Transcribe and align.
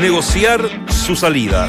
negociar 0.00 0.68
su 0.88 1.16
salida. 1.16 1.68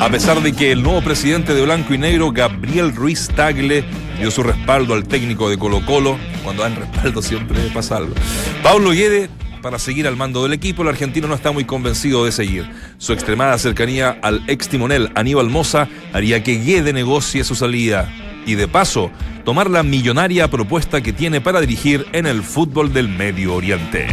A 0.00 0.08
pesar 0.08 0.40
de 0.42 0.52
que 0.52 0.72
el 0.72 0.82
nuevo 0.82 1.02
presidente 1.02 1.54
de 1.54 1.62
Blanco 1.62 1.94
y 1.94 1.98
Negro, 1.98 2.30
Gabriel 2.30 2.94
Ruiz 2.94 3.28
Tagle, 3.34 3.84
dio 4.18 4.30
su 4.30 4.42
respaldo 4.42 4.94
al 4.94 5.08
técnico 5.08 5.48
de 5.48 5.58
Colo 5.58 5.84
Colo, 5.84 6.18
cuando 6.44 6.62
dan 6.62 6.76
respaldo 6.92 7.22
siempre 7.22 7.58
pasa 7.72 7.96
algo. 7.96 8.14
Pablo 8.62 8.90
Guede, 8.92 9.28
para 9.62 9.78
seguir 9.78 10.06
al 10.06 10.16
mando 10.16 10.42
del 10.42 10.52
equipo, 10.52 10.82
el 10.82 10.88
argentino 10.88 11.26
no 11.26 11.34
está 11.34 11.50
muy 11.50 11.64
convencido 11.64 12.24
de 12.24 12.32
seguir. 12.32 12.70
Su 12.98 13.12
extremada 13.12 13.58
cercanía 13.58 14.18
al 14.22 14.42
ex 14.46 14.68
timonel 14.68 15.10
Aníbal 15.14 15.50
Moza 15.50 15.88
haría 16.12 16.44
que 16.44 16.58
Guede 16.58 16.92
negocie 16.92 17.42
su 17.42 17.54
salida 17.54 18.08
y 18.46 18.54
de 18.54 18.68
paso 18.68 19.10
tomar 19.44 19.70
la 19.70 19.82
millonaria 19.82 20.48
propuesta 20.48 21.00
que 21.00 21.12
tiene 21.12 21.40
para 21.40 21.60
dirigir 21.60 22.06
en 22.12 22.26
el 22.26 22.42
fútbol 22.42 22.92
del 22.92 23.08
Medio 23.08 23.54
Oriente. 23.54 24.06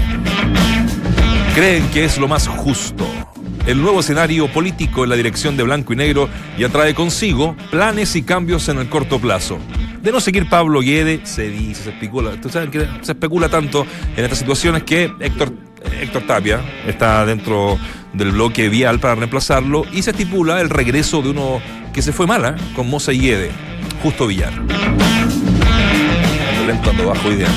Creen 1.54 1.88
que 1.91 2.04
es 2.04 2.17
lo 2.17 2.27
más 2.27 2.47
justo. 2.47 3.05
El 3.67 3.80
nuevo 3.80 3.99
escenario 3.99 4.52
político 4.52 5.03
en 5.03 5.11
la 5.11 5.16
dirección 5.16 5.55
de 5.55 5.61
Blanco 5.61 5.94
y 5.94 5.95
Negro 5.95 6.27
ya 6.57 6.67
trae 6.70 6.95
consigo 6.95 7.55
planes 7.70 8.16
y 8.16 8.23
cambios 8.23 8.70
en 8.70 8.80
el 8.80 8.89
corto 8.89 9.20
plazo. 9.20 9.59
De 10.02 10.11
no 10.11 10.20
seguir 10.20 10.49
Pablo 10.49 10.81
Guede, 10.81 11.21
se 11.25 11.49
dice, 11.49 11.84
se 11.84 11.89
especula, 11.91 12.31
saben 12.49 12.71
que 12.71 12.88
se 13.03 13.11
especula 13.11 13.49
tanto 13.49 13.85
en 14.17 14.23
estas 14.23 14.39
situaciones 14.39 14.81
que 14.81 15.11
Héctor, 15.20 15.53
Héctor 16.02 16.23
Tapia 16.23 16.59
está 16.88 17.23
dentro 17.23 17.77
del 18.13 18.31
bloque 18.31 18.67
vial 18.67 18.99
para 18.99 19.13
reemplazarlo 19.13 19.85
y 19.94 20.02
se 20.02 20.09
estipula 20.09 20.59
el 20.59 20.72
regreso 20.72 21.22
de 21.22 21.30
uno 21.30 21.61
que 21.94 22.02
se 22.02 22.11
fue 22.11 22.25
mala, 22.25 22.55
con 22.75 22.89
Moza 22.89 23.13
y 23.13 23.20
Guede, 23.20 23.52
Justo 24.02 24.25
Villar. 24.25 24.53
Lento 26.66 26.91
bajo 27.05 27.31
ideas. 27.31 27.53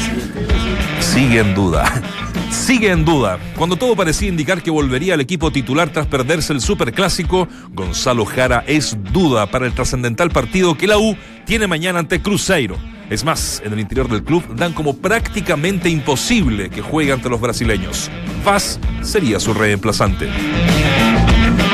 Sigue 1.01 1.41
en 1.41 1.55
duda. 1.55 2.03
Sigue 2.57 2.91
en 2.91 3.05
duda. 3.05 3.39
Cuando 3.55 3.77
todo 3.77 3.95
parecía 3.95 4.29
indicar 4.29 4.61
que 4.61 4.73
volvería 4.73 5.15
al 5.15 5.21
equipo 5.21 5.53
titular 5.53 5.91
tras 5.91 6.09
perderse 6.09 6.53
el 6.53 6.61
superclásico, 6.61 7.47
Gonzalo 7.73 8.25
Jara 8.25 8.65
es 8.67 8.97
duda 9.13 9.47
para 9.47 9.67
el 9.67 9.73
trascendental 9.73 10.31
partido 10.31 10.77
que 10.77 10.89
la 10.89 10.99
U 10.99 11.17
tiene 11.45 11.69
mañana 11.69 12.01
ante 12.01 12.21
Cruzeiro. 12.21 12.77
Es 13.09 13.25
más, 13.25 13.63
en 13.65 13.75
el 13.75 13.79
interior 13.79 14.09
del 14.09 14.25
club 14.25 14.43
dan 14.57 14.73
como 14.73 14.97
prácticamente 14.97 15.91
imposible 15.91 16.71
que 16.71 16.83
juegue 16.83 17.13
ante 17.13 17.29
los 17.29 17.41
brasileños. 17.41 18.11
Vaz 18.45 18.81
sería 19.03 19.39
su 19.39 19.55
reemplazante. 19.55 20.29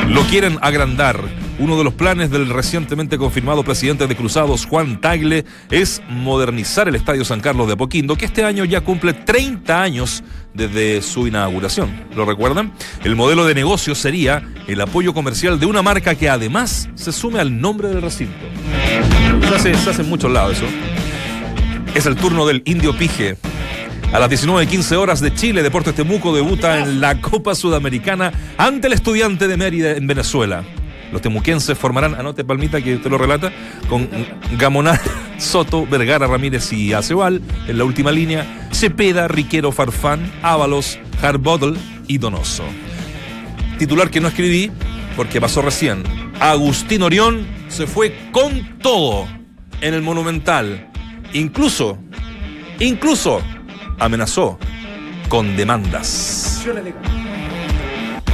Lo 0.09 0.21
quieren 0.23 0.59
agrandar. 0.61 1.17
Uno 1.63 1.77
de 1.77 1.85
los 1.85 1.93
planes 1.93 2.29
del 2.29 2.49
recientemente 2.49 3.17
confirmado 3.17 3.63
presidente 3.63 4.05
de 4.05 4.17
Cruzados, 4.17 4.65
Juan 4.65 4.99
Tagle, 4.99 5.45
es 5.71 6.01
modernizar 6.09 6.89
el 6.89 6.95
Estadio 6.95 7.23
San 7.23 7.39
Carlos 7.39 7.67
de 7.67 7.73
Apoquindo, 7.75 8.17
que 8.17 8.25
este 8.25 8.43
año 8.43 8.65
ya 8.65 8.81
cumple 8.81 9.13
30 9.13 9.81
años 9.81 10.25
desde 10.53 11.01
su 11.01 11.25
inauguración. 11.25 11.89
¿Lo 12.17 12.25
recuerdan? 12.25 12.73
El 13.05 13.15
modelo 13.15 13.45
de 13.45 13.55
negocio 13.55 13.95
sería 13.95 14.43
el 14.67 14.81
apoyo 14.81 15.13
comercial 15.13 15.57
de 15.57 15.65
una 15.65 15.81
marca 15.81 16.15
que 16.15 16.27
además 16.27 16.89
se 16.95 17.13
sume 17.13 17.39
al 17.39 17.61
nombre 17.61 17.87
del 17.87 18.01
recinto. 18.01 18.45
Se 19.47 19.55
hace, 19.55 19.73
se 19.75 19.89
hace 19.91 20.01
en 20.01 20.09
muchos 20.09 20.29
lados 20.33 20.57
eso. 20.57 20.65
Es 21.95 22.05
el 22.05 22.17
turno 22.17 22.45
del 22.45 22.61
Indio 22.65 22.93
Pige. 22.93 23.37
A 24.11 24.19
las 24.19 24.29
19.15 24.29 24.97
horas 24.97 25.21
de 25.21 25.33
Chile, 25.33 25.63
Deportes 25.63 25.95
Temuco 25.95 26.35
debuta 26.35 26.79
en 26.79 26.99
la 26.99 27.21
Copa 27.21 27.55
Sudamericana 27.55 28.33
ante 28.57 28.87
el 28.87 28.93
estudiante 28.93 29.47
de 29.47 29.55
Mérida 29.55 29.91
en 29.91 30.07
Venezuela. 30.07 30.65
Los 31.13 31.21
temuquenses 31.21 31.77
formarán, 31.77 32.15
anote 32.15 32.43
Palmita 32.43 32.81
que 32.81 32.95
usted 32.95 33.11
lo 33.11 33.19
relata, 33.19 33.53
con 33.87 34.09
Gamonal, 34.57 34.99
Soto, 35.37 35.85
Vergara, 35.85 36.25
Ramírez 36.25 36.73
y 36.73 36.91
Acebal 36.91 37.39
en 37.67 37.77
la 37.77 37.83
última 37.83 38.11
línea, 38.11 38.67
Cepeda, 38.71 39.27
Riquero, 39.27 39.71
Farfán, 39.71 40.31
Ábalos, 40.41 40.97
Harbottle 41.21 41.77
y 42.07 42.17
Donoso. 42.17 42.63
Titular 43.77 44.09
que 44.09 44.21
no 44.21 44.27
escribí 44.27 44.71
porque 45.15 45.39
pasó 45.39 45.61
recién. 45.61 46.01
Agustín 46.39 47.03
Orión 47.03 47.45
se 47.67 47.85
fue 47.85 48.15
con 48.31 48.79
todo 48.79 49.27
en 49.81 49.93
el 49.93 50.01
Monumental. 50.01 50.89
Incluso, 51.33 51.99
incluso 52.79 53.39
amenazó 53.99 54.57
con 55.29 55.55
demandas. 55.55 56.65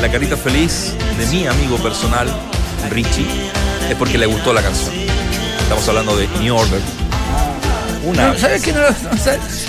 la 0.00 0.10
carita 0.10 0.36
feliz 0.36 0.92
de 1.18 1.26
mi 1.26 1.46
amigo 1.46 1.76
personal, 1.78 2.28
Richie, 2.90 3.26
es 3.90 3.96
porque 3.96 4.18
le 4.18 4.26
gustó 4.26 4.52
la 4.52 4.62
canción. 4.62 4.90
Estamos 5.60 5.86
hablando 5.88 6.16
de 6.16 6.28
New 6.40 6.54
Order. 6.56 6.80
Una. 8.04 8.28
No, 8.32 8.38
¿Sabes 8.38 8.62
qué? 8.62 8.72
No, 8.72 8.80
no, 8.80 9.18
¿sabes? 9.18 9.66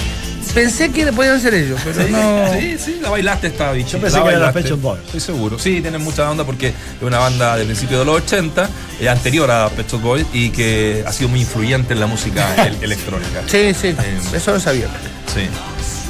Pensé 0.53 0.91
que 0.91 1.05
podían 1.13 1.39
ser 1.39 1.53
ellos, 1.53 1.79
pero 1.83 2.07
no. 2.09 2.53
Sí, 2.59 2.75
sí, 2.79 2.99
la 3.01 3.09
bailaste 3.09 3.47
esta 3.47 3.71
bicha. 3.71 3.91
Yo 3.91 4.01
pensé 4.01 4.17
La 4.17 4.23
que 4.23 4.29
era 4.29 4.39
la. 4.39 4.51
Pet 4.53 4.71
Boys. 4.81 4.99
Estoy 5.05 5.19
seguro. 5.19 5.59
Sí, 5.59 5.81
tienen 5.81 6.03
mucha 6.03 6.29
onda 6.29 6.43
porque 6.43 6.69
es 6.69 6.73
una 7.01 7.19
banda 7.19 7.55
de 7.55 7.65
principios 7.65 7.99
de 7.99 8.05
los 8.05 8.15
80, 8.23 8.69
eh, 8.99 9.09
anterior 9.09 9.49
a 9.51 9.69
Pet 9.69 9.91
Shop 9.91 10.01
Boys 10.01 10.25
y 10.33 10.49
que 10.49 11.03
ha 11.05 11.11
sido 11.13 11.29
muy 11.29 11.41
influyente 11.41 11.93
en 11.93 11.99
la 11.99 12.07
música 12.07 12.55
el- 12.65 12.83
electrónica. 12.83 13.41
Sí, 13.47 13.73
sí, 13.79 13.89
Eh, 13.89 14.19
eso 14.33 14.51
lo 14.53 14.59
sabía. 14.59 14.87
Sí. 15.33 15.41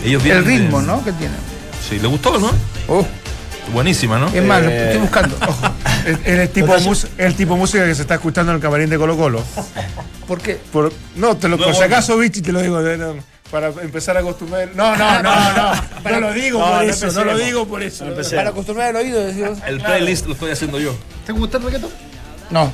Ellos 0.08 0.24
El 0.24 0.30
de- 0.30 0.42
ritmo, 0.42 0.82
¿no? 0.82 1.04
Que 1.04 1.12
tiene. 1.14 1.34
Sí, 1.90 2.00
le 2.00 2.08
gustó, 2.08 2.38
¿no? 2.40 2.52
Oh, 2.88 3.06
Buenísima, 3.74 4.18
¿no? 4.20 4.28
es 4.28 4.44
más, 4.44 4.62
Eh, 4.64 4.86
estoy 4.88 5.02
buscando. 5.02 5.38
Es 6.06 6.18
es 6.24 6.40
el 6.40 6.50
tipo, 6.50 6.74
de 6.74 6.80
mus- 6.82 7.08
el 7.18 7.36
tipo 7.36 7.54
de 7.54 7.60
música 7.60 7.86
que 7.86 7.94
se 7.94 8.02
está 8.04 8.16
escuchando 8.16 8.52
en 8.52 8.56
el 8.56 8.62
camarín 8.62 8.90
de 8.90 8.98
Colo 8.98 9.18
Colo. 9.18 9.44
¿Por 10.28 10.42
qué? 10.42 10.58
Por, 10.72 10.92
no, 11.18 11.36
te 11.38 11.50
lo, 11.50 11.58
por 11.58 11.76
si 11.76 11.82
acaso, 11.84 12.18
Vichy, 12.18 12.42
te 12.42 12.52
lo 12.54 12.62
digo. 12.62 12.82
de- 12.82 12.98
no, 12.98 13.16
para 13.52 13.68
empezar 13.68 14.16
a 14.16 14.22
acostumbrar. 14.22 14.70
No, 14.76 14.96
no, 14.96 15.22
no, 15.22 15.54
no. 15.54 15.72
No 16.10 16.20
lo 16.22 16.34
digo 16.34 16.60
No, 16.60 16.72
por 16.78 16.84
eso, 16.86 17.12
no 17.12 17.26
lo 17.26 17.38
digo 17.38 17.68
por 17.68 17.84
eso. 17.84 18.06
Para 18.34 18.50
acostumbrar 18.50 18.90
el 18.92 18.96
oído, 18.96 19.24
decimos. 19.26 19.58
El 19.68 19.82
playlist 19.82 20.26
lo 20.28 20.34
estoy 20.34 20.52
haciendo 20.52 20.80
yo. 20.80 20.96
¿Te 21.26 21.34
gusta 21.34 21.58
el 21.58 21.64
reggaetón? 21.64 21.90
No. 22.50 22.72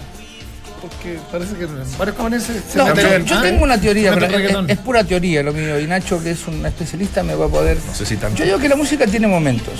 Porque 0.81 1.17
parece 1.31 1.55
que 1.55 1.65
varios 1.97 2.15
cabarenses 2.15 2.63
se 2.69 2.77
No, 2.77 2.93
yo, 2.93 3.01
en- 3.13 3.25
yo 3.25 3.41
tengo 3.41 3.63
una 3.63 3.81
teoría, 3.81 4.13
pero 4.13 4.65
es 4.67 4.77
pura 4.77 5.03
teoría 5.03 5.41
lo 5.41 5.51
mío. 5.51 5.79
Y 5.79 5.87
Nacho, 5.87 6.21
que 6.21 6.31
es 6.31 6.45
un 6.47 6.63
especialista, 6.65 7.23
me 7.23 7.33
va 7.33 7.47
a 7.47 7.49
poder. 7.49 7.77
No 7.85 7.95
sé 7.95 8.05
si 8.05 8.17
tanto. 8.17 8.37
Yo 8.37 8.45
digo 8.45 8.59
que 8.59 8.69
la 8.69 8.75
música 8.75 9.07
tiene 9.07 9.27
momentos. 9.27 9.73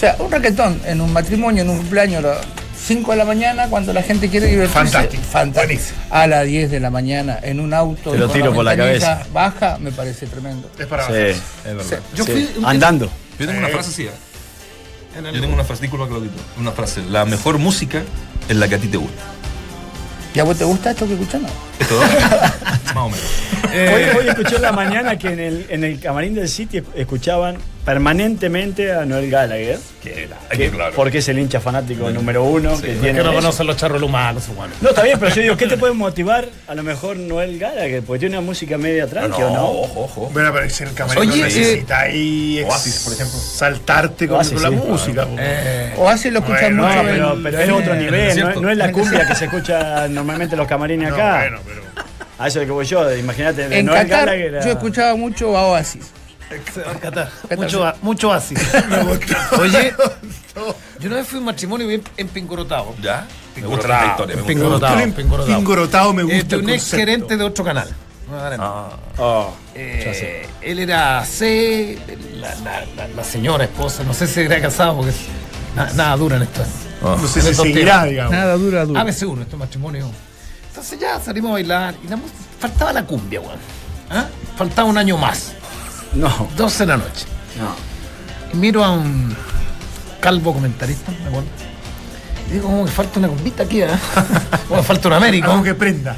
O 0.00 0.02
sea, 0.02 0.16
un 0.18 0.30
raquetón 0.30 0.80
en 0.86 1.02
un 1.02 1.12
matrimonio, 1.12 1.62
en 1.62 1.68
un 1.68 1.76
cumpleaños 1.76 2.24
a 2.24 2.28
las 2.28 2.38
5 2.86 3.10
de 3.10 3.16
la 3.18 3.26
mañana, 3.26 3.68
cuando 3.68 3.92
la 3.92 4.02
gente 4.02 4.30
quiere 4.30 4.46
divertirse. 4.46 4.78
Fantástico, 4.92 5.22
Fantástico. 5.24 5.66
buenísimo. 5.66 5.98
A 6.08 6.26
las 6.26 6.46
10 6.46 6.70
de 6.70 6.80
la 6.80 6.88
mañana, 6.88 7.38
en 7.42 7.60
un 7.60 7.74
auto. 7.74 8.12
Te 8.12 8.16
lo 8.16 8.30
tiro 8.30 8.54
por 8.54 8.64
la 8.64 8.74
cabeza. 8.74 9.22
Baja, 9.30 9.76
me 9.78 9.92
parece 9.92 10.26
tremendo. 10.26 10.70
Es 10.78 10.86
para 10.86 11.06
Sí, 11.06 11.12
Es 11.12 11.42
verdad. 11.64 11.98
yo 12.14 12.24
fui 12.24 12.48
andando. 12.64 13.10
Yo 13.38 13.46
tengo 13.46 13.58
una 13.58 13.68
frase 13.68 13.90
así. 13.90 14.04
¿eh? 14.04 14.10
Yo 15.34 15.38
tengo 15.38 15.52
una 15.52 15.64
frase, 15.64 15.82
disculpa 15.82 16.08
que 16.08 16.14
lo 16.14 16.22
quito. 16.22 16.40
Una 16.58 16.72
frase. 16.72 17.02
La 17.10 17.26
mejor 17.26 17.58
música 17.58 18.00
es 18.48 18.56
la 18.56 18.68
que 18.68 18.76
a 18.76 18.78
ti 18.78 18.88
te 18.88 18.96
gusta. 18.96 19.20
¿Y 20.32 20.38
a 20.40 20.44
vos 20.44 20.56
te 20.56 20.64
gusta 20.64 20.92
esto 20.92 21.06
que 21.06 21.12
escuchamos? 21.12 21.50
Esto 21.78 22.00
Más 22.94 22.96
o 22.96 23.08
menos. 23.10 23.24
Hoy, 23.70 24.18
hoy 24.20 24.28
escuché 24.28 24.56
en 24.56 24.62
la 24.62 24.72
mañana 24.72 25.18
que 25.18 25.28
en 25.32 25.40
el, 25.40 25.66
en 25.68 25.84
el 25.84 26.00
camarín 26.00 26.34
del 26.34 26.48
City 26.48 26.82
escuchaban 26.94 27.56
permanentemente 27.84 28.92
a 28.92 29.04
Noel 29.04 29.30
Gallagher, 29.30 29.78
que, 30.02 30.28
que- 30.52 30.72
porque 30.94 31.18
es 31.18 31.28
el 31.28 31.38
hincha 31.38 31.60
fanático 31.60 32.10
número 32.10 32.44
uno 32.44 32.70
que 32.80 32.92
Es 32.92 33.00
tiene. 33.00 33.18
que 33.18 33.24
no 33.24 33.32
conocen 33.34 33.66
los 33.66 33.76
charros 33.76 34.02
humanos, 34.02 34.44
bueno. 34.54 34.72
No, 34.80 34.90
está 34.90 35.02
bien, 35.02 35.18
pero 35.18 35.34
yo 35.34 35.42
digo, 35.42 35.56
¿qué 35.56 35.66
te 35.66 35.76
puede 35.76 35.92
motivar 35.94 36.48
a 36.68 36.74
lo 36.74 36.82
mejor 36.82 37.16
Noel 37.16 37.58
Gallagher? 37.58 38.02
Porque 38.02 38.20
tiene 38.20 38.38
una 38.38 38.46
música 38.46 38.78
media 38.78 39.06
tranqui, 39.06 39.42
¿o 39.42 39.50
no? 39.50 39.64
ojo, 39.70 40.00
ojo. 40.04 40.30
Bueno, 40.32 40.52
pero 40.52 40.68
si 40.70 40.84
el 40.84 40.94
camarero 40.94 41.20
Oye, 41.22 41.42
necesita 41.42 42.00
ahí 42.00 42.58
ex- 42.60 42.68
Oasis, 42.70 43.00
por 43.04 43.12
ejemplo. 43.14 43.38
saltarte 43.38 44.28
con, 44.28 44.36
Oasis, 44.38 44.52
con 44.54 44.62
la 44.62 44.68
sí. 44.68 44.74
música. 44.86 45.26
O 45.96 46.08
así 46.08 46.30
lo 46.30 46.40
escuchan 46.40 46.76
Bueno, 46.76 46.82
No, 46.82 47.02
mucho. 47.02 47.04
pero, 47.14 47.38
pero 47.42 47.58
es 47.60 47.70
otro 47.70 47.94
nivel, 47.96 48.40
no, 48.40 48.50
es- 48.50 48.60
no 48.60 48.70
es 48.70 48.76
la 48.76 48.92
cumbia 48.92 49.26
que 49.26 49.34
se 49.36 49.44
escucha 49.46 50.08
normalmente 50.08 50.54
en 50.54 50.58
los 50.58 50.68
camarines 50.68 51.08
No, 51.10 51.14
acá. 51.16 51.38
bueno, 51.40 51.58
pero. 51.66 51.80
A 52.38 52.48
eso 52.48 52.58
es 52.60 52.66
lo 52.66 52.68
que 52.68 52.72
voy 52.72 52.86
yo, 52.86 53.16
imagínate, 53.16 53.68
de 53.68 53.78
En 53.80 53.86
Noel 53.86 54.06
Qatar 54.08 54.26
Gallagher 54.26 54.56
a- 54.58 54.64
yo 54.64 54.70
escuchaba 54.72 55.14
mucho 55.16 55.56
a 55.58 55.66
Oasis. 55.66 56.10
Mucho, 57.56 57.84
a- 57.86 57.94
mucho 58.02 58.32
así. 58.32 58.54
Oye, 59.60 59.94
yo 61.00 61.06
una 61.06 61.16
vez 61.16 61.26
fui 61.26 61.36
a 61.36 61.40
un 61.40 61.44
matrimonio 61.46 61.86
bien 61.86 62.02
empingorotado. 62.16 62.94
¿Ya? 63.02 63.26
Historia. 63.56 63.68
me 63.68 63.76
gusta. 63.76 64.32
Empingorotado. 64.40 65.00
empingorotado. 65.00 65.58
Pingorotado 65.58 66.12
me 66.12 66.22
Eh, 66.22 66.24
gusta. 66.24 66.48
de 66.48 66.54
el 66.56 66.62
un 66.62 66.70
ex 66.70 66.90
gerente 66.90 67.36
de 67.36 67.44
otro 67.44 67.64
canal. 67.64 67.88
Oh, 69.18 69.52
Eh, 69.74 70.46
él 70.62 70.78
era 70.78 71.24
C, 71.24 71.98
la, 72.36 72.54
la- 72.56 72.84
la- 72.96 73.08
la 73.08 73.24
señora 73.24 73.64
esposa, 73.64 74.04
no 74.04 74.14
sé 74.14 74.26
si 74.26 74.40
era 74.40 74.60
casado 74.60 74.96
porque 74.98 75.12
na- 75.74 75.92
nada 75.94 76.16
dura 76.16 76.36
en 76.36 76.42
esto. 76.42 76.62
No 77.02 77.26
sé 77.26 77.40
si 77.42 77.54
seguirá, 77.54 78.04
digamos. 78.04 78.32
Nada 78.32 78.54
dura, 78.56 78.84
dura. 78.84 79.00
ABC1, 79.02 79.42
este 79.42 79.56
matrimonio. 79.56 80.10
Entonces 80.68 80.98
ya 81.00 81.18
salimos 81.18 81.50
a 81.50 81.52
bailar 81.54 81.94
y 82.04 82.08
la 82.08 82.16
música- 82.16 82.38
faltaba 82.60 82.92
la 82.92 83.04
cumbia, 83.04 83.40
weón. 83.40 83.58
¿Ah? 84.10 84.26
Faltaba 84.56 84.88
un 84.88 84.98
año 84.98 85.16
más, 85.16 85.52
no, 86.14 86.48
12 86.56 86.78
de 86.80 86.86
la 86.86 86.96
noche. 86.96 87.26
no. 87.58 87.90
Y 88.52 88.56
miro 88.56 88.84
a 88.84 88.90
un 88.92 89.34
calvo 90.20 90.52
comentarista, 90.52 91.12
me 91.12 91.28
acuerdo. 91.28 91.48
Y 92.48 92.54
digo, 92.54 92.64
como 92.66 92.84
que 92.84 92.90
falta 92.90 93.18
una 93.20 93.28
cumbita 93.28 93.62
aquí, 93.62 93.80
¿eh? 93.82 93.88
Como 94.68 94.80
que 94.80 94.86
falta 94.86 95.06
un 95.08 95.14
Américo. 95.14 95.50
Algo 95.52 95.62
que 95.62 95.74
prenda. 95.74 96.16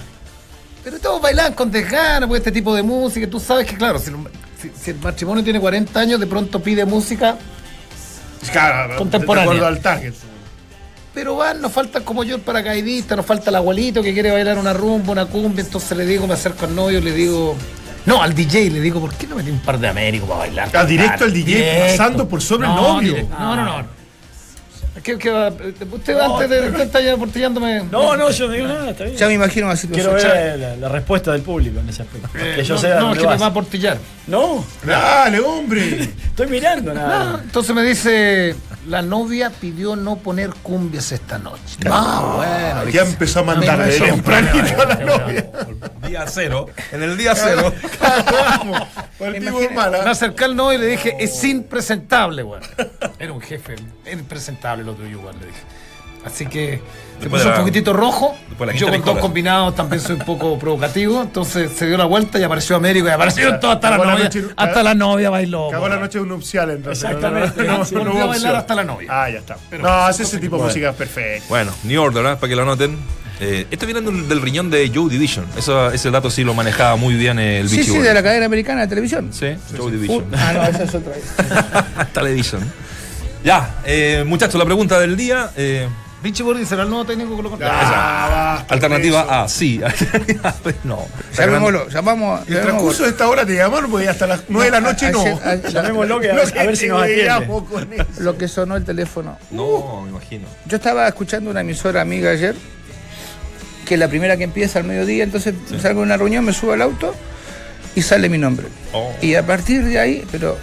Pero 0.82 0.98
todos 0.98 1.20
bailaban 1.20 1.52
con 1.52 1.70
desgana, 1.70 2.26
pues 2.26 2.40
este 2.40 2.50
tipo 2.52 2.74
de 2.74 2.82
música. 2.82 3.28
Tú 3.28 3.38
sabes 3.38 3.66
que, 3.66 3.76
claro, 3.76 3.98
si, 3.98 4.08
el- 4.10 4.16
si- 4.60 4.72
si 4.82 4.90
el 4.92 4.98
matrimonio 4.98 5.44
tiene 5.44 5.60
40 5.60 6.00
años, 6.00 6.18
de 6.18 6.26
pronto 6.26 6.60
pide 6.62 6.84
música, 6.86 7.36
Claro, 8.50 8.96
Contemporánea. 8.96 9.50
De 9.52 9.56
acuerdo 9.58 9.66
al 9.76 9.80
target. 9.82 10.14
pero 11.14 11.36
van, 11.36 11.60
nos 11.60 11.70
falta 11.70 12.00
como 12.00 12.24
yo 12.24 12.34
el 12.36 12.40
paracaidista, 12.40 13.14
nos 13.14 13.26
falta 13.26 13.50
el 13.50 13.56
abuelito 13.56 14.02
que 14.02 14.12
quiere 14.14 14.30
bailar 14.32 14.58
una 14.58 14.72
rumba, 14.72 15.12
una 15.12 15.26
cumbia. 15.26 15.62
Entonces 15.62 15.96
le 15.96 16.06
digo, 16.06 16.26
me 16.26 16.34
acerco 16.34 16.64
al 16.64 16.74
novio, 16.74 17.00
le 17.00 17.12
digo, 17.12 17.54
no, 18.06 18.22
al 18.22 18.34
DJ, 18.34 18.70
le 18.70 18.80
digo, 18.80 19.00
¿por 19.00 19.14
qué 19.14 19.26
no 19.26 19.36
metí 19.36 19.50
un 19.50 19.60
par 19.60 19.78
de 19.78 19.88
Américo 19.88 20.26
para 20.26 20.40
bailar? 20.40 20.68
Ah, 20.74 20.84
directo 20.84 21.24
al 21.24 21.32
DJ, 21.32 21.44
Directo. 21.56 21.82
pasando 21.96 22.28
por 22.28 22.40
sobre 22.42 22.66
el 22.66 22.74
No, 22.74 22.94
novio. 22.94 23.08
directo. 23.14 23.34
No, 23.38 23.56
no, 23.56 23.64
no. 23.64 24.02
¿Qué, 25.02 25.18
qué 25.18 25.30
va? 25.30 25.48
usted 25.48 26.16
antes 26.18 26.48
de 26.50 26.60
usted 26.68 26.80
está 26.82 27.00
ya 27.00 27.16
portillándome. 27.16 27.82
No, 27.90 28.14
no, 28.16 28.30
yo 28.30 28.46
no 28.46 28.52
digo 28.52 28.68
nada, 28.68 28.90
está 28.90 29.04
bien. 29.04 29.16
Ya 29.16 29.26
me 29.26 29.34
imagino 29.34 29.66
una 29.66 29.74
situación. 29.74 30.14
Quiero 30.14 30.32
ver 30.32 30.58
la, 30.60 30.76
la 30.76 30.88
respuesta 30.90 31.32
del 31.32 31.42
público 31.42 31.80
en 31.80 31.88
ese 31.88 32.02
aspecto. 32.02 32.28
que 32.32 32.62
yo 32.62 32.74
no, 32.74 32.80
sé 32.80 32.92
a 32.92 33.00
no, 33.00 33.12
es 33.12 33.18
que 33.18 33.26
me 33.26 33.36
va 33.36 33.46
a 33.46 33.52
portillar. 33.54 33.98
No, 34.28 34.64
Dale, 34.84 35.40
hombre. 35.40 36.02
estoy 36.26 36.46
mirando 36.46 36.92
nada. 36.94 37.40
Entonces 37.42 37.74
me 37.74 37.82
dice, 37.82 38.54
la 38.86 39.02
novia 39.02 39.50
pidió 39.50 39.96
no 39.96 40.16
poner 40.16 40.50
cumbias 40.62 41.12
esta 41.12 41.38
noche. 41.38 41.78
Ah, 41.90 42.34
bueno. 42.36 42.90
Ya 42.90 43.02
empezó 43.02 43.40
a 43.40 43.42
mandar 43.44 43.84
de 43.84 43.98
tempranito 43.98 44.82
a 44.82 44.86
la 44.86 44.94
novia. 44.96 45.50
Día 46.06 46.24
cero. 46.26 46.66
En 46.90 47.02
el 47.02 47.16
día 47.16 47.34
cero. 47.34 47.72
Vamos. 48.32 48.82
Me 49.20 50.10
acerqué 50.10 50.44
al 50.44 50.56
novio 50.56 50.78
y 50.78 50.80
le 50.82 50.86
dije, 50.86 51.16
es 51.18 51.44
impresentable, 51.44 52.42
weón. 52.42 52.62
Era 53.18 53.32
un 53.32 53.40
jefe, 53.40 53.76
era 54.04 54.20
impresentable 54.20 54.84
lo 54.84 54.94
tuyo, 54.94 55.20
weón, 55.20 55.38
le 55.38 55.46
dije. 55.46 55.60
Así 56.24 56.46
que 56.46 56.80
se 57.22 57.30
puso 57.30 57.42
de 57.42 57.48
un 57.48 57.54
la- 57.54 57.58
poquitito 57.60 57.92
rojo. 57.92 58.34
después 58.48 58.68
la 58.72 58.76
Yo 58.76 58.88
con 58.90 59.02
dos 59.04 59.18
combinados 59.18 59.74
también 59.74 60.00
soy 60.00 60.16
un 60.16 60.24
poco 60.26 60.58
provocativo. 60.58 61.22
Entonces 61.22 61.70
se 61.76 61.86
dio 61.86 61.96
la 61.96 62.04
vuelta 62.04 62.38
y 62.38 62.42
apareció 62.42 62.76
Américo 62.76 63.06
y 63.08 63.10
apareció 63.10 63.58
todo 63.58 63.72
hasta 63.72 63.90
la 63.90 63.98
la 63.98 64.04
novia. 64.12 64.24
noche- 64.24 64.44
hasta 64.56 64.82
la 64.82 64.94
novia 64.94 65.30
bailó. 65.30 65.68
Acabó 65.68 65.88
la 65.88 65.96
noche 65.96 66.18
de 66.18 66.22
un 66.22 66.28
nupcial 66.30 66.70
entonces. 66.70 67.04
Exactamente. 67.04 67.62
No, 67.64 67.78
no, 67.78 67.84
Sí, 67.84 67.94
volvió 67.94 68.12
hubo 68.14 68.22
a 68.22 68.26
bailar 68.26 68.56
hasta 68.56 68.74
la 68.74 68.84
novia. 68.84 69.08
Ah, 69.10 69.30
ya 69.30 69.38
está. 69.38 69.56
no, 69.80 69.88
hace 69.88 70.22
ese 70.24 70.38
tipo 70.38 70.56
de 70.58 70.64
música 70.64 70.92
perfecta. 70.92 71.44
Bueno, 71.48 71.72
New 71.84 72.02
Order, 72.02 72.24
¿eh? 72.26 72.36
para 72.36 72.48
que 72.48 72.56
lo 72.56 72.62
anoten. 72.62 72.98
Eh, 73.40 73.66
esto 73.72 73.86
viene 73.86 74.00
del, 74.02 74.28
del 74.28 74.40
riñón 74.40 74.70
de 74.70 74.88
Joe 74.94 75.10
Division. 75.10 75.44
Eso, 75.56 75.90
ese 75.90 76.10
dato 76.12 76.30
sí 76.30 76.44
lo 76.44 76.54
manejaba 76.54 76.94
muy 76.94 77.14
bien 77.14 77.40
el 77.40 77.68
Sí, 77.68 77.76
Beachy 77.76 77.90
sí, 77.90 77.96
Boy. 77.96 78.06
de 78.06 78.14
la 78.14 78.22
cadena 78.22 78.46
americana 78.46 78.82
de 78.82 78.86
televisión. 78.86 79.30
Sí, 79.32 79.56
Joe 79.76 79.86
Uh, 79.86 79.90
Division. 79.90 80.24
ah, 80.36 80.52
no, 80.54 80.62
esa 80.64 80.82
es 80.84 80.94
otra. 80.94 81.12
Television. 82.12 82.60
Ya, 83.44 83.74
eh, 83.84 84.22
muchachos, 84.26 84.54
la 84.58 84.64
pregunta 84.64 85.00
del 85.00 85.16
día. 85.16 85.50
eh, 85.56 85.88
Richie 86.22 86.42
Bordi 86.44 86.64
será 86.64 86.84
el 86.84 86.88
nuevo 86.90 87.04
técnico 87.04 87.36
que 87.36 87.42
lo 87.42 87.54
Ah, 87.62 88.56
basta 88.58 88.74
alternativa 88.74 89.42
A, 89.42 89.48
sí. 89.48 89.80
Alternativa 89.82 90.54
B, 90.64 90.74
no. 90.84 91.06
Llamémoslo, 91.36 91.88
llamamos. 91.88 92.46
En 92.48 92.54
el 92.54 92.62
transcurso 92.62 93.02
de 93.04 93.08
esta 93.10 93.28
hora 93.28 93.44
te 93.44 93.56
llamaron 93.56 93.90
porque 93.90 94.08
hasta 94.08 94.26
las 94.26 94.42
9 94.48 94.64
de 94.66 94.70
la 94.70 94.80
noche 94.80 95.10
no. 95.10 95.24
Llamémoslo 95.70 96.20
que 96.20 96.30
a 96.30 96.34
ver, 96.34 96.58
a 96.58 96.62
ver 96.64 96.76
si 96.76 96.86
nos 96.86 97.02
atiende. 97.02 97.28
atiende. 97.28 97.64
con 97.68 97.92
eso. 97.92 98.04
Lo 98.20 98.38
que 98.38 98.46
sonó 98.48 98.76
el 98.76 98.84
teléfono. 98.84 99.36
No, 99.50 100.02
me 100.02 100.10
imagino. 100.10 100.46
Yo 100.66 100.76
estaba 100.76 101.08
escuchando 101.08 101.50
una 101.50 101.62
emisora 101.62 102.00
amiga 102.02 102.30
ayer, 102.30 102.54
que 103.86 103.94
es 103.94 104.00
la 104.00 104.06
primera 104.08 104.36
que 104.36 104.44
empieza 104.44 104.78
al 104.78 104.84
mediodía, 104.84 105.24
entonces 105.24 105.54
salgo 105.80 106.00
de 106.00 106.06
una 106.06 106.16
reunión, 106.16 106.44
me 106.44 106.52
subo 106.52 106.72
al 106.72 106.82
auto 106.82 107.14
y 107.96 108.02
sale 108.02 108.28
mi 108.28 108.38
nombre. 108.38 108.68
Oh. 108.92 109.12
Y 109.20 109.34
a 109.34 109.44
partir 109.44 109.82
de 109.84 109.98
ahí, 109.98 110.24
pero 110.30 110.56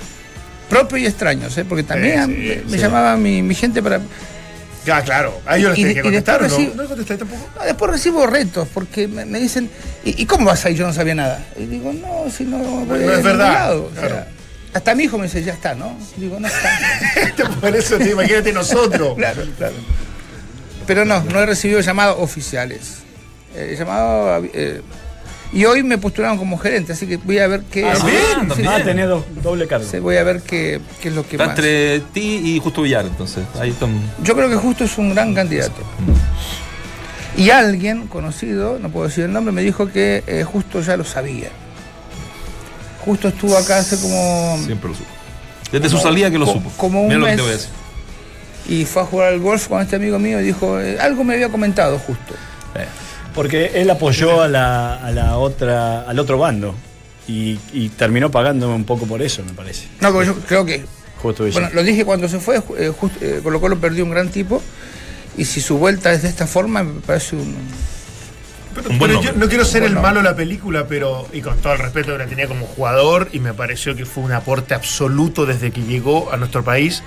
propio 0.69 0.97
y 0.99 1.05
extraños, 1.05 1.57
¿eh? 1.57 1.65
porque 1.65 1.83
también 1.83 2.25
Sí, 2.27 2.31
me, 2.31 2.53
sí, 2.55 2.61
me 2.65 2.71
sí. 2.71 2.77
llamaba 2.77 3.17
mi, 3.17 3.41
mi 3.41 3.55
gente 3.55 3.83
para... 3.83 3.99
Ya, 4.85 5.01
claro. 5.03 5.39
A 5.45 5.57
ellos 5.57 5.71
les 5.71 5.77
tenés 5.79 5.95
que 5.95 6.01
contestar, 6.01 6.41
¿o 6.41 6.47
recibo- 6.47 6.73
¿no? 6.75 6.83
¿No 6.83 6.87
contestáis 6.89 7.19
tampoco? 7.19 7.49
No, 7.57 7.63
después 7.65 7.91
recibo 7.91 8.25
retos, 8.27 8.67
porque 8.73 9.07
me, 9.07 9.25
me 9.25 9.39
dicen, 9.39 9.69
¿y, 10.05 10.21
y 10.21 10.25
cómo 10.25 10.45
vas 10.45 10.65
ahí? 10.65 10.75
Yo 10.75 10.87
no 10.87 10.93
sabía 10.93 11.15
nada. 11.15 11.43
Y 11.57 11.65
digo, 11.65 11.91
no, 11.93 12.29
si 12.31 12.45
no, 12.45 12.85
no 12.85 12.95
es 12.95 13.23
verdad, 13.23 13.53
lado". 13.53 13.89
O 13.91 13.99
sea, 13.99 14.07
claro. 14.07 14.25
hasta 14.73 14.95
mi 14.95 15.03
hijo 15.03 15.17
me 15.17 15.25
dice, 15.25 15.43
ya 15.43 15.53
está, 15.53 15.75
¿no? 15.75 15.97
Digo, 16.17 16.39
no 16.39 16.47
está. 16.47 16.79
Por 17.61 17.75
eso, 17.75 17.97
te 17.97 18.11
imagínate 18.11 18.53
nosotros. 18.53 19.13
Claro, 19.17 19.43
claro. 19.57 19.73
Pero 20.87 21.05
no, 21.05 21.21
no 21.23 21.39
he 21.41 21.45
recibido 21.45 21.81
llamados 21.81 22.17
oficiales. 22.19 22.95
He 23.55 23.75
llamado. 23.75 24.43
eh, 24.53 24.81
y 25.51 25.65
hoy 25.65 25.81
me 25.83 25.97
postularon 25.97 26.37
como 26.37 26.57
gerente, 26.57 26.93
así 26.93 27.07
que 27.07 27.17
voy 27.17 27.39
a 27.39 27.47
ver 27.47 27.61
qué. 27.71 27.85
Ah, 27.85 27.95
bien, 28.05 28.51
sí, 28.55 28.63
Ah, 28.67 28.79
tenés 28.83 29.07
do- 29.07 29.25
doble 29.43 29.67
cargo. 29.67 29.85
Sí, 29.89 29.97
voy 29.99 30.17
a 30.17 30.23
ver 30.23 30.41
qué, 30.41 30.79
qué 31.01 31.09
es 31.09 31.15
lo 31.15 31.23
que 31.23 31.35
Está 31.37 31.47
más. 31.47 31.57
entre 31.57 31.99
ti 32.13 32.41
y 32.55 32.59
Justo 32.59 32.81
Villar, 32.83 33.05
entonces. 33.05 33.43
Ahí 33.59 33.69
están. 33.71 33.99
Yo 34.23 34.35
creo 34.35 34.49
que 34.49 34.55
justo 34.57 34.83
es 34.83 34.97
un 34.97 35.13
gran 35.13 35.33
candidato. 35.33 35.81
Y 37.37 37.49
alguien 37.51 38.07
conocido, 38.07 38.79
no 38.79 38.89
puedo 38.89 39.07
decir 39.07 39.23
el 39.25 39.31
nombre, 39.33 39.51
me 39.53 39.61
dijo 39.61 39.87
que 39.91 40.23
eh, 40.27 40.43
justo 40.43 40.81
ya 40.81 40.97
lo 40.97 41.03
sabía. 41.05 41.49
Justo 43.05 43.29
estuvo 43.29 43.57
acá 43.57 43.77
hace 43.79 43.97
como. 43.99 44.59
Siempre 44.65 44.89
lo 44.89 44.95
supo. 44.95 45.09
Desde 45.71 45.89
su 45.89 45.97
salida 45.99 46.29
que 46.31 46.37
lo 46.37 46.45
co- 46.45 46.53
supo. 46.53 46.71
como 46.77 47.01
un 47.01 47.07
Mira 47.07 47.19
lo 47.19 47.25
que 47.25 47.31
mes. 47.31 47.35
te 47.37 47.41
voy 47.43 47.51
a 47.51 47.53
decir. 47.55 47.69
Y 48.67 48.85
fue 48.85 49.01
a 49.01 49.05
jugar 49.05 49.29
al 49.29 49.39
golf 49.39 49.67
con 49.67 49.81
este 49.81 49.95
amigo 49.95 50.19
mío 50.19 50.39
y 50.41 50.43
dijo, 50.43 50.79
eh, 50.79 50.99
algo 50.99 51.23
me 51.23 51.33
había 51.35 51.49
comentado 51.49 51.97
justo. 51.97 52.33
Eh, 52.75 52.85
Porque 53.39 53.71
él 53.75 53.89
apoyó 53.89 54.41
a 54.41 54.49
la, 54.49 54.95
a 54.95 55.11
la 55.11 55.37
otra, 55.37 56.01
al 56.01 56.19
otro 56.19 56.37
bando. 56.37 56.75
Y, 57.25 57.57
y 57.71 57.87
terminó 57.89 58.29
pagándome 58.29 58.73
un 58.75 58.83
poco 58.83 59.05
por 59.05 59.21
eso, 59.21 59.41
me 59.45 59.53
parece. 59.53 59.87
No, 60.01 60.11
pero 60.11 60.23
yo 60.23 60.35
creo 60.41 60.65
que 60.65 60.83
Justo. 61.21 61.45
Bueno, 61.51 61.69
lo 61.73 61.83
dije 61.83 62.03
cuando 62.03 62.27
se 62.27 62.39
fue, 62.39 62.57
eh, 62.77 62.91
just- 62.97 63.21
eh, 63.21 63.39
Colo 63.41 63.61
Colo 63.61 63.77
perdió 63.79 64.03
un 64.03 64.11
gran 64.11 64.27
tipo. 64.27 64.61
Y 65.37 65.45
si 65.45 65.61
su 65.61 65.77
vuelta 65.77 66.11
es 66.11 66.21
de 66.23 66.27
esta 66.27 66.47
forma, 66.47 66.83
me 66.83 66.99
parece 66.99 67.37
un. 67.37 67.55
Pero, 68.75 68.89
Un 68.89 68.99
buen 68.99 69.11
pero 69.11 69.23
yo 69.23 69.31
no 69.33 69.47
quiero 69.47 69.63
ser 69.63 69.83
el 69.83 69.93
malo 69.95 70.17
de 70.19 70.23
la 70.29 70.35
película, 70.35 70.85
pero, 70.87 71.27
y 71.31 71.39
con 71.41 71.57
todo 71.59 71.73
el 71.73 71.79
respeto 71.79 72.11
que 72.11 72.17
la 72.17 72.25
tenía 72.27 72.47
como 72.47 72.65
jugador, 72.65 73.29
y 73.31 73.39
me 73.39 73.53
pareció 73.53 73.95
que 73.95 74.05
fue 74.05 74.23
un 74.23 74.33
aporte 74.33 74.73
absoluto 74.73 75.45
desde 75.45 75.71
que 75.71 75.81
llegó 75.81 76.31
a 76.31 76.37
nuestro 76.37 76.63
país, 76.63 77.03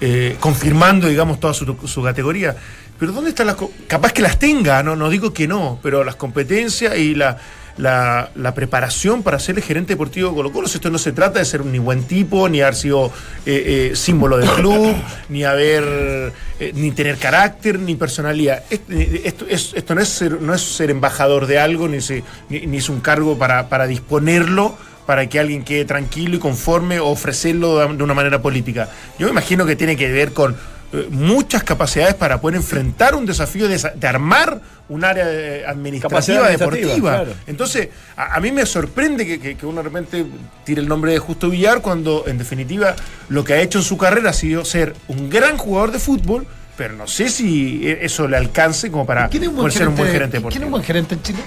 eh, 0.00 0.36
confirmando, 0.40 1.08
digamos, 1.08 1.40
toda 1.40 1.52
su, 1.54 1.76
su 1.86 2.02
categoría. 2.02 2.56
Pero 3.02 3.14
¿dónde 3.14 3.30
están 3.30 3.48
las... 3.48 3.56
Capaz 3.88 4.12
que 4.12 4.22
las 4.22 4.38
tenga, 4.38 4.80
no, 4.84 4.94
no 4.94 5.10
digo 5.10 5.32
que 5.34 5.48
no, 5.48 5.80
pero 5.82 6.04
las 6.04 6.14
competencias 6.14 6.96
y 6.96 7.16
la, 7.16 7.36
la, 7.76 8.30
la 8.36 8.54
preparación 8.54 9.24
para 9.24 9.40
ser 9.40 9.56
el 9.56 9.64
gerente 9.64 9.94
deportivo 9.94 10.28
de 10.28 10.36
Colo 10.36 10.52
Colo, 10.52 10.68
esto 10.68 10.88
no 10.88 10.98
se 10.98 11.10
trata 11.10 11.40
de 11.40 11.44
ser 11.44 11.62
un 11.62 11.72
ni 11.72 11.80
buen 11.80 12.04
tipo, 12.04 12.48
ni 12.48 12.60
haber 12.60 12.76
sido 12.76 13.06
eh, 13.44 13.90
eh, 13.90 13.96
símbolo 13.96 14.38
del 14.38 14.48
club, 14.50 14.94
ni 15.30 15.42
haber 15.42 16.32
eh, 16.60 16.70
ni 16.76 16.92
tener 16.92 17.16
carácter, 17.16 17.80
ni 17.80 17.96
personalidad. 17.96 18.62
Est- 18.70 18.88
Esto, 18.88 19.46
es- 19.48 19.72
esto 19.74 19.96
no, 19.96 20.00
es 20.00 20.08
ser, 20.08 20.40
no 20.40 20.54
es 20.54 20.60
ser 20.62 20.90
embajador 20.92 21.48
de 21.48 21.58
algo, 21.58 21.88
ni, 21.88 22.00
se- 22.00 22.22
ni, 22.50 22.68
ni 22.68 22.76
es 22.76 22.88
un 22.88 23.00
cargo 23.00 23.36
para, 23.36 23.68
para 23.68 23.88
disponerlo 23.88 24.76
para 25.06 25.28
que 25.28 25.40
alguien 25.40 25.64
quede 25.64 25.84
tranquilo 25.86 26.36
y 26.36 26.38
conforme 26.38 27.00
o 27.00 27.08
ofrecerlo 27.08 27.80
de 27.92 28.04
una 28.04 28.14
manera 28.14 28.40
política. 28.40 28.88
Yo 29.18 29.26
me 29.26 29.32
imagino 29.32 29.66
que 29.66 29.74
tiene 29.74 29.96
que 29.96 30.06
ver 30.12 30.32
con, 30.32 30.54
eh, 30.92 31.06
muchas 31.10 31.62
capacidades 31.62 32.14
para 32.14 32.40
poder 32.40 32.56
enfrentar 32.56 33.14
un 33.14 33.24
desafío 33.26 33.66
de, 33.68 33.78
de 33.94 34.06
armar 34.06 34.60
un 34.88 35.04
área 35.04 35.24
eh, 35.28 35.64
administrativa, 35.66 36.48
deportiva. 36.50 37.10
claro. 37.12 37.32
Entonces, 37.46 37.88
a, 38.16 38.34
a 38.36 38.40
mí 38.40 38.52
me 38.52 38.66
sorprende 38.66 39.26
que, 39.26 39.40
que- 39.40 39.56
que 39.56 39.64
uno 39.66 39.78
de 39.78 39.84
repente 39.84 40.26
tire 40.64 40.80
el 40.82 40.88
nombre 40.88 41.12
de 41.12 41.18
Justo 41.18 41.48
Villar 41.48 41.80
cuando, 41.80 42.24
en 42.26 42.36
definitiva, 42.38 42.94
lo 43.28 43.42
que 43.44 43.54
ha 43.54 43.60
hecho 43.62 43.78
en 43.78 43.84
su 43.84 43.96
carrera 43.96 44.30
ha 44.30 44.34
sido 44.34 44.64
ser 44.64 44.94
un 45.08 45.30
gran 45.30 45.56
jugador 45.56 45.92
de 45.92 45.98
fútbol, 45.98 46.46
pero 46.76 46.94
no 46.94 47.06
sé 47.06 47.28
si 47.30 47.86
e- 47.88 48.04
eso 48.04 48.28
le 48.28 48.36
alcance 48.36 48.90
como 48.90 49.06
para 49.06 49.28
¿Quién 49.28 49.44
es 49.44 49.48
un 49.48 49.56
buen 49.56 49.62
poder 49.64 49.72
ser 49.78 49.88
un 49.88 49.96
buen 49.96 50.08
gerente 50.10 50.38
gerente? 50.38 50.48
¿Quién 50.50 50.62
es 50.64 50.68
un 50.68 50.70
deportivo. 50.70 50.70
buen 50.70 50.84
gerente 50.84 51.14
en 51.14 51.22
Chile? 51.22 51.38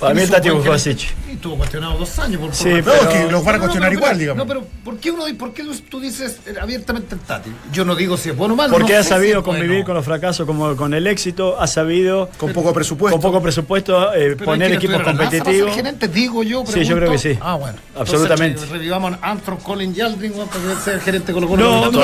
Para 0.00 0.14
mí 0.14 0.20
¿Quién 0.22 0.34
el 0.34 0.46
es 0.46 0.52
Bujosic. 0.64 0.98
gerente? 0.98 1.14
Y 1.30 1.32
estuvo 1.34 1.56
cuestionado 1.58 1.98
dos 1.98 2.18
años 2.18 2.40
por 2.40 2.54
Sí, 2.54 2.64
por- 2.64 2.74
No, 2.78 2.84
pero- 2.84 3.08
que 3.10 3.30
los 3.32 3.44
van 3.44 3.54
a 3.54 3.58
No, 3.58 3.58
no, 3.58 3.58
cuestionar 3.60 3.92
no, 3.92 3.98
igual, 3.98 4.10
pero- 4.12 4.18
digamos. 4.18 4.38
No, 4.38 4.46
pero 4.48 4.66
¿por 4.82 4.98
qué 4.98 5.10
uno 5.10 5.24
por 5.38 5.52
qué 5.52 5.62
tú 5.90 6.00
dices 6.00 6.38
abiertamente 6.60 7.14
el 7.14 7.20
Tati? 7.20 7.50
Yo 7.70 7.84
no 7.84 7.94
digo 7.94 8.16
si 8.16 8.30
es 8.30 8.36
bueno 8.36 8.54
o 8.54 8.56
malo. 8.56 8.72
Porque 8.72 8.94
no 8.94 8.98
ha 8.98 9.02
sabido 9.04 9.40
es 9.40 9.44
bueno. 9.44 9.60
convivir 9.60 9.84
con 9.84 9.94
los 9.94 10.04
fracasos 10.04 10.46
como 10.46 10.74
con 10.74 10.94
el 10.94 11.06
éxito, 11.06 11.60
ha 11.60 11.66
sabido 11.66 12.30
Con 12.38 12.52
poco 12.54 12.72
presupuesto. 12.72 13.20
con 13.20 13.20
poco 13.30 13.42
presupuesto 13.42 14.14
eh, 14.14 14.34
Pero 14.36 14.44
poner 14.46 14.72
equipos 14.72 15.02
competitivos. 15.02 15.66
ser 15.74 15.74
gerente, 15.84 16.08
digo 16.08 16.42
yo, 16.42 16.64
Sí, 16.66 16.82
yo 16.84 16.96
creo 16.96 17.10
que 17.12 17.18
sí. 17.18 17.38
Ah, 17.40 17.56
bueno. 17.56 17.78
Absolutamente. 17.96 18.54
Entonces, 18.54 18.70
revivamos 18.70 19.12
a 19.20 19.30
Armstrong, 19.30 19.60
Colin 19.62 19.94
y 19.94 20.00
Aldrin 20.00 20.32
weón, 20.32 20.48
para 20.48 20.60
que 20.74 20.80
sea 20.82 20.94
el 20.94 21.00
gerente 21.02 21.32
con 21.34 21.42
los 21.42 21.50
No, 21.58 21.90
no. 21.90 22.00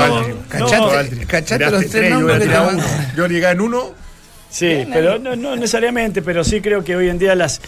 Cachate- 0.50 1.26
cachate 1.26 1.71
los 1.71 1.87
tres 1.87 2.11
yo 2.11 2.19
nombres 2.21 2.49
llegué 3.31 3.50
en 3.50 3.61
uno. 3.61 3.95
Sí, 4.49 4.87
pero 4.93 5.19
no, 5.19 5.35
no 5.37 5.57
necesariamente, 5.57 6.23
pero 6.23 6.45
sí 6.45 6.61
creo 6.61 6.83
que 6.85 6.97
hoy 6.97 7.09
en 7.09 7.19
día 7.19 7.35
las, 7.35 7.61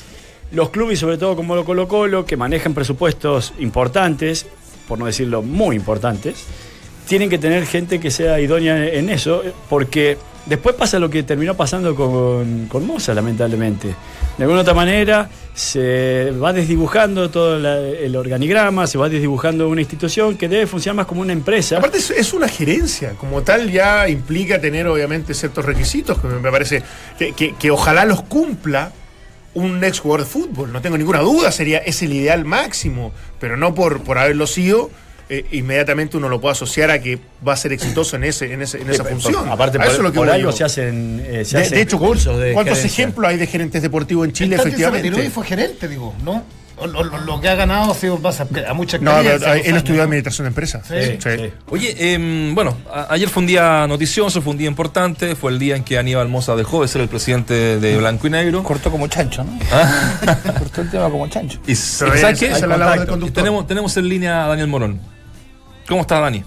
los 0.52 0.70
clubes, 0.70 0.98
sobre 0.98 1.18
todo 1.18 1.36
como 1.36 1.54
lo 1.54 1.64
Colo 1.64 1.88
Colo, 1.88 2.24
que 2.24 2.36
manejan 2.36 2.74
presupuestos 2.74 3.52
importantes, 3.58 4.46
por 4.86 4.98
no 4.98 5.06
decirlo 5.06 5.42
muy 5.42 5.76
importantes, 5.76 6.44
tienen 7.06 7.30
que 7.30 7.38
tener 7.38 7.66
gente 7.66 8.00
que 8.00 8.10
sea 8.10 8.38
idónea 8.40 8.86
en 8.86 9.08
eso, 9.10 9.42
porque 9.68 10.18
después 10.46 10.74
pasa 10.74 10.98
lo 10.98 11.08
que 11.10 11.22
terminó 11.22 11.54
pasando 11.54 11.94
con, 11.94 12.66
con 12.66 12.86
Moza, 12.86 13.14
lamentablemente. 13.14 13.94
De 14.36 14.44
alguna 14.44 14.60
otra 14.60 14.74
manera 14.74 15.28
se 15.54 16.30
va 16.42 16.52
desdibujando 16.52 17.28
todo 17.30 17.56
el 17.56 18.14
organigrama, 18.14 18.86
se 18.86 18.96
va 18.98 19.08
desdibujando 19.08 19.68
una 19.68 19.80
institución 19.80 20.36
que 20.36 20.48
debe 20.48 20.66
funcionar 20.66 20.96
más 20.96 21.06
como 21.06 21.22
una 21.22 21.32
empresa. 21.32 21.78
Aparte 21.78 21.98
es, 21.98 22.32
una 22.32 22.46
gerencia, 22.48 23.14
como 23.18 23.42
tal 23.42 23.70
ya 23.70 24.08
implica 24.08 24.60
tener 24.60 24.86
obviamente 24.86 25.34
ciertos 25.34 25.64
requisitos 25.64 26.18
que 26.18 26.28
me 26.28 26.50
parece 26.52 26.82
que- 27.18 27.54
que 27.58 27.70
ojalá 27.70 28.04
los 28.04 28.22
cumpla 28.22 28.92
un 29.58 29.82
ex 29.84 30.00
jugador 30.00 30.24
de 30.26 30.30
fútbol, 30.30 30.72
no 30.72 30.80
tengo 30.80 30.96
ninguna 30.98 31.20
duda, 31.20 31.50
sería 31.52 31.78
es 31.78 32.02
el 32.02 32.12
ideal 32.12 32.44
máximo, 32.44 33.12
pero 33.40 33.56
no 33.56 33.74
por, 33.74 34.02
por 34.02 34.18
haberlo 34.18 34.46
sido, 34.46 34.90
eh, 35.30 35.44
inmediatamente 35.52 36.16
uno 36.16 36.28
lo 36.30 36.40
puede 36.40 36.52
asociar 36.52 36.90
a 36.90 37.00
que 37.00 37.18
va 37.46 37.52
a 37.52 37.56
ser 37.56 37.72
exitoso 37.72 38.16
en, 38.16 38.24
ese, 38.24 38.52
en, 38.52 38.62
ese- 38.62 38.80
en 38.80 38.88
esa 38.88 39.04
Sí, 39.04 39.10
función. 39.10 39.48
Aparte, 39.50 39.78
por, 39.78 39.86
eso 39.86 39.96
es 39.96 40.02
lo 40.02 40.10
que 40.12 40.16
por 40.18 40.26
voy 40.28 40.36
algo 40.36 40.50
yo. 40.50 40.56
se 40.56 40.64
hacen, 40.64 41.22
eh, 41.26 41.44
se 41.44 41.56
de, 41.58 41.62
hacen 41.64 41.74
de 41.76 41.82
hecho, 41.82 41.98
cursos 41.98 42.38
de 42.40 42.52
¿cuántos 42.54 42.78
gerencia. 42.78 43.02
ejemplos 43.04 43.28
hay 43.30 43.36
de 43.36 43.46
gerentes 43.46 43.82
deportivos 43.82 44.26
en 44.26 44.32
Chile, 44.32 44.56
se 44.56 44.62
efectivamente? 44.62 45.30
fue 45.30 45.44
gerente, 45.44 45.86
digo, 45.86 46.14
¿no? 46.24 46.44
O- 46.80 46.86
Lo, 46.86 47.02
lo- 47.02 47.18
lo 47.18 47.40
que 47.40 47.48
ha 47.48 47.54
ganado 47.54 47.92
sido 47.94 48.18
base 48.18 48.42
a, 48.44 48.70
a 48.70 48.74
mucha 48.74 48.98
No, 48.98 49.12
pero, 49.16 49.34
él 49.36 49.42
años, 49.44 49.66
estudió 49.78 49.96
¿no? 49.98 50.02
administración 50.04 50.44
de 50.44 50.48
empresas. 50.48 50.86
Sí, 50.86 51.18
sí. 51.22 51.52
Oye, 51.70 52.14
em, 52.14 52.54
bueno, 52.54 52.76
a- 52.92 53.06
ayer 53.12 53.28
fue 53.28 53.40
un 53.42 53.46
día 53.46 53.86
noticioso, 53.88 54.40
fue 54.42 54.52
un 54.52 54.58
día 54.58 54.68
importante, 54.68 55.34
fue 55.34 55.50
el 55.52 55.58
día 55.58 55.76
en 55.76 55.84
que 55.84 55.98
Aníbal 55.98 56.28
Moza 56.28 56.54
dejó 56.56 56.82
de 56.82 56.88
ser 56.88 57.00
el 57.02 57.08
presidente 57.08 57.78
de 57.80 57.96
Blanco 57.98 58.26
y 58.26 58.30
Negro. 58.30 58.62
Cortó 58.62 58.90
como 58.90 59.06
chancho, 59.08 59.44
¿no? 59.44 59.58
Cortó 60.58 60.82
el 60.82 60.90
tema 60.90 61.10
como 61.10 61.26
chancho. 61.28 61.58
Y, 61.66 61.74
Pero 61.74 62.16
¿sabes 62.18 62.38
qué? 62.38 62.52
Tenemos, 63.32 63.66
tenemos 63.66 63.96
en 63.96 64.08
línea 64.08 64.44
a 64.44 64.48
Daniel 64.48 64.68
Morón. 64.68 65.00
¿Cómo 65.88 66.02
está 66.02 66.20
Dani? 66.20 66.44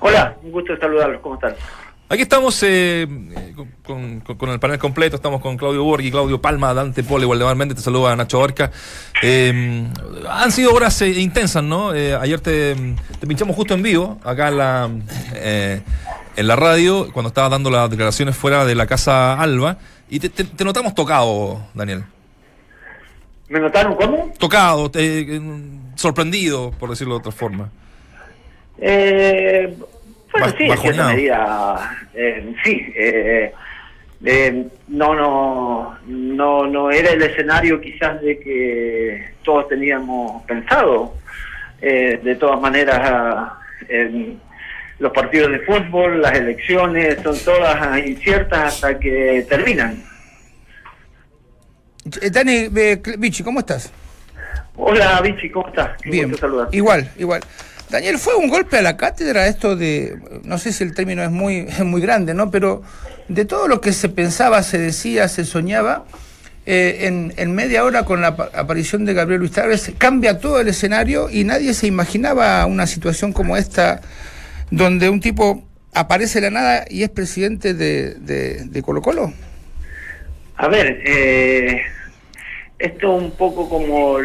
Hola, 0.00 0.36
un 0.42 0.52
gusto 0.52 0.72
de 0.72 0.78
saludarlos, 0.80 1.20
¿cómo 1.20 1.34
están? 1.34 1.54
Aquí 2.12 2.22
estamos 2.22 2.60
eh, 2.64 3.02
eh, 3.08 3.54
con, 3.84 4.18
con- 4.20 4.36
con 4.36 4.50
el 4.50 4.58
panel 4.58 4.80
completo, 4.80 5.14
estamos 5.14 5.40
con 5.40 5.56
Claudio 5.56 5.84
Borghi, 5.84 6.10
Claudio 6.10 6.40
Palma, 6.40 6.74
Dante 6.74 7.04
Pole, 7.04 7.24
Waldemar 7.24 7.54
Méndez, 7.54 7.76
te 7.76 7.84
saluda 7.84 8.16
Nacho 8.16 8.40
Orca. 8.40 8.72
Eh, 9.22 9.86
han 10.28 10.50
sido 10.50 10.74
horas 10.74 11.00
eh, 11.02 11.10
intensas, 11.20 11.62
¿no? 11.62 11.90
Ayer 11.90 12.40
te, 12.40 12.74
te 13.20 13.26
pinchamos 13.28 13.54
justo 13.54 13.74
en 13.74 13.82
vivo, 13.82 14.18
acá 14.24 14.48
en 14.48 14.56
la, 14.58 14.90
en 16.36 16.46
la 16.48 16.56
radio, 16.56 17.12
cuando 17.12 17.28
estabas 17.28 17.52
dando 17.52 17.70
las 17.70 17.88
declaraciones 17.88 18.36
fuera 18.36 18.64
de 18.64 18.74
la 18.74 18.88
Casa 18.88 19.40
Alba, 19.40 19.78
y 20.08 20.18
te, 20.18 20.28
te- 20.30 20.42
te 20.44 20.64
notamos 20.64 20.96
tocado, 20.96 21.64
Daniel. 21.74 22.02
¿Me 23.48 23.60
notaron 23.60 23.94
cómo? 23.94 24.32
Tocado, 24.36 24.90
sorprendido, 25.94 26.72
por 26.72 26.90
decirlo 26.90 27.14
de 27.14 27.18
otra 27.20 27.32
forma. 27.32 27.70
Eh, 28.78 29.76
bueno, 30.32 30.48
sí, 30.56 30.64
en 30.64 30.78
cierta 30.78 31.08
medida, 31.08 32.06
eh, 32.14 32.54
sí. 32.64 32.92
eh, 32.94 33.52
eh, 34.24 34.66
no, 34.88 35.14
no, 35.14 35.98
no, 36.06 36.66
no 36.66 36.90
era 36.90 37.10
el 37.10 37.22
escenario 37.22 37.80
quizás 37.80 38.20
de 38.20 38.38
que 38.38 39.32
todos 39.42 39.68
teníamos 39.68 40.42
pensado. 40.44 41.14
Eh, 41.82 42.20
de 42.22 42.34
todas 42.36 42.60
maneras, 42.60 43.52
los 44.98 45.12
partidos 45.12 45.50
de 45.50 45.60
fútbol, 45.60 46.20
las 46.20 46.34
elecciones 46.34 47.22
son 47.22 47.38
todas 47.42 48.06
inciertas 48.06 48.74
hasta 48.74 48.98
que 48.98 49.46
terminan. 49.48 50.10
Eh, 52.20 52.30
Dani, 52.30 52.68
eh, 52.74 53.02
Vichy, 53.18 53.42
¿cómo 53.42 53.60
estás? 53.60 53.92
Hola, 54.76 55.20
Vichy, 55.22 55.50
¿cómo 55.50 55.68
estás? 55.68 56.00
Qué 56.02 56.10
Bien, 56.10 56.34
igual, 56.72 57.10
igual. 57.18 57.42
Daniel, 57.90 58.18
¿fue 58.18 58.36
un 58.36 58.48
golpe 58.48 58.78
a 58.78 58.82
la 58.82 58.96
cátedra 58.96 59.46
esto 59.48 59.74
de, 59.76 60.16
no 60.44 60.58
sé 60.58 60.72
si 60.72 60.84
el 60.84 60.94
término 60.94 61.22
es 61.22 61.30
muy, 61.30 61.66
muy 61.84 62.00
grande, 62.00 62.34
¿no? 62.34 62.50
Pero 62.50 62.82
de 63.28 63.44
todo 63.44 63.68
lo 63.68 63.80
que 63.80 63.92
se 63.92 64.08
pensaba, 64.08 64.62
se 64.62 64.78
decía, 64.78 65.28
se 65.28 65.44
soñaba, 65.44 66.04
eh, 66.66 67.06
en, 67.06 67.32
en 67.36 67.54
media 67.54 67.84
hora 67.84 68.04
con 68.04 68.20
la 68.20 68.28
apa- 68.28 68.50
aparición 68.54 69.04
de 69.04 69.14
Gabriel 69.14 69.40
Luis 69.40 69.52
Távez, 69.52 69.92
cambia 69.98 70.38
todo 70.38 70.60
el 70.60 70.68
escenario 70.68 71.28
y 71.30 71.44
nadie 71.44 71.74
se 71.74 71.86
imaginaba 71.86 72.64
una 72.66 72.86
situación 72.86 73.32
como 73.32 73.56
esta, 73.56 74.02
donde 74.70 75.08
un 75.08 75.20
tipo 75.20 75.64
aparece 75.92 76.40
de 76.40 76.50
la 76.50 76.60
nada 76.60 76.84
y 76.88 77.02
es 77.02 77.08
presidente 77.08 77.74
de, 77.74 78.14
de, 78.14 78.64
de 78.66 78.82
Colo 78.82 79.02
Colo. 79.02 79.32
A 80.56 80.68
ver, 80.68 81.00
eh, 81.04 81.80
esto 82.78 83.10
un 83.14 83.32
poco 83.32 83.68
como 83.68 84.18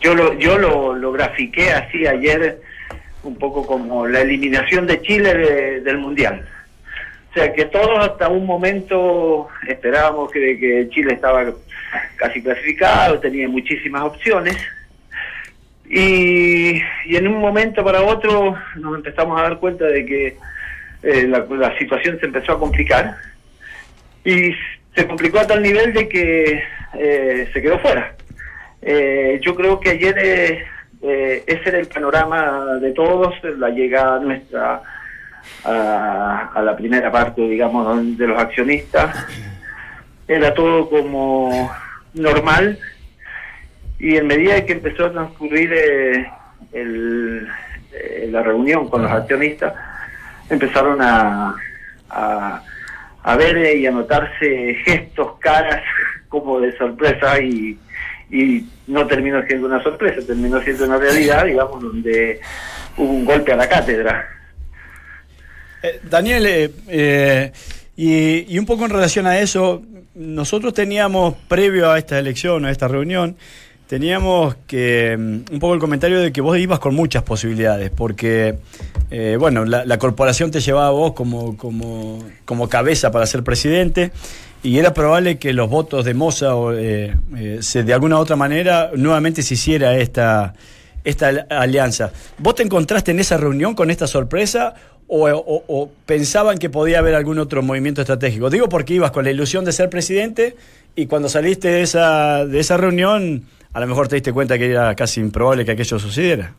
yo 0.00 0.14
lo 0.14 0.38
yo 0.38 0.58
lo, 0.58 0.94
lo 0.96 1.12
grafiqué 1.12 1.70
así 1.72 2.06
ayer, 2.06 2.60
un 3.22 3.36
poco 3.38 3.66
como 3.66 4.06
la 4.06 4.20
eliminación 4.20 4.86
de 4.86 5.00
Chile 5.02 5.34
de- 5.34 5.80
del 5.80 5.98
mundial. 5.98 6.46
O 7.30 7.34
sea 7.34 7.52
que 7.52 7.66
todos 7.66 7.98
hasta 8.04 8.28
un 8.28 8.44
momento 8.44 9.48
esperábamos 9.68 10.30
que, 10.32 10.88
Chile 10.90 11.14
estaba 11.14 11.44
casi 12.16 12.42
clasificado, 12.42 13.20
tenía 13.20 13.48
muchísimas 13.48 14.02
opciones. 14.02 14.56
Y, 15.88 16.80
y 17.06 17.16
en 17.16 17.26
un 17.26 17.38
momento 17.40 17.84
para 17.84 18.02
otro 18.02 18.56
nos 18.76 18.94
empezamos 18.96 19.38
a 19.38 19.42
dar 19.42 19.58
cuenta 19.58 19.86
de 19.86 20.06
que 20.06 20.36
eh, 21.02 21.26
la, 21.26 21.44
la 21.50 21.76
situación 21.78 22.18
se 22.20 22.26
empezó 22.26 22.52
a 22.52 22.58
complicar 22.60 23.16
y 24.24 24.52
se 24.94 25.06
complicó 25.06 25.40
a 25.40 25.46
tal 25.46 25.62
nivel 25.62 25.92
de 25.92 26.08
que 26.08 26.62
eh, 26.94 27.48
se 27.52 27.62
quedó 27.62 27.78
fuera. 27.80 28.14
Eh, 28.82 29.38
yo 29.42 29.54
creo 29.54 29.80
que 29.80 29.90
ayer 29.90 30.64
eh, 31.02 31.44
ese 31.46 31.68
era 31.70 31.78
el 31.78 31.86
panorama 31.88 32.76
de 32.80 32.92
todos, 32.92 33.34
la 33.58 33.70
llegada 33.70 34.18
nuestra 34.20 34.82
a, 35.64 36.60
la 36.62 36.76
primera 36.76 37.10
parte, 37.10 37.40
digamos, 37.42 38.16
de 38.18 38.26
los 38.26 38.38
accionistas. 38.40 39.14
Era 40.28 40.54
todo 40.54 40.88
como 40.88 41.70
normal 42.14 42.78
y 43.98 44.16
en 44.16 44.26
medida 44.26 44.64
que 44.64 44.72
empezó 44.74 45.06
a 45.06 45.12
transcurrir 45.12 45.72
eh, 45.72 46.26
el- 46.72 47.48
eh, 47.92 48.28
la 48.30 48.42
reunión 48.42 48.88
con 48.88 49.02
los 49.02 49.10
accionistas, 49.10 49.74
empezaron 50.48 51.02
a, 51.02 51.54
a, 52.08 52.62
a 53.24 53.36
ver 53.36 53.76
y 53.76 53.86
a 53.86 53.90
notarse 53.90 54.74
gestos, 54.84 55.38
caras 55.40 55.82
como 56.28 56.60
de 56.60 56.76
sorpresa 56.78 57.40
y, 57.40 57.78
y 58.30 58.64
no 58.86 59.06
terminó 59.06 59.42
siendo 59.46 59.66
una 59.66 59.82
sorpresa, 59.82 60.26
terminó 60.26 60.60
siendo 60.62 60.84
una 60.84 60.98
realidad, 60.98 61.44
digamos, 61.44 61.82
donde 61.82 62.40
hubo 62.96 63.12
un 63.12 63.24
golpe 63.24 63.52
a 63.52 63.56
la 63.56 63.68
cátedra. 63.68 64.28
Eh, 65.82 66.00
Daniel, 66.08 66.46
eh, 66.46 66.70
eh, 66.88 67.52
y, 67.96 68.54
y 68.54 68.58
un 68.58 68.66
poco 68.66 68.84
en 68.84 68.90
relación 68.90 69.26
a 69.26 69.38
eso, 69.38 69.82
nosotros 70.14 70.74
teníamos, 70.74 71.34
previo 71.48 71.90
a 71.90 71.98
esta 71.98 72.18
elección, 72.18 72.64
a 72.64 72.70
esta 72.70 72.88
reunión, 72.88 73.36
teníamos 73.90 74.54
que 74.68 75.16
mm, 75.18 75.52
un 75.52 75.58
poco 75.58 75.74
el 75.74 75.80
comentario 75.80 76.20
de 76.20 76.32
que 76.32 76.40
vos 76.40 76.56
ibas 76.56 76.78
con 76.78 76.94
muchas 76.94 77.24
posibilidades, 77.24 77.90
porque, 77.90 78.54
eh, 79.10 79.36
bueno, 79.36 79.64
la, 79.64 79.84
la 79.84 79.98
corporación 79.98 80.52
te 80.52 80.60
llevaba 80.60 80.86
a 80.86 80.92
vos 80.92 81.12
como, 81.12 81.56
como, 81.56 82.24
como 82.44 82.68
cabeza 82.68 83.10
para 83.10 83.26
ser 83.26 83.42
presidente. 83.42 84.12
Y 84.62 84.78
era 84.78 84.92
probable 84.92 85.38
que 85.38 85.52
los 85.54 85.70
votos 85.70 86.04
de 86.04 86.12
Moza 86.12 86.52
eh, 86.74 87.14
eh, 87.36 87.58
se, 87.60 87.82
de 87.82 87.94
alguna 87.94 88.16
u 88.16 88.20
otra 88.20 88.36
manera 88.36 88.90
nuevamente 88.94 89.42
se 89.42 89.54
hiciera 89.54 89.96
esta, 89.96 90.52
esta 91.02 91.28
al- 91.28 91.46
alianza. 91.48 92.12
¿Vos 92.36 92.56
te 92.56 92.62
encontraste 92.62 93.10
en 93.10 93.20
esa 93.20 93.38
reunión 93.38 93.74
con 93.74 93.90
esta 93.90 94.06
sorpresa 94.06 94.74
o, 95.12 95.90
pensaban 96.06 96.58
que 96.58 96.70
podía 96.70 96.98
haber 97.00 97.14
algún 97.14 97.38
otro 97.38 97.62
movimiento 97.62 98.02
estratégico? 98.02 98.50
Digo 98.50 98.68
porque 98.68 98.94
ibas 98.94 99.10
con 99.12 99.24
la 99.24 99.30
ilusión 99.30 99.64
de 99.64 99.72
ser 99.72 99.88
presidente 99.88 100.54
y 100.94 101.06
cuando 101.06 101.28
saliste 101.30 101.68
de 101.68 101.80
esa, 101.80 102.44
de 102.44 102.60
esa 102.60 102.76
reunión, 102.76 103.44
a 103.72 103.80
lo 103.80 103.86
mejor 103.86 104.08
te 104.08 104.16
diste 104.16 104.32
cuenta 104.32 104.58
que 104.58 104.70
era 104.70 104.94
casi 104.94 105.20
improbable 105.20 105.64
que 105.64 105.72
aquello 105.72 105.98
sucediera. 105.98 106.52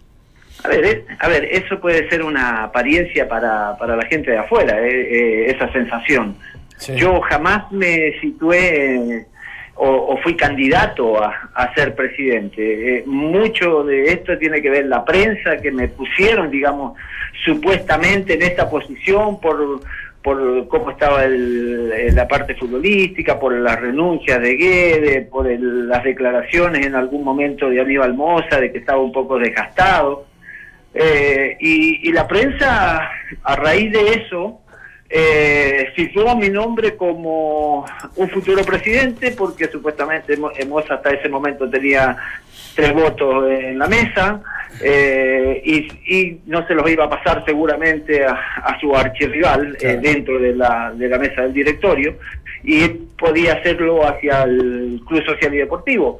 A 0.63 0.67
ver, 0.67 1.05
a 1.20 1.27
ver, 1.27 1.46
eso 1.46 1.79
puede 1.79 2.10
ser 2.10 2.24
una 2.24 2.63
apariencia 2.63 3.27
para, 3.27 3.77
para 3.77 3.96
la 3.96 4.05
gente 4.08 4.31
de 4.31 4.38
afuera, 4.39 4.79
eh, 4.79 4.89
eh, 4.89 5.51
esa 5.55 5.72
sensación. 5.72 6.36
Yo 6.95 7.21
jamás 7.21 7.71
me 7.71 8.19
situé 8.19 9.25
o, 9.75 10.17
fui 10.21 10.35
candidato 10.35 11.23
a, 11.23 11.73
ser 11.75 11.95
presidente. 11.95 12.97
Eh, 13.00 13.03
mucho 13.05 13.83
de 13.83 14.05
esto 14.13 14.38
tiene 14.38 14.61
que 14.61 14.69
ver 14.69 14.85
la 14.85 15.03
prensa 15.05 15.57
que 15.57 15.71
me 15.71 15.88
pusieron, 15.88 16.51
digamos, 16.51 16.97
supuestamente 17.45 18.33
en 18.33 18.41
esta 18.43 18.69
posición 18.69 19.39
por 19.39 19.81
por 20.23 20.67
cómo 20.67 20.91
estaba 20.91 21.23
el- 21.23 22.13
la 22.15 22.27
parte 22.27 22.53
futbolística, 22.53 23.39
por 23.39 23.53
las 23.53 23.81
renuncias 23.81 24.39
de 24.39 24.55
Guedes, 24.55 25.27
por 25.27 25.47
el- 25.50 25.88
las 25.89 26.03
declaraciones 26.03 26.85
en 26.85 26.93
algún 26.93 27.23
momento 27.23 27.67
de 27.71 27.81
Aníbal 27.81 28.13
Moza 28.13 28.59
de 28.59 28.71
que 28.71 28.77
estaba 28.77 29.01
un 29.01 29.11
poco 29.11 29.39
desgastado. 29.39 30.27
Eh, 30.93 31.57
y 31.59 32.11
la 32.11 32.27
prensa, 32.27 33.09
a 33.43 33.55
raíz 33.55 33.91
de 33.91 34.13
eso, 34.13 34.61
eh, 35.12 35.89
situó 35.96 36.36
mi 36.38 36.50
nombre 36.50 36.96
como 36.96 37.86
un 38.15 38.30
futuro 38.30 38.63
presidente, 38.63 39.32
porque 39.32 39.68
supuestamente 39.68 40.38
Mo- 40.38 40.51
eh, 40.51 40.65
hasta 40.89 41.10
ese 41.12 41.27
momento 41.27 41.70
tenía 41.70 42.15
tres 42.75 42.94
votos 42.94 43.51
en 43.51 43.77
la 43.77 43.88
mesa, 43.88 44.41
eh, 44.82 45.62
y, 45.65 46.15
y 46.15 46.41
no 46.46 46.65
se 46.65 46.74
los 46.74 46.89
iba 46.89 47.06
a 47.06 47.10
pasar 47.10 47.44
seguramente 47.46 48.24
a, 48.24 48.32
a 48.63 48.80
su 48.80 48.96
archirrival 48.96 49.77
eh, 49.82 50.00
dentro 50.01 50.39
de 50.39 50.56
la, 50.56 50.94
de 50.96 51.10
la 51.10 51.18
mesa 51.18 51.41
del 51.41 51.53
directorio, 51.53 52.15
y 52.63 52.88
podía 52.88 53.53
hacerlo 53.53 54.08
hacia 54.08 54.44
el 54.44 55.01
Club 55.08 55.25
Social 55.25 55.53
y 55.53 55.58
Deportivo 55.58 56.20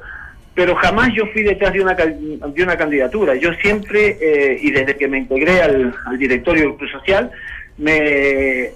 pero 0.54 0.74
jamás 0.74 1.08
yo 1.14 1.24
fui 1.32 1.42
detrás 1.44 1.72
de 1.72 1.80
una 1.80 1.94
de 1.94 2.62
una 2.62 2.76
candidatura. 2.76 3.34
Yo 3.36 3.54
siempre, 3.54 4.18
eh, 4.20 4.58
y 4.60 4.70
desde 4.70 4.98
que 4.98 5.08
me 5.08 5.16
integré 5.16 5.62
al, 5.62 5.94
al 6.04 6.18
directorio 6.18 6.64
del 6.64 6.74
Club 6.76 6.90
Social, 6.90 7.30
me, 7.78 8.70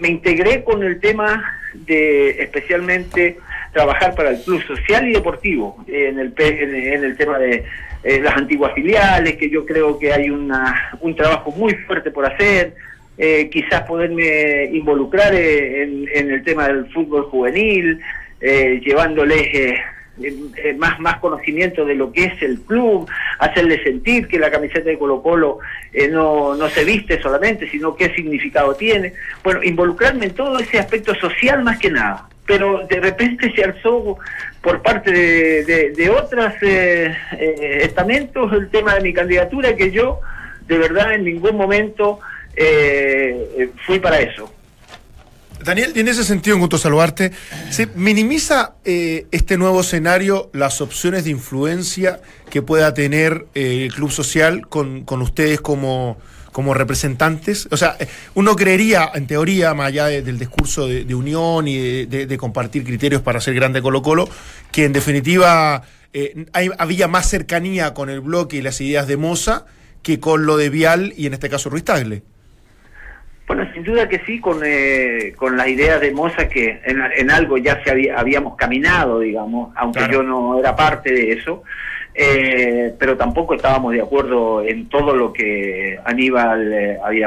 me 0.00 0.08
integré 0.08 0.64
con 0.64 0.82
el 0.82 0.98
tema 1.00 1.44
de 1.74 2.30
especialmente 2.42 3.38
trabajar 3.72 4.14
para 4.14 4.30
el 4.30 4.42
Club 4.42 4.62
Social 4.66 5.08
y 5.08 5.12
Deportivo, 5.12 5.84
en 5.86 6.18
el, 6.18 6.34
en, 6.38 6.74
en 6.74 7.04
el 7.04 7.16
tema 7.16 7.38
de 7.38 7.64
eh, 8.02 8.20
las 8.20 8.36
antiguas 8.36 8.72
filiales, 8.74 9.36
que 9.36 9.48
yo 9.48 9.64
creo 9.64 9.98
que 9.98 10.12
hay 10.12 10.30
una, 10.30 10.98
un 11.00 11.14
trabajo 11.14 11.52
muy 11.52 11.74
fuerte 11.74 12.10
por 12.10 12.26
hacer, 12.26 12.74
eh, 13.18 13.50
quizás 13.50 13.82
poderme 13.82 14.64
involucrar 14.72 15.34
eh, 15.34 15.82
en, 15.82 16.08
en 16.12 16.30
el 16.30 16.42
tema 16.42 16.66
del 16.66 16.90
fútbol 16.92 17.24
juvenil, 17.24 18.00
eh, 18.40 18.80
llevándoles 18.82 19.78
eh, 20.22 20.36
eh, 20.56 20.74
más, 20.74 20.98
más 21.00 21.18
conocimiento 21.18 21.84
de 21.84 21.94
lo 21.94 22.12
que 22.12 22.24
es 22.24 22.42
el 22.42 22.60
club, 22.60 23.08
hacerle 23.38 23.82
sentir 23.82 24.28
que 24.28 24.38
la 24.38 24.50
camiseta 24.50 24.88
de 24.88 24.98
Colo 24.98 25.22
Colo 25.22 25.58
eh, 25.92 26.08
no, 26.08 26.54
no 26.54 26.68
se 26.68 26.84
viste 26.84 27.20
solamente, 27.20 27.68
sino 27.70 27.96
qué 27.96 28.14
significado 28.14 28.74
tiene. 28.74 29.12
Bueno, 29.42 29.62
involucrarme 29.62 30.26
en 30.26 30.34
todo 30.34 30.58
ese 30.58 30.78
aspecto 30.78 31.14
social 31.14 31.62
más 31.62 31.78
que 31.78 31.90
nada. 31.90 32.28
Pero 32.46 32.86
de 32.88 33.00
repente 33.00 33.52
se 33.54 33.62
alzó 33.62 34.18
por 34.60 34.82
parte 34.82 35.12
de, 35.12 35.64
de, 35.64 35.90
de 35.90 36.10
otros 36.10 36.52
eh, 36.62 37.14
eh, 37.38 37.78
estamentos 37.82 38.52
el 38.52 38.68
tema 38.70 38.94
de 38.94 39.00
mi 39.02 39.12
candidatura 39.12 39.76
que 39.76 39.90
yo 39.90 40.20
de 40.66 40.78
verdad 40.78 41.14
en 41.14 41.24
ningún 41.24 41.56
momento 41.56 42.20
fui 43.86 43.98
para 44.00 44.20
eso. 44.20 44.52
Daniel, 45.64 45.92
en 45.94 46.08
ese 46.08 46.24
sentido, 46.24 46.56
un 46.56 46.60
gusto 46.60 46.78
saludarte. 46.78 47.32
¿Se 47.70 47.86
minimiza 47.94 48.74
eh, 48.84 49.26
este 49.30 49.56
nuevo 49.58 49.82
escenario 49.82 50.50
las 50.52 50.80
opciones 50.80 51.24
de 51.24 51.30
influencia 51.30 52.20
que 52.50 52.62
pueda 52.62 52.94
tener 52.94 53.46
eh, 53.54 53.84
el 53.86 53.94
Club 53.94 54.10
Social 54.10 54.66
con, 54.68 55.04
con 55.04 55.20
ustedes 55.22 55.60
como, 55.60 56.16
como 56.52 56.72
representantes? 56.74 57.68
O 57.70 57.76
sea, 57.76 57.96
uno 58.34 58.56
creería, 58.56 59.10
en 59.14 59.26
teoría, 59.26 59.74
más 59.74 59.88
allá 59.88 60.06
de- 60.06 60.22
del 60.22 60.38
discurso 60.38 60.86
de, 60.86 61.14
unión 61.14 61.68
y 61.68 62.06
de, 62.06 62.36
compartir 62.38 62.84
criterios 62.84 63.20
para 63.20 63.38
hacer 63.38 63.54
grande 63.54 63.82
Colo 63.82 64.00
Colo, 64.02 64.28
que 64.72 64.84
en 64.86 64.92
definitiva 64.94 65.82
eh, 66.14 66.46
hay- 66.54 66.70
había 66.78 67.06
más 67.06 67.28
cercanía 67.28 67.92
con 67.92 68.08
el 68.08 68.20
bloque 68.20 68.56
y 68.56 68.62
las 68.62 68.80
ideas 68.80 69.06
de 69.06 69.16
Moza 69.18 69.66
que 70.02 70.18
con 70.18 70.46
lo 70.46 70.56
de 70.56 70.70
Vial 70.70 71.12
y 71.18 71.26
en 71.26 71.34
este 71.34 71.50
caso 71.50 71.68
Ruiz 71.68 71.84
Tagle. 71.84 72.22
Bueno, 73.50 73.66
sin 73.74 73.82
duda 73.82 74.08
que 74.08 74.20
sí, 74.20 74.38
con, 74.38 74.60
eh, 74.64 75.32
con 75.34 75.56
las 75.56 75.66
ideas 75.66 76.00
de 76.00 76.12
Moza 76.12 76.48
que 76.48 76.78
en, 76.84 77.02
en 77.16 77.32
algo 77.32 77.58
ya 77.58 77.82
se 77.82 77.90
había, 77.90 78.16
habíamos 78.16 78.54
caminado, 78.54 79.18
digamos, 79.18 79.72
aunque 79.74 79.98
Claro. 79.98 80.12
yo 80.12 80.22
no 80.22 80.60
era 80.60 80.76
parte 80.76 81.12
de 81.12 81.32
eso, 81.32 81.64
eh, 82.14 82.94
pero 82.96 83.16
tampoco 83.16 83.54
estábamos 83.54 83.92
de 83.92 84.02
acuerdo 84.02 84.62
en 84.64 84.88
todo 84.88 85.16
lo 85.16 85.32
que 85.32 85.98
Aníbal 86.04 86.72
eh, 86.72 86.98
había, 87.02 87.26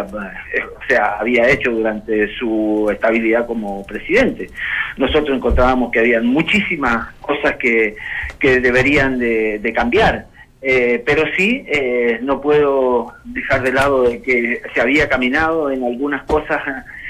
eh, 0.53 0.61
o 0.63 0.87
sea, 0.87 1.17
había 1.19 1.49
hecho 1.49 1.71
durante 1.71 2.33
su 2.37 2.87
estabilidad 2.89 3.45
como 3.45 3.85
presidente. 3.85 4.47
Nosotros 4.95 5.35
encontrábamos 5.35 5.91
que 5.91 5.99
había 5.99 6.21
muchísimas 6.21 7.13
cosas 7.19 7.57
que, 7.57 7.97
que 8.39 8.61
deberían 8.61 9.19
de, 9.19 9.59
de 9.59 9.73
cambiar. 9.73 10.27
Eh, 10.65 11.03
pero 11.05 11.23
sí, 11.35 11.65
eh, 11.67 12.19
no 12.21 12.39
puedo 12.39 13.11
dejar 13.25 13.63
de 13.63 13.73
lado 13.73 14.03
de 14.03 14.21
que 14.21 14.61
se 14.73 14.79
había 14.79 15.09
caminado 15.09 15.69
en 15.69 15.83
algunas 15.83 16.23
cosas 16.23 16.61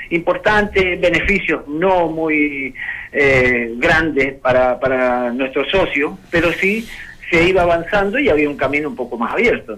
importantes, 0.09 0.99
beneficios 0.99 1.67
no 1.67 2.07
muy 2.07 2.73
eh, 3.11 3.73
grandes 3.77 4.33
para, 4.39 4.79
para 4.79 5.31
nuestros 5.31 5.69
socios, 5.69 6.13
pero 6.31 6.51
sí 6.51 6.87
se 7.29 7.47
iba 7.47 7.61
avanzando 7.61 8.17
y 8.17 8.29
había 8.29 8.49
un 8.49 8.57
camino 8.57 8.89
un 8.89 8.95
poco 8.95 9.17
más 9.17 9.33
abierto. 9.33 9.77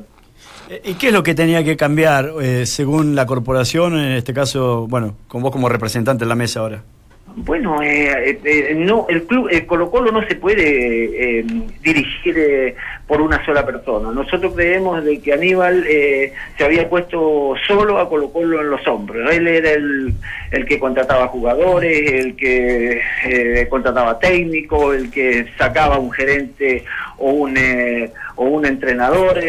Eh, 0.70 0.82
¿Y 0.86 0.94
qué 0.96 1.08
es 1.08 1.14
lo 1.14 1.24
que 1.24 1.36
tenía 1.36 1.64
que 1.64 1.76
cambiar 1.76 2.32
eh, 2.42 2.66
según 2.66 3.14
la 3.14 3.26
corporación, 3.26 4.00
en 4.00 4.14
este 4.14 4.34
caso, 4.34 4.88
bueno, 4.88 5.18
con 5.28 5.42
vos 5.42 5.52
como 5.52 5.70
representante 5.70 6.24
en 6.24 6.30
la 6.30 6.36
mesa 6.36 6.62
ahora? 6.62 6.84
Bueno, 7.38 7.82
eh, 7.82 8.30
eh, 8.30 8.40
eh, 8.46 8.76
no, 8.76 9.08
el 9.10 9.24
club, 9.24 9.50
el 9.52 9.66
Colo 9.66 9.92
Colo 9.92 10.10
no 10.10 10.26
se 10.26 10.36
puede 10.36 11.40
eh, 11.40 11.46
dirigir 11.84 12.38
eh, 12.38 12.76
por 13.08 13.22
una 13.22 13.44
sola 13.46 13.66
persona. 13.66 14.12
Nosotros 14.12 14.54
creemos 14.56 15.04
de 15.04 15.20
que 15.20 15.34
Aníbal 15.34 15.86
eh, 15.88 16.34
se 16.58 16.66
había 16.66 16.90
puesto 16.90 17.54
solo 17.68 18.00
a 18.00 18.10
Colo 18.10 18.32
Colo 18.32 18.62
en 18.62 18.70
los 18.70 18.86
hombros. 18.88 19.32
Él 19.32 19.48
era 19.48 19.72
el, 19.72 20.14
el 20.52 20.66
que 20.66 20.80
contrataba 20.80 21.28
jugadores, 21.28 22.12
el 22.12 22.36
que 22.36 23.02
eh, 23.26 23.68
contrataba 23.70 24.18
técnicos, 24.18 24.96
el 24.96 25.12
que 25.12 25.46
sacaba 25.58 26.00
un 26.00 26.12
gerente 26.12 26.84
o 27.18 27.32
un 27.32 27.58
eh, 27.58 28.12
o 28.38 28.46
un 28.46 28.66
entrenador 28.66 29.40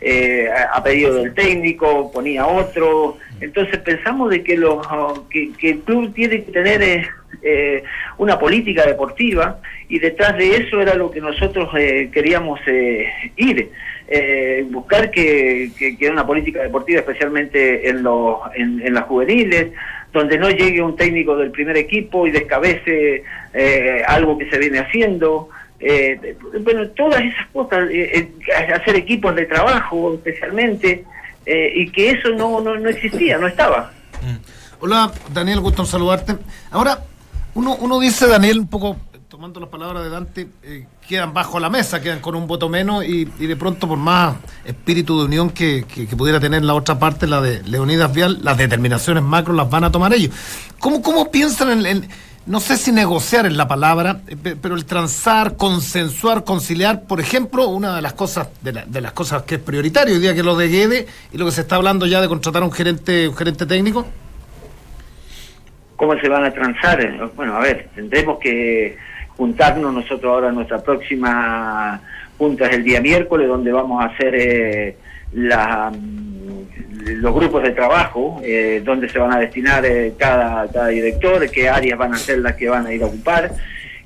eh, 0.00 0.48
a 0.72 0.82
pedido 0.82 1.14
del 1.14 1.34
técnico, 1.34 2.10
ponía 2.12 2.46
otro. 2.46 3.18
Entonces 3.40 3.78
pensamos 3.78 4.30
de 4.30 4.42
que, 4.42 4.56
los, 4.56 4.86
que, 5.30 5.52
que 5.58 5.70
el 5.70 5.78
club 5.80 6.12
tiene 6.12 6.44
que 6.44 6.52
tener 6.52 6.82
eh, 6.82 7.08
eh, 7.42 7.82
una 8.18 8.38
política 8.38 8.84
deportiva 8.84 9.60
y 9.88 9.98
detrás 9.98 10.36
de 10.36 10.56
eso 10.56 10.80
era 10.80 10.94
lo 10.94 11.10
que 11.10 11.20
nosotros 11.20 11.68
eh, 11.76 12.10
queríamos 12.12 12.58
eh, 12.66 13.08
ir, 13.36 13.70
eh, 14.08 14.66
buscar 14.70 15.10
que, 15.10 15.70
que, 15.78 15.96
que 15.96 16.10
una 16.10 16.26
política 16.26 16.62
deportiva, 16.62 17.00
especialmente 17.00 17.88
en, 17.88 18.02
los, 18.02 18.38
en, 18.56 18.80
en 18.84 18.94
las 18.94 19.04
juveniles, 19.04 19.68
donde 20.12 20.38
no 20.38 20.50
llegue 20.50 20.82
un 20.82 20.96
técnico 20.96 21.36
del 21.36 21.50
primer 21.50 21.76
equipo 21.76 22.26
y 22.26 22.30
descabece 22.30 23.22
eh, 23.54 24.02
algo 24.06 24.38
que 24.38 24.50
se 24.50 24.58
viene 24.58 24.78
haciendo. 24.78 25.48
Eh, 25.80 26.36
bueno, 26.64 26.88
todas 26.88 27.20
esas 27.22 27.46
cosas, 27.52 27.88
eh, 27.90 28.30
eh, 28.48 28.72
hacer 28.74 28.96
equipos 28.96 29.34
de 29.36 29.46
trabajo 29.46 30.14
especialmente, 30.14 31.04
eh, 31.46 31.72
y 31.74 31.90
que 31.90 32.10
eso 32.10 32.30
no, 32.30 32.60
no, 32.60 32.76
no 32.76 32.88
existía, 32.88 33.38
no 33.38 33.46
estaba. 33.46 33.92
Hola, 34.80 35.10
Daniel, 35.32 35.60
gusto 35.60 35.82
en 35.82 35.88
saludarte. 35.88 36.36
Ahora, 36.70 36.98
uno, 37.54 37.76
uno 37.80 37.98
dice, 38.00 38.26
Daniel, 38.26 38.60
un 38.60 38.68
poco 38.68 38.96
tomando 39.28 39.60
las 39.60 39.68
palabras 39.68 40.02
de 40.02 40.10
Dante, 40.10 40.48
quedan 41.06 41.32
bajo 41.32 41.60
la 41.60 41.70
mesa, 41.70 42.00
quedan 42.02 42.18
con 42.20 42.34
un 42.34 42.46
voto 42.48 42.68
menos 42.68 43.04
y, 43.04 43.28
y 43.38 43.46
de 43.46 43.56
pronto 43.56 43.86
por 43.86 43.98
más 43.98 44.34
espíritu 44.64 45.18
de 45.20 45.26
unión 45.26 45.50
que, 45.50 45.84
que- 45.84 46.06
pudiera 46.16 46.40
tener 46.40 46.64
la 46.64 46.74
otra 46.74 46.98
parte, 46.98 47.26
la 47.28 47.40
de 47.40 47.62
Leonidas 47.62 48.12
Vial, 48.12 48.38
las 48.42 48.56
determinaciones 48.56 49.22
macro 49.22 49.52
las 49.54 49.70
van 49.70 49.84
a 49.84 49.92
tomar 49.92 50.12
ellos. 50.12 50.34
¿Cómo, 50.80 51.02
cómo 51.02 51.30
piensan 51.30 51.70
en, 51.70 51.86
en- 51.86 52.08
no 52.48 52.60
sé 52.60 52.76
si 52.76 52.90
negociar 52.92 53.46
es 53.46 53.52
la 53.52 53.68
palabra, 53.68 54.20
eh, 54.26 54.36
pe- 54.36 54.56
pero 54.56 54.74
el 54.74 54.84
transar, 54.84 55.56
consensuar, 55.56 56.44
conciliar, 56.44 57.02
por 57.02 57.20
ejemplo, 57.20 57.68
una 57.68 57.94
de 57.94 58.02
las 58.02 58.14
cosas, 58.14 58.48
de, 58.62 58.72
la- 58.72 58.84
de 58.86 59.00
las 59.00 59.12
cosas 59.12 59.42
que 59.42 59.56
es 59.56 59.60
prioritario 59.60 60.14
hoy 60.14 60.20
día, 60.20 60.34
que 60.34 60.42
lo 60.42 60.56
de 60.56 60.68
Guede 60.68 61.06
y 61.32 61.38
lo 61.38 61.44
que 61.44 61.52
se 61.52 61.60
está 61.60 61.76
hablando 61.76 62.06
ya 62.06 62.20
de 62.20 62.28
contratar 62.28 62.62
a 62.62 62.64
un 62.64 62.72
gerente, 62.72 63.28
un 63.28 63.36
gerente 63.36 63.66
técnico? 63.66 64.06
¿Cómo 65.96 66.18
se 66.20 66.28
van 66.28 66.44
a 66.44 66.50
transar? 66.52 67.00
Eh, 67.00 67.18
Bueno, 67.36 67.56
a 67.56 67.60
ver, 67.60 67.88
tendremos 67.94 68.38
que 68.38 68.96
juntarnos 69.36 69.92
nosotros 69.92 70.24
ahora, 70.24 70.50
nuestra 70.52 70.78
próxima 70.82 72.00
junta 72.38 72.66
es 72.66 72.76
el 72.76 72.84
día 72.84 73.00
miércoles, 73.00 73.48
donde 73.48 73.72
vamos 73.72 74.02
a 74.02 74.06
hacer 74.06 74.34
eh, 74.34 74.96
la, 75.32 75.92
los 77.04 77.34
grupos 77.34 77.62
de 77.62 77.70
trabajo, 77.70 78.40
eh, 78.44 78.82
dónde 78.84 79.08
se 79.08 79.18
van 79.18 79.32
a 79.32 79.40
destinar 79.40 79.84
eh, 79.86 80.14
cada, 80.18 80.88
director, 80.88 81.48
qué 81.50 81.68
áreas 81.68 81.98
van 81.98 82.14
a 82.14 82.18
ser 82.18 82.38
las 82.38 82.54
que 82.54 82.68
van 82.68 82.86
a 82.86 82.92
ir 82.92 83.02
a 83.02 83.06
ocupar, 83.06 83.52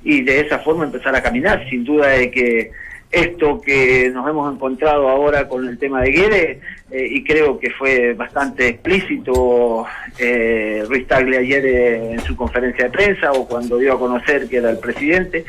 y 0.04 0.22
de 0.22 0.40
esa 0.40 0.58
forma 0.58 0.84
empezar 0.84 1.14
a 1.14 1.22
caminar. 1.22 1.68
Sin 1.68 1.84
duda 1.84 2.08
de 2.08 2.30
que 2.30 2.70
esto 3.12 3.60
que 3.60 4.10
nos 4.12 4.28
hemos 4.28 4.52
encontrado 4.52 5.08
ahora 5.08 5.46
con 5.46 5.68
el 5.68 5.78
tema 5.78 6.00
de 6.00 6.10
Guede, 6.10 6.60
eh, 6.90 7.06
y 7.10 7.22
creo 7.22 7.58
que 7.58 7.70
fue 7.70 8.14
bastante 8.14 8.68
explícito 8.68 9.86
eh, 10.18 10.82
Ruiz 10.88 11.06
Tagle 11.06 11.38
ayer 11.38 11.64
eh, 11.66 12.12
en 12.14 12.20
su 12.20 12.34
conferencia 12.34 12.86
de 12.86 12.90
prensa 12.90 13.32
o 13.32 13.46
cuando 13.46 13.76
dio 13.76 13.92
a 13.92 13.98
conocer 13.98 14.48
que 14.48 14.56
era 14.56 14.70
el 14.70 14.78
presidente, 14.78 15.44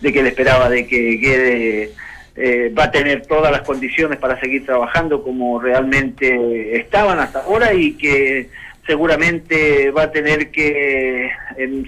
de 0.00 0.12
que 0.12 0.20
él 0.20 0.28
esperaba 0.28 0.70
de 0.70 0.86
que 0.86 1.16
Guede 1.16 1.90
eh, 2.40 2.72
va 2.76 2.84
a 2.84 2.90
tener 2.90 3.26
todas 3.26 3.50
las 3.50 3.62
condiciones 3.62 4.18
para 4.18 4.38
seguir 4.38 4.64
trabajando 4.64 5.22
como 5.24 5.60
realmente 5.60 6.76
estaban 6.76 7.18
hasta 7.18 7.40
ahora 7.40 7.74
y 7.74 7.94
que 7.94 8.48
seguramente 8.86 9.90
va 9.90 10.04
a 10.04 10.12
tener 10.12 10.50
que 10.52 11.30
em, 11.56 11.84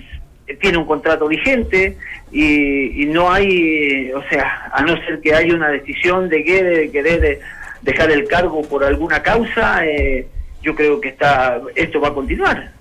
tiene 0.60 0.78
un 0.78 0.86
contrato 0.86 1.28
vigente 1.28 1.96
y, 2.32 3.02
y 3.02 3.06
no 3.06 3.32
hay, 3.32 4.10
o 4.12 4.22
sea, 4.28 4.70
a 4.72 4.82
no 4.82 4.96
ser 5.04 5.20
que 5.20 5.34
haya 5.34 5.54
una 5.54 5.68
decisión 5.68 6.28
de 6.28 6.42
que 6.42 6.64
de 6.64 6.90
querer 6.90 7.24
eh, 7.24 7.40
dejar 7.82 8.10
el 8.10 8.26
cargo 8.26 8.62
por 8.62 8.82
alguna 8.82 9.22
causa, 9.22 9.86
eh, 9.86 10.26
yo 10.62 10.74
creo 10.74 11.00
que 11.00 11.10
está 11.10 11.60
esto 11.76 12.00
va 12.00 12.08
a 12.08 12.14
continuar. 12.14 12.72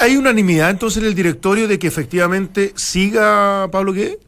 ¿Hay 0.00 0.16
unanimidad 0.16 0.70
entonces 0.70 1.02
en 1.02 1.08
el 1.08 1.14
directorio 1.14 1.68
de 1.68 1.78
que 1.78 1.88
efectivamente 1.88 2.72
siga 2.76 3.68
Pablo 3.70 3.92
Guede? 3.92 4.18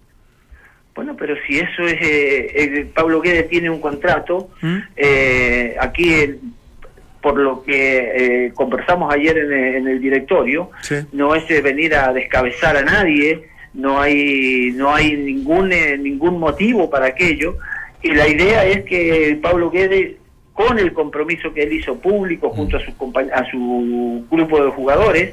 Bueno, 1.01 1.17
pero 1.19 1.35
si 1.47 1.59
eso 1.59 1.83
es, 1.87 1.95
eh, 1.95 2.53
eh, 2.55 2.87
Pablo 2.95 3.23
Guedes 3.23 3.49
tiene 3.49 3.71
un 3.71 3.81
contrato, 3.81 4.51
¿Mm? 4.61 4.77
eh, 4.99 5.75
aquí 5.81 6.13
el- 6.13 6.41
por 7.23 7.39
lo 7.39 7.63
que 7.63 8.45
eh, 8.47 8.53
conversamos 8.53 9.11
ayer 9.15 9.39
en 9.39 9.51
el, 9.51 9.75
en 9.77 9.89
el 9.89 9.99
directorio, 9.99 10.71
Sí. 10.83 10.97
no 11.13 11.35
es 11.35 11.51
eh, 11.51 11.63
venir 11.63 11.95
a 11.95 12.13
descabezar 12.13 12.77
a 12.77 12.83
nadie, 12.83 13.49
no 13.73 13.99
hay 13.99 14.73
no 14.75 14.95
hay 14.95 15.17
ningún 15.17 15.73
eh, 15.73 15.97
ningún 15.97 16.39
motivo 16.39 16.91
para 16.91 17.07
aquello 17.07 17.57
y 18.03 18.11
la 18.13 18.29
idea 18.29 18.67
es 18.67 18.85
que 18.85 19.39
Pablo 19.41 19.71
Guedes 19.71 20.17
con 20.53 20.79
el 20.79 20.93
compromiso 20.93 21.55
que 21.55 21.63
él 21.63 21.73
hizo 21.73 21.97
público 21.99 22.51
junto 22.51 22.77
a 22.77 22.81
su 22.81 22.93
a 23.33 23.51
su 23.51 24.27
grupo 24.31 24.63
de 24.63 24.71
jugadores 24.73 25.33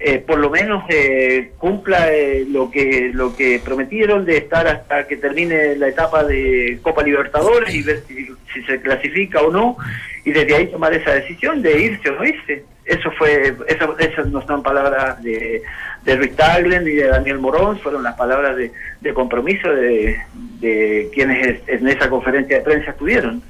eh, 0.00 0.18
por 0.18 0.38
lo 0.38 0.48
menos 0.50 0.84
eh, 0.88 1.52
cumpla 1.58 2.12
eh, 2.12 2.44
lo 2.48 2.70
que 2.70 3.10
lo 3.12 3.34
que 3.34 3.60
prometieron 3.64 4.24
de 4.24 4.36
estar 4.36 4.66
hasta 4.68 5.06
que 5.08 5.16
termine 5.16 5.74
la 5.76 5.88
etapa 5.88 6.22
de 6.24 6.78
Copa 6.82 7.02
Libertadores 7.02 7.74
y 7.74 7.82
ver 7.82 8.02
si, 8.06 8.26
si 8.54 8.62
se 8.64 8.80
clasifica 8.80 9.40
o 9.40 9.50
no 9.50 9.76
y 10.24 10.30
desde 10.30 10.54
ahí 10.54 10.66
tomar 10.68 10.92
esa 10.94 11.12
decisión 11.14 11.62
de 11.62 11.80
irse 11.82 12.10
o 12.10 12.14
no 12.14 12.24
irse. 12.24 12.64
Eso 12.84 13.10
fue 13.18 13.54
esas 13.98 14.28
no 14.28 14.40
son 14.46 14.62
palabras 14.62 15.22
de, 15.22 15.62
de 16.04 16.16
Ruiz 16.16 16.34
Taglen 16.36 16.84
ni 16.84 16.92
de 16.92 17.08
Daniel 17.08 17.38
Morón 17.38 17.78
fueron 17.80 18.02
las 18.02 18.14
palabras 18.14 18.56
de, 18.56 18.70
de 19.02 19.12
compromiso 19.12 19.68
de, 19.68 20.16
de 20.60 21.10
quienes 21.12 21.60
en 21.66 21.86
esa 21.86 22.08
conferencia 22.08 22.56
de 22.58 22.62
prensa 22.62 22.92
estuvieron. 22.92 23.42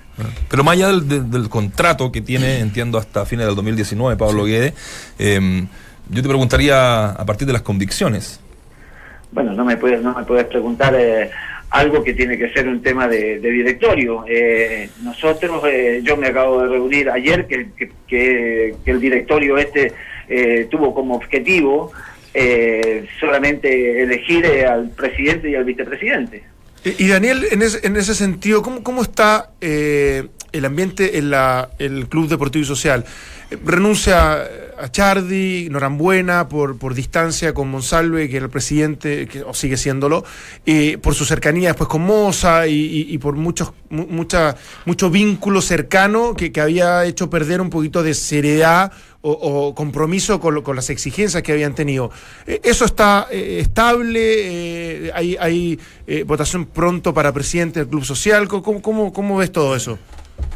Pero 0.50 0.64
más 0.64 0.72
allá 0.74 0.88
del, 0.88 1.08
del- 1.08 1.30
del 1.30 1.48
contrato 1.48 2.10
que 2.10 2.20
tiene, 2.20 2.58
entiendo, 2.58 2.98
hasta 2.98 3.24
fines 3.26 3.46
del 3.46 3.54
2019, 3.54 4.16
Pablo 4.16 4.44
Guede, 4.44 4.74
eh, 5.20 5.66
yo 6.10 6.22
te 6.22 6.28
preguntaría 6.28 7.10
a 7.10 7.24
partir 7.26 7.46
de 7.46 7.52
las 7.52 7.62
convicciones. 7.62 8.40
Bueno, 9.32 9.52
no 9.52 9.64
me 9.64 9.76
puedes, 9.76 10.00
no 10.02 10.14
me 10.16 10.24
puedes 10.24 10.46
preguntar 10.46 10.94
eh, 10.98 11.30
algo 11.70 12.02
que 12.02 12.14
tiene 12.14 12.38
que 12.38 12.50
ser 12.52 12.66
un 12.66 12.80
tema 12.82 13.06
de, 13.08 13.38
de 13.40 13.50
directorio. 13.50 14.24
Eh, 14.26 14.88
nosotros, 15.02 15.62
eh, 15.70 16.00
yo 16.02 16.16
me 16.16 16.28
acabo 16.28 16.62
de 16.62 16.68
reunir 16.68 17.10
ayer 17.10 17.46
que, 17.46 17.68
que, 17.76 17.90
que- 18.06 18.74
que 18.84 18.90
el 18.90 19.00
directorio 19.00 19.58
este 19.58 19.92
eh, 20.28 20.66
tuvo 20.70 20.94
como 20.94 21.14
objetivo 21.14 21.92
eh, 22.34 23.06
solamente 23.20 24.02
elegir 24.02 24.44
eh, 24.46 24.64
al 24.66 24.90
presidente 24.90 25.50
y 25.50 25.54
al 25.54 25.64
vicepresidente. 25.64 26.44
Y, 26.84 27.08
Daniel, 27.08 27.44
en, 27.50 27.60
ese- 27.60 27.86
en 27.86 27.96
ese 27.96 28.14
sentido, 28.14 28.62
¿cómo, 28.62 28.82
cómo 28.82 29.02
está 29.02 29.50
eh, 29.60 30.26
el 30.52 30.64
ambiente 30.64 31.18
en 31.18 31.30
la, 31.30 31.68
el 31.78 32.08
Club 32.08 32.28
Deportivo 32.28 32.62
y 32.62 32.66
Social? 32.66 33.04
Renuncia 33.64 34.38
a 34.80 34.90
Chardi, 34.90 35.68
Norambuena, 35.70 36.48
por, 36.48 36.78
por 36.78 36.94
distancia 36.94 37.54
con 37.54 37.70
Monsalve, 37.70 38.28
que 38.28 38.36
era 38.36 38.44
el 38.46 38.50
presidente, 38.50 39.26
que, 39.26 39.42
o 39.42 39.54
sigue 39.54 39.76
siéndolo, 39.76 40.24
por 41.02 41.14
su 41.14 41.24
cercanía 41.24 41.68
después 41.70 41.88
con 41.88 42.02
Moza 42.02 42.66
y, 42.66 43.16
por 43.18 43.34
muchos 43.34 43.72
mu- 43.90 44.06
mucha, 44.08 44.56
mucho 44.84 45.10
vínculo 45.10 45.60
cercano 45.62 46.34
que, 46.34 46.52
había 46.60 47.04
hecho 47.04 47.30
perder 47.30 47.60
un 47.60 47.70
poquito 47.70 48.02
de 48.02 48.14
seriedad 48.14 48.92
o, 49.20 49.74
compromiso 49.74 50.40
con, 50.40 50.62
con 50.62 50.76
las 50.76 50.90
exigencias 50.90 51.42
que 51.42 51.52
habían 51.52 51.74
tenido. 51.74 52.10
Eh, 52.46 52.60
¿Eso 52.62 52.84
está 52.84 53.26
eh, 53.30 53.58
estable? 53.60 55.06
Eh, 55.06 55.10
¿Hay, 55.14 55.36
hay 55.38 55.78
votación 56.24 56.66
pronto 56.66 57.12
para 57.12 57.32
presidente 57.32 57.80
del 57.80 57.88
Club 57.88 58.04
Social? 58.04 58.48
¿Cómo, 58.48 58.80
cómo, 58.80 59.12
cómo 59.12 59.36
ves 59.36 59.50
todo 59.52 59.74
eso? 59.76 59.98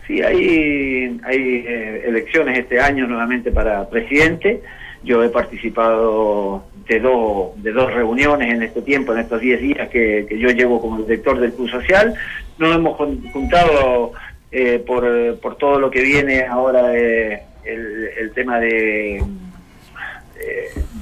Sí, 0.07 0.21
hay, 0.23 1.21
hay 1.25 1.65
eh, 1.67 2.03
elecciones 2.07 2.59
este 2.59 2.81
año 2.81 3.07
nuevamente 3.07 3.51
para 3.53 3.89
presidente. 3.89 4.63
Yo 5.05 5.23
he 5.25 5.29
participado 5.31 6.65
de 6.89 7.01
dos, 7.01 7.61
de 7.63 7.73
dos 7.73 7.93
reuniones 7.93 8.53
en 8.53 8.63
este 8.63 8.83
tiempo, 8.83 9.13
en 9.13 9.21
estos 9.21 9.41
10 9.41 9.61
días 9.61 9.89
que, 9.89 10.27
yo 10.39 10.51
llevo 10.51 10.81
como 10.81 10.99
director 11.03 11.39
del 11.41 11.53
Club 11.53 11.71
Social. 11.71 12.15
Nos 12.59 12.77
hemos 12.77 12.97
jun- 12.99 13.31
juntado 13.33 14.13
eh, 14.51 14.83
por, 14.87 15.39
por 15.41 15.57
todo 15.57 15.79
lo 15.81 15.91
que 15.91 16.03
viene 16.03 16.45
ahora 16.45 16.95
eh, 16.97 17.43
el, 17.65 18.09
el 18.19 18.33
tema 18.33 18.61
de 18.61 19.17
eh, 19.19 19.25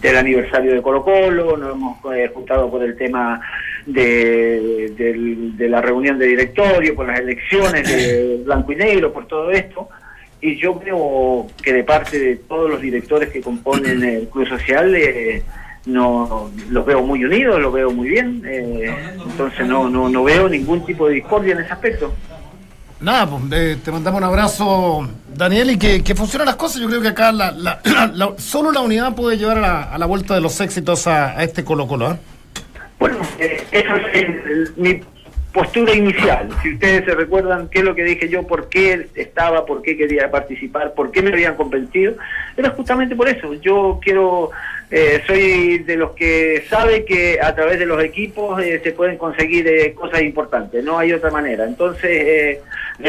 del 0.01 0.17
aniversario 0.17 0.73
de 0.75 0.83
Colo 0.83 1.03
Colo, 1.05 1.57
nos 1.57 1.75
hemos 1.75 1.99
eh, 2.15 2.31
juntado 2.33 2.71
por 2.71 2.83
el 2.83 2.97
tema 2.97 3.41
de, 3.93 4.93
del- 4.97 5.57
de 5.57 5.69
la 5.69 5.81
reunión 5.81 6.19
de 6.19 6.27
directorio, 6.27 6.95
por 6.95 7.07
las 7.07 7.21
elecciones 7.21 7.87
de 7.89 8.41
blanco 8.45 8.73
y 8.73 8.77
negro, 8.77 9.13
por 9.13 9.27
todo 9.27 9.51
esto. 9.51 9.89
Y 10.43 10.57
yo 10.57 10.75
veo 10.79 11.47
que 11.63 11.73
de 11.73 11.85
parte 11.85 12.19
de 12.19 12.37
todos 12.37 12.71
los 12.71 12.81
directores 12.81 13.29
que 13.31 13.41
componen 13.43 14.03
el 14.03 14.29
Club 14.29 14.49
Social, 14.49 14.95
eh, 14.95 15.43
no 15.87 16.51
los 16.71 16.87
veo 16.87 17.03
muy 17.03 17.25
unidos, 17.25 17.61
los 17.61 17.73
veo 17.73 17.91
muy 17.91 18.09
bien. 18.09 18.43
eh, 18.47 18.91
entonces 19.27 19.67
no, 19.67 19.89
no, 19.91 20.09
no 20.09 20.25
veo 20.25 20.49
ningún 20.49 20.85
tipo 20.87 21.09
de 21.09 21.15
discordia 21.15 21.53
en 21.55 21.61
ese 21.61 21.73
aspecto. 21.73 22.15
Nada, 23.01 23.27
pues, 23.31 23.43
eh, 23.53 23.77
te 23.83 23.91
mandamos 23.91 24.19
un 24.19 24.25
abrazo, 24.25 25.09
Daniel, 25.35 25.71
y 25.71 25.79
que, 25.79 26.03
que 26.05 26.15
funcionen 26.15 26.45
las 26.47 26.57
cosas. 26.57 26.83
Yo 26.83 26.89
creo 26.89 27.01
que 27.01 27.09
acá 27.09 27.33
la, 27.33 27.51
la- 27.53 27.81
la- 28.15 28.35
solo 28.37 28.73
la 28.73 28.81
unidad 28.81 29.15
puede 29.15 29.39
llevar 29.39 29.57
a 29.59 29.61
la, 29.61 29.83
a 29.85 29.99
la 29.99 30.05
vuelta 30.07 30.35
de 30.35 30.41
los 30.43 30.59
éxitos 30.61 31.07
a, 31.07 31.39
a 31.39 31.43
este 31.45 31.65
Colo 31.65 31.87
Colo. 31.87 32.19
¿Eh? 33.01 33.05
Bueno, 33.05 33.19
eh, 33.39 33.63
esa 33.73 33.97
es 33.97 34.15
el- 34.15 34.43
el- 34.51 34.73
mi 34.77 35.01
postura 35.53 35.93
inicial. 35.95 36.49
Si 36.63 36.75
ustedes 36.75 37.05
se 37.05 37.13
recuerdan 37.15 37.69
qué 37.71 37.81
es 37.81 37.85
lo 37.85 37.95
que 37.97 38.05
dije 38.05 38.29
yo, 38.29 38.47
por 38.47 38.69
qué 38.69 39.09
estaba, 39.17 39.67
por 39.67 39.83
qué 39.83 39.97
quería 39.97 40.31
participar, 40.31 40.95
por 40.95 41.11
qué 41.11 41.23
me 41.23 41.31
habían 41.33 41.57
convencido, 41.57 42.15
era 42.57 42.71
justamente 42.71 43.17
por 43.17 43.29
eso. 43.29 43.55
Yo 43.55 43.99
quiero, 44.01 44.51
eh, 44.93 45.23
soy 45.27 45.79
de 45.79 45.97
los 45.97 46.13
que 46.13 46.63
sabe 46.71 47.05
que 47.05 47.41
a 47.43 47.53
través 47.57 47.81
de 47.81 47.87
los 47.87 48.01
equipos 48.05 48.63
eh, 48.63 48.81
se 48.85 48.93
pueden 48.93 49.17
conseguir 49.19 49.67
eh, 49.67 49.93
cosas 49.93 50.23
importantes, 50.23 50.85
no 50.85 50.99
hay 51.01 51.13
otra 51.13 51.33
manera. 51.33 51.65
Entonces, 51.65 52.05
eh, 52.13 52.61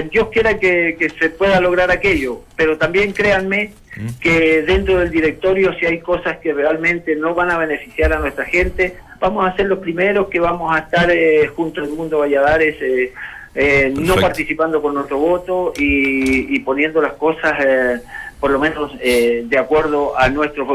Dios 0.09 0.29
quiera 0.31 0.57
que, 0.57 0.95
que 0.97 1.09
se 1.09 1.29
pueda 1.29 1.59
lograr 1.61 1.91
aquello, 1.91 2.41
pero 2.55 2.75
también 2.77 3.11
créanme 3.13 3.73
que 4.19 4.63
dentro 4.63 4.97
del 4.97 5.11
directorio 5.11 5.73
si 5.77 5.85
hay 5.85 5.99
cosas 5.99 6.37
que 6.37 6.53
realmente 6.53 7.15
no 7.15 7.35
van 7.35 7.51
a 7.51 7.57
beneficiar 7.59 8.13
a 8.13 8.19
nuestra 8.19 8.45
gente, 8.45 8.95
vamos 9.21 9.45
a 9.45 9.55
ser 9.55 9.67
los 9.67 9.79
primeros 9.79 10.27
que 10.27 10.39
vamos 10.39 10.75
a 10.75 10.79
estar 10.79 11.09
eh, 11.11 11.47
junto 11.55 11.79
al 11.79 11.89
mundo 11.89 12.19
Valladares, 12.19 12.75
eh, 12.81 13.13
eh, 13.55 13.93
no 13.95 14.15
participando 14.15 14.81
con 14.81 14.93
nuestro 14.95 15.17
voto 15.17 15.71
y, 15.77 16.55
y 16.55 16.59
poniendo 16.59 17.01
las 17.01 17.13
cosas 17.13 17.53
eh, 17.65 17.99
por 18.39 18.49
lo 18.49 18.57
menos 18.57 18.91
eh, 18.99 19.43
de 19.45 19.57
acuerdo 19.59 20.17
a 20.17 20.27
nuestra 20.29 20.65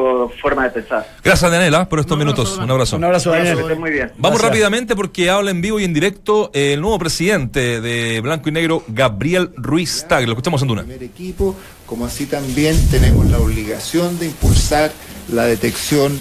forma 0.41 0.63
de 0.65 0.71
pensar. 0.71 1.05
Gracias, 1.25 1.51
Daniela, 1.51 1.89
por 1.89 1.99
estos 1.99 2.17
Un 2.17 2.23
abrazo, 2.23 2.43
minutos. 2.45 2.59
Un 2.63 2.71
abrazo. 2.71 2.97
Un 2.97 3.05
abrazo, 3.05 3.31
Daniel. 3.33 3.77
muy 3.77 3.91
bien. 3.91 4.13
Vamos 4.19 4.39
Gracias. 4.39 4.43
rápidamente 4.43 4.95
porque 4.95 5.29
habla 5.31 5.51
en 5.51 5.61
vivo 5.61 5.81
y 5.81 5.85
en 5.85 5.93
directo 5.93 6.53
el 6.55 6.81
nuevo 6.81 6.97
presidente 7.01 7.81
de 7.81 8.21
Blanco 8.21 8.51
y 8.51 8.53
Negro, 8.53 8.85
Gabriel 8.87 9.51
Ruiz 9.57 10.07
Tag. 10.09 10.25
Lo 10.27 10.33
escuchamos 10.33 10.63
en 10.63 10.69
Duna. 10.69 10.83
primer 10.83 11.03
equipo, 11.03 11.57
como 11.87 12.07
así 12.07 12.27
también 12.27 12.77
tenemos 12.89 13.27
la 13.27 13.39
obligación 13.39 14.17
de 14.21 14.27
impulsar 14.27 14.93
la 15.33 15.45
detección 15.47 16.21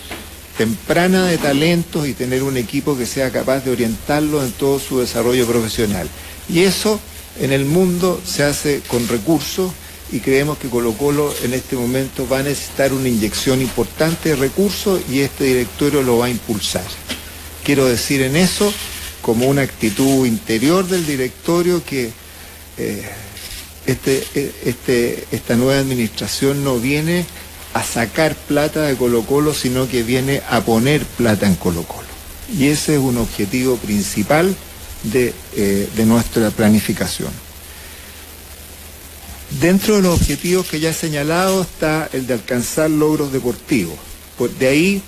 temprana 0.58 1.26
de 1.26 1.38
talentos 1.38 2.08
y 2.08 2.14
tener 2.14 2.44
un 2.44 2.58
equipo 2.58 2.98
que 2.98 3.06
sea 3.06 3.32
capaz 3.32 3.62
de 3.66 3.72
orientarlos 3.72 4.46
en 4.46 4.52
todo 4.54 4.80
su 4.80 5.00
desarrollo 5.00 5.46
profesional. 5.46 6.08
Y 6.50 6.62
eso 6.62 7.00
en 7.40 7.52
el 7.52 7.66
mundo 7.66 8.22
se 8.26 8.44
hace 8.44 8.82
con 8.88 9.08
recursos 9.08 9.72
y 10.12 10.20
creemos 10.20 10.58
que 10.58 10.70
Colo 10.70 10.94
Colo 10.94 11.34
en 11.44 11.54
este 11.54 11.76
momento 11.76 12.28
va 12.28 12.40
a 12.40 12.44
necesitar 12.44 12.94
una 12.94 13.10
inyección 13.10 13.62
importante 13.62 14.30
de 14.30 14.36
recursos 14.36 15.02
y 15.12 15.20
este 15.20 15.46
directorio 15.46 16.04
lo 16.04 16.20
va 16.20 16.28
a 16.28 16.30
impulsar. 16.30 16.86
Quiero 17.64 17.86
decir 17.86 18.22
en 18.22 18.36
eso 18.36 18.72
como 19.22 19.48
una 19.48 19.64
actitud 19.64 20.26
interior 20.26 20.88
del 20.88 21.06
directorio 21.06 21.84
que 21.84 22.12
eh, 22.78 23.10
este, 23.88 24.24
eh, 24.36 24.52
este, 24.66 25.28
esta 25.32 25.56
nueva 25.56 25.80
administración 25.80 26.64
no 26.64 26.78
viene 26.78 27.26
a 27.76 27.84
sacar 27.84 28.36
plata 28.36 28.84
de 28.84 28.96
Colo 28.96 29.24
Colo, 29.24 29.54
sino 29.54 29.90
que 29.90 30.02
viene 30.02 30.42
a 30.50 30.62
poner 30.62 31.04
plata 31.04 31.46
en 31.46 31.56
Colo 31.56 31.84
Colo. 31.84 32.08
Y 32.58 32.68
ese 32.68 32.94
es 32.96 33.02
un 33.02 33.18
objetivo 33.18 33.76
principal 33.76 34.56
de, 35.04 35.34
eh, 35.58 35.90
de 35.94 36.06
nuestra 36.06 36.52
planificación. 36.52 37.32
Dentro 39.60 39.98
de 39.98 40.04
los 40.04 40.22
objetivos 40.22 40.68
que 40.68 40.80
ya 40.80 40.92
he 40.92 40.94
señalado 40.94 41.64
está 41.64 42.10
el 42.14 42.26
de 42.28 42.36
alcanzar 42.36 42.90
logros 42.90 43.34
deportivos. 43.34 43.96
Por 44.38 44.52
de 44.52 44.68
ahí, 44.68 45.02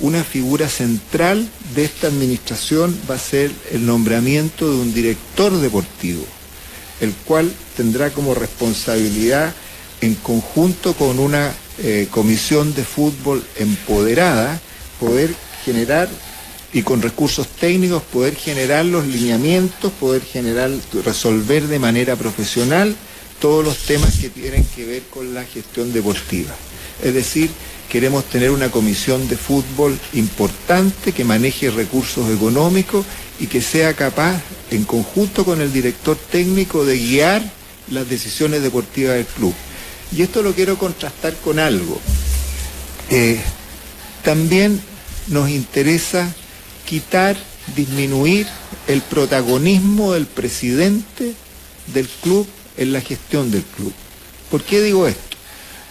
una 0.00 0.24
figura 0.24 0.66
central 0.70 1.46
de 1.74 1.84
esta 1.84 2.06
administración 2.06 2.98
va 3.08 3.16
a 3.16 3.18
ser 3.18 3.50
el 3.70 3.84
nombramiento 3.84 4.70
de 4.70 4.78
un 4.78 4.94
director 4.94 5.52
deportivo, 5.60 6.24
el 7.02 7.12
cual 7.12 7.52
tendrá 7.76 8.08
como 8.10 8.34
responsabilidad, 8.34 9.52
en 10.00 10.14
conjunto 10.14 10.94
con 10.94 11.18
una 11.18 11.52
eh, 11.78 12.08
comisión 12.10 12.74
de 12.74 12.84
fútbol 12.84 13.44
empoderada, 13.56 14.60
poder 15.00 15.34
generar 15.64 16.08
y 16.72 16.82
con 16.82 17.00
recursos 17.00 17.46
técnicos 17.46 18.02
poder 18.02 18.34
generar 18.34 18.84
los 18.84 19.06
lineamientos, 19.06 19.92
poder 19.92 20.22
generar, 20.22 20.70
resolver 21.04 21.68
de 21.68 21.78
manera 21.78 22.16
profesional 22.16 22.96
todos 23.40 23.64
los 23.64 23.78
temas 23.78 24.18
que 24.18 24.28
tienen 24.28 24.64
que 24.74 24.84
ver 24.84 25.02
con 25.04 25.34
la 25.34 25.44
gestión 25.44 25.92
deportiva. 25.92 26.52
Es 27.02 27.14
decir, 27.14 27.50
queremos 27.88 28.24
tener 28.24 28.50
una 28.50 28.70
comisión 28.70 29.28
de 29.28 29.36
fútbol 29.36 29.98
importante 30.14 31.12
que 31.12 31.24
maneje 31.24 31.70
recursos 31.70 32.28
económicos 32.30 33.06
y 33.38 33.46
que 33.46 33.60
sea 33.60 33.94
capaz, 33.94 34.40
en 34.70 34.84
conjunto 34.84 35.44
con 35.44 35.60
el 35.60 35.72
director 35.72 36.16
técnico, 36.16 36.84
de 36.84 36.98
guiar 36.98 37.42
las 37.90 38.08
decisiones 38.08 38.62
deportivas 38.62 39.14
del 39.14 39.26
club. 39.26 39.54
Y 40.16 40.22
esto 40.22 40.42
lo 40.42 40.54
quiero 40.54 40.78
contrastar 40.78 41.34
con 41.36 41.58
algo. 41.58 42.00
Eh, 43.10 43.40
también 44.22 44.80
nos 45.28 45.50
interesa 45.50 46.32
quitar, 46.86 47.36
disminuir 47.74 48.46
el 48.86 49.00
protagonismo 49.02 50.12
del 50.12 50.26
presidente 50.26 51.34
del 51.92 52.08
club 52.08 52.46
en 52.76 52.92
la 52.92 53.00
gestión 53.00 53.50
del 53.50 53.62
club. 53.62 53.92
¿Por 54.50 54.62
qué 54.62 54.80
digo 54.80 55.08
esto? 55.08 55.36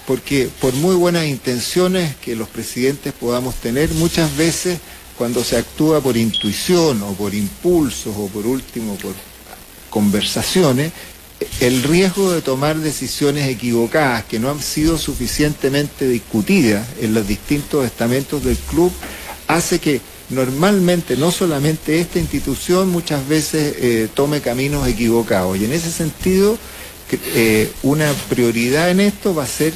Porque 0.07 0.49
por 0.61 0.73
muy 0.73 0.95
buenas 0.95 1.25
intenciones 1.25 2.15
que 2.17 2.35
los 2.35 2.49
presidentes 2.49 3.13
podamos 3.13 3.55
tener, 3.55 3.89
muchas 3.91 4.35
veces 4.35 4.79
cuando 5.17 5.43
se 5.43 5.57
actúa 5.57 6.01
por 6.01 6.17
intuición 6.17 7.01
o 7.03 7.13
por 7.13 7.33
impulsos 7.33 8.13
o 8.17 8.27
por 8.27 8.45
último 8.45 8.95
por 8.95 9.13
conversaciones, 9.89 10.91
el 11.59 11.83
riesgo 11.83 12.31
de 12.31 12.41
tomar 12.41 12.77
decisiones 12.77 13.47
equivocadas 13.47 14.23
que 14.25 14.39
no 14.39 14.49
han 14.49 14.61
sido 14.61 14.97
suficientemente 14.97 16.07
discutidas 16.07 16.87
en 17.01 17.13
los 17.13 17.27
distintos 17.27 17.85
estamentos 17.85 18.43
del 18.43 18.57
club 18.57 18.91
hace 19.47 19.79
que 19.79 20.01
normalmente 20.29 21.15
no 21.17 21.31
solamente 21.31 21.99
esta 21.99 22.19
institución 22.19 22.89
muchas 22.89 23.27
veces 23.27 23.75
eh, 23.79 24.07
tome 24.13 24.41
caminos 24.41 24.87
equivocados. 24.87 25.57
Y 25.57 25.65
en 25.65 25.73
ese 25.73 25.91
sentido 25.91 26.57
eh, 27.35 27.71
una 27.83 28.11
prioridad 28.29 28.89
en 28.89 28.99
esto 28.99 29.35
va 29.35 29.43
a 29.43 29.47
ser 29.47 29.73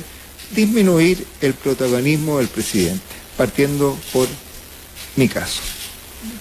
disminuir 0.55 1.25
el 1.41 1.53
protagonismo 1.53 2.39
del 2.39 2.47
presidente 2.47 3.01
partiendo 3.35 3.97
por 4.11 4.27
mi 5.15 5.27
caso 5.27 5.61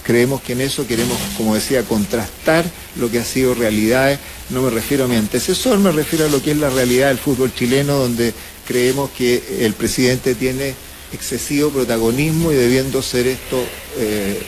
creemos 0.03 0.41
que 0.41 0.53
en 0.53 0.61
eso 0.61 0.87
queremos, 0.87 1.17
como 1.35 1.55
decía, 1.55 1.83
contrastar 1.83 2.65
lo 2.95 3.09
que 3.09 3.19
ha 3.19 3.25
sido 3.25 3.53
realidades. 3.53 4.19
No 4.49 4.61
me 4.61 4.69
refiero 4.69 5.05
a 5.05 5.07
mi 5.07 5.15
antecesor, 5.15 5.79
me 5.79 5.91
refiero 5.91 6.25
a 6.25 6.29
lo 6.29 6.41
que 6.41 6.51
es 6.51 6.57
la 6.57 6.69
realidad 6.69 7.09
del 7.09 7.17
fútbol 7.17 7.53
chileno, 7.53 7.97
donde 7.97 8.33
creemos 8.67 9.09
que 9.11 9.65
el 9.65 9.73
presidente 9.73 10.35
tiene 10.35 10.73
excesivo 11.13 11.69
protagonismo 11.69 12.51
y 12.51 12.55
debiendo 12.55 13.01
ser 13.01 13.27
esto 13.27 13.63
eh, 13.97 14.41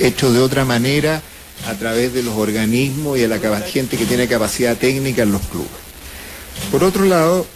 hecho 0.00 0.32
de 0.32 0.40
otra 0.40 0.64
manera 0.64 1.22
a 1.66 1.74
través 1.74 2.12
de 2.12 2.22
los 2.22 2.34
organismos 2.34 3.18
y 3.18 3.22
de 3.22 3.28
la 3.28 3.60
gente 3.60 3.96
que 3.96 4.06
tiene 4.06 4.28
capacidad 4.28 4.76
técnica 4.76 5.22
en 5.22 5.32
los 5.32 5.42
clubes. 5.42 5.70
Por 6.70 6.84
otro 6.84 7.04
lado, 7.04 7.46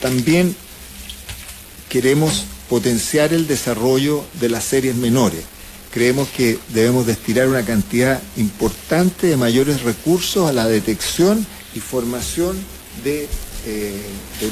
también 0.00 0.54
queremos 1.88 2.44
potenciar 2.68 3.32
el 3.32 3.46
desarrollo 3.46 4.24
de 4.40 4.48
las 4.48 4.64
series 4.64 4.94
menores. 4.94 5.44
Creemos 5.98 6.28
que 6.28 6.56
debemos 6.68 7.06
destinar 7.06 7.48
una 7.48 7.64
cantidad 7.64 8.22
importante 8.36 9.26
de 9.26 9.36
mayores 9.36 9.82
recursos 9.82 10.48
a 10.48 10.52
la 10.52 10.68
detección 10.68 11.44
y 11.74 11.80
formación 11.80 12.56
de, 13.02 13.26
eh, 13.66 14.00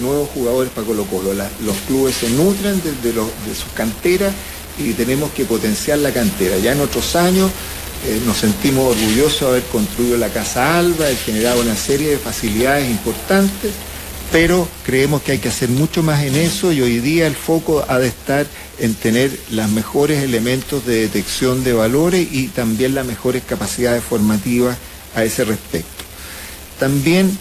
nuevos 0.01 0.29
jugadores 0.31 0.73
para 0.73 0.85
Colo 0.85 1.05
Colo. 1.05 1.33
Los 1.35 1.77
clubes 1.87 2.17
se 2.17 2.31
nutren 2.31 2.83
de 2.83 3.55
sus 3.55 3.73
canteras 3.77 4.35
y 4.77 4.93
tenemos 4.95 5.31
que 5.31 5.45
potenciar 5.45 6.01
la 6.01 6.11
cantera. 6.11 6.59
Ya 6.59 6.73
en 6.73 6.81
otros 6.81 7.15
años 7.15 7.49
eh, 8.09 8.21
nos 8.27 8.39
sentimos 8.39 8.97
orgullosos 8.97 9.43
de 9.43 9.47
haber 9.47 9.63
construido 9.71 10.19
la 10.19 10.31
Casa 10.31 10.77
Alba, 10.77 11.05
de 11.05 11.15
generado 11.15 11.61
una 11.61 11.77
serie 11.77 12.11
de 12.11 12.19
facilidades 12.19 12.91
importantes, 12.91 13.71
pero 14.33 14.67
creemos 14.85 15.23
que 15.23 15.31
hay 15.31 15.39
que 15.39 15.51
hacer 15.51 15.69
mucho 15.69 16.03
más 16.03 16.25
en 16.25 16.35
eso 16.35 16.73
y 16.73 16.83
hoy 16.83 16.99
día 16.99 17.29
el 17.29 17.37
foco 17.37 17.85
ha 17.87 18.01
de 18.01 18.09
estar 18.09 18.47
en 18.79 18.95
tener 18.95 19.39
los 19.51 19.69
mejores 19.71 20.23
elementos 20.23 20.85
de 20.85 21.01
detección 21.01 21.65
de 21.65 21.73
valores 21.73 22.29
y 22.31 22.49
también 22.49 22.95
las 22.95 23.07
mejores 23.07 23.43
capacidades 23.45 24.03
formativas 24.03 24.77
a 25.15 25.25
ese 25.25 25.45
respecto. 25.45 26.05
También 26.79 27.39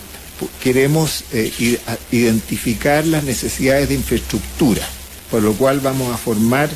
queremos 0.62 1.24
eh, 1.34 1.80
identificar 2.12 3.06
las 3.06 3.24
necesidades 3.24 3.90
de 3.90 3.96
infraestructura, 3.96 4.88
por 5.30 5.42
lo 5.42 5.54
cual 5.54 5.80
vamos 5.80 6.14
a 6.14 6.18
formar 6.18 6.70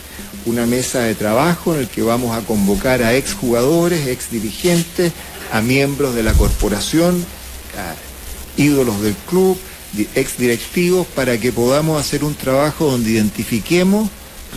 una 0.45 0.65
mesa 0.65 1.01
de 1.01 1.15
trabajo 1.15 1.73
en 1.73 1.81
el 1.81 1.87
que 1.87 2.01
vamos 2.01 2.35
a 2.35 2.41
convocar 2.41 3.03
a 3.03 3.13
exjugadores, 3.13 4.07
ex 4.07 4.31
dirigentes, 4.31 5.13
a 5.51 5.61
miembros 5.61 6.15
de 6.15 6.23
la 6.23 6.33
corporación, 6.33 7.25
a 7.77 7.95
ídolos 8.61 9.01
del 9.01 9.15
club, 9.29 9.57
ex 10.15 10.37
directivos, 10.37 11.07
para 11.07 11.37
que 11.37 11.51
podamos 11.51 11.99
hacer 11.99 12.23
un 12.23 12.35
trabajo 12.35 12.91
donde 12.91 13.11
identifiquemos 13.11 14.09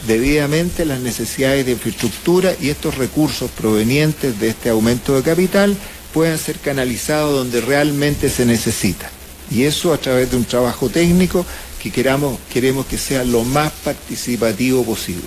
debidamente 0.07 0.85
las 0.85 1.01
necesidades 1.01 1.67
de 1.67 1.73
infraestructura 1.73 2.55
y 2.61 2.71
estos 2.71 2.97
recursos 2.97 3.51
provenientes 3.51 4.39
de 4.41 4.49
este 4.49 4.71
aumento 4.71 5.15
de 5.15 5.23
capital 5.23 5.77
puedan 6.13 6.39
ser 6.39 6.59
canalizados 6.59 7.35
donde 7.35 7.61
realmente 7.61 8.29
se 8.29 8.45
necesita. 8.45 9.11
Y 9.51 9.65
eso 9.65 9.93
a 9.93 9.99
través 9.99 10.31
de 10.31 10.37
un 10.37 10.45
trabajo 10.45 10.89
técnico 10.89 11.45
que 11.83 11.91
queramos, 11.91 12.39
queremos 12.53 12.87
que 12.87 12.99
sea 12.99 13.25
lo 13.25 13.45
más 13.45 13.73
participativo 13.85 14.85
posible. 14.85 15.23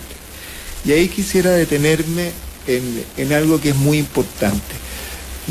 Y 0.85 0.91
ahí 0.91 1.07
quisiera 1.09 1.51
detenerme 1.51 2.31
en, 2.67 3.03
en 3.17 3.33
algo 3.33 3.59
que 3.59 3.69
es 3.69 3.75
muy 3.75 3.97
importante. 3.97 4.73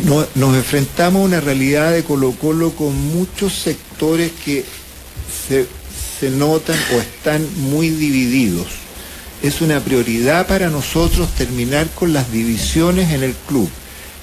No- 0.05 0.27
nos 0.35 0.57
enfrentamos 0.57 1.23
a 1.23 1.25
una 1.25 1.41
realidad 1.41 1.93
de 1.93 2.05
Colo 2.05 2.33
Colo 2.33 2.71
con 2.73 2.95
muchos 2.95 3.53
sectores 3.55 4.33
que 4.45 4.65
se, 5.49 5.67
se 6.21 6.31
notan 6.31 6.79
o 6.97 7.01
están 7.01 7.47
muy 7.71 7.91
divididos. 7.91 8.67
Es 9.45 9.61
una 9.61 9.79
prioridad 9.79 10.47
para 10.47 10.71
nosotros 10.71 11.35
terminar 11.35 11.87
con 11.91 12.15
las 12.15 12.33
divisiones 12.33 13.13
en 13.13 13.23
el 13.23 13.35
club. 13.47 13.69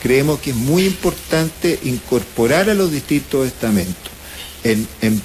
Creemos 0.01 0.39
que 0.39 0.49
es 0.49 0.55
muy 0.55 0.83
importante 0.83 1.79
incorporar 1.83 2.71
a 2.71 2.73
los 2.73 2.91
distintos 2.91 3.45
estamentos. 3.45 4.11
En, 4.63 5.21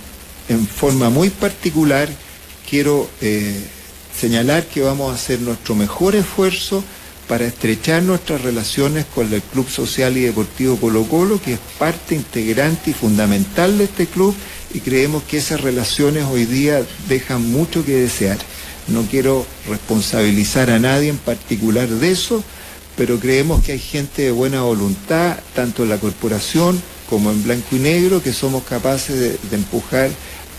forma 0.67 1.09
muy 1.09 1.31
particular, 1.31 2.11
quiero 2.69 3.09
eh, 3.23 3.59
señalar 4.15 4.67
que 4.67 4.83
vamos 4.83 5.13
a 5.13 5.15
hacer 5.15 5.41
nuestro 5.41 5.75
mejor 5.75 6.15
esfuerzo 6.15 6.85
para 7.27 7.47
estrechar 7.47 8.03
nuestras 8.03 8.43
relaciones 8.43 9.07
con 9.07 9.33
el 9.33 9.41
Club 9.41 9.71
Social 9.71 10.15
y 10.19 10.25
Deportivo 10.25 10.77
Colo 10.77 11.05
Colo, 11.05 11.41
que 11.41 11.55
es 11.55 11.61
parte 11.79 12.15
integrante 12.15 12.91
y 12.91 12.93
fundamental 12.93 13.79
de 13.79 13.85
este 13.85 14.07
club, 14.07 14.35
y 14.75 14.81
creemos 14.81 15.23
que 15.23 15.39
esas 15.39 15.63
relaciones 15.63 16.25
hoy 16.25 16.45
día 16.45 16.83
dejan 17.09 17.51
mucho 17.51 17.83
que 17.83 17.95
desear. 17.95 18.37
No 18.89 19.03
quiero 19.03 19.45
responsabilizar 19.69 20.71
a 20.71 20.79
nadie 20.79 21.09
en 21.09 21.19
particular 21.19 21.89
de 21.89 22.11
eso, 22.11 22.43
pero 22.97 23.19
creemos 23.19 23.63
que 23.65 23.73
hay 23.73 23.79
gente 23.79 24.23
de 24.23 24.31
buena 24.31 24.63
voluntad, 24.63 25.39
tanto 25.55 25.83
en 25.83 25.89
la 25.91 25.99
corporación 25.99 26.81
como 27.11 27.31
en 27.31 27.43
blanco 27.43 27.77
y 27.77 27.79
negro, 27.79 28.23
que 28.23 28.33
somos 28.33 28.65
capaces 28.65 29.39
de, 29.51 29.57
empujar 29.57 30.11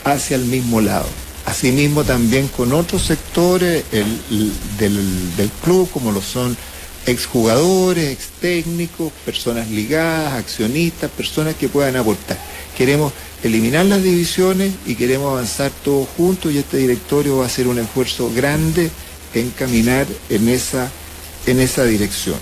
hacia 0.03 0.35
el 0.35 0.45
mismo 0.45 0.81
lado. 0.81 1.07
Asimismo 1.45 2.03
también 2.03 2.47
con 2.49 2.73
otros 2.73 3.03
sectores 3.03 3.83
el- 3.91 4.51
del, 4.77 5.35
del 5.37 5.49
club, 5.63 5.89
como 5.91 6.11
lo 6.11 6.21
son 6.21 6.55
exjugadores, 7.05 8.11
ex 8.11 8.25
técnicos, 8.41 9.11
personas 9.25 9.69
ligadas, 9.69 10.33
accionistas, 10.33 11.09
personas 11.09 11.55
que 11.55 11.69
puedan 11.69 11.95
aportar. 11.95 12.37
Queremos 12.77 13.13
eliminar 13.43 13.85
las 13.85 14.03
divisiones 14.03 14.73
y 14.85 14.95
queremos 14.95 15.31
avanzar 15.31 15.71
todos 15.83 16.07
juntos 16.09 16.51
y 16.51 16.57
este 16.57 16.77
directorio 16.77 17.37
va 17.37 17.43
a 17.43 17.47
hacer 17.47 17.67
un 17.67 17.79
esfuerzo 17.79 18.31
grande 18.33 18.89
en 19.33 19.51
caminar 19.51 20.07
en 20.29 20.49
esa, 20.49 20.89
en 21.45 21.59
esa 21.59 21.83
dirección. 21.83 22.37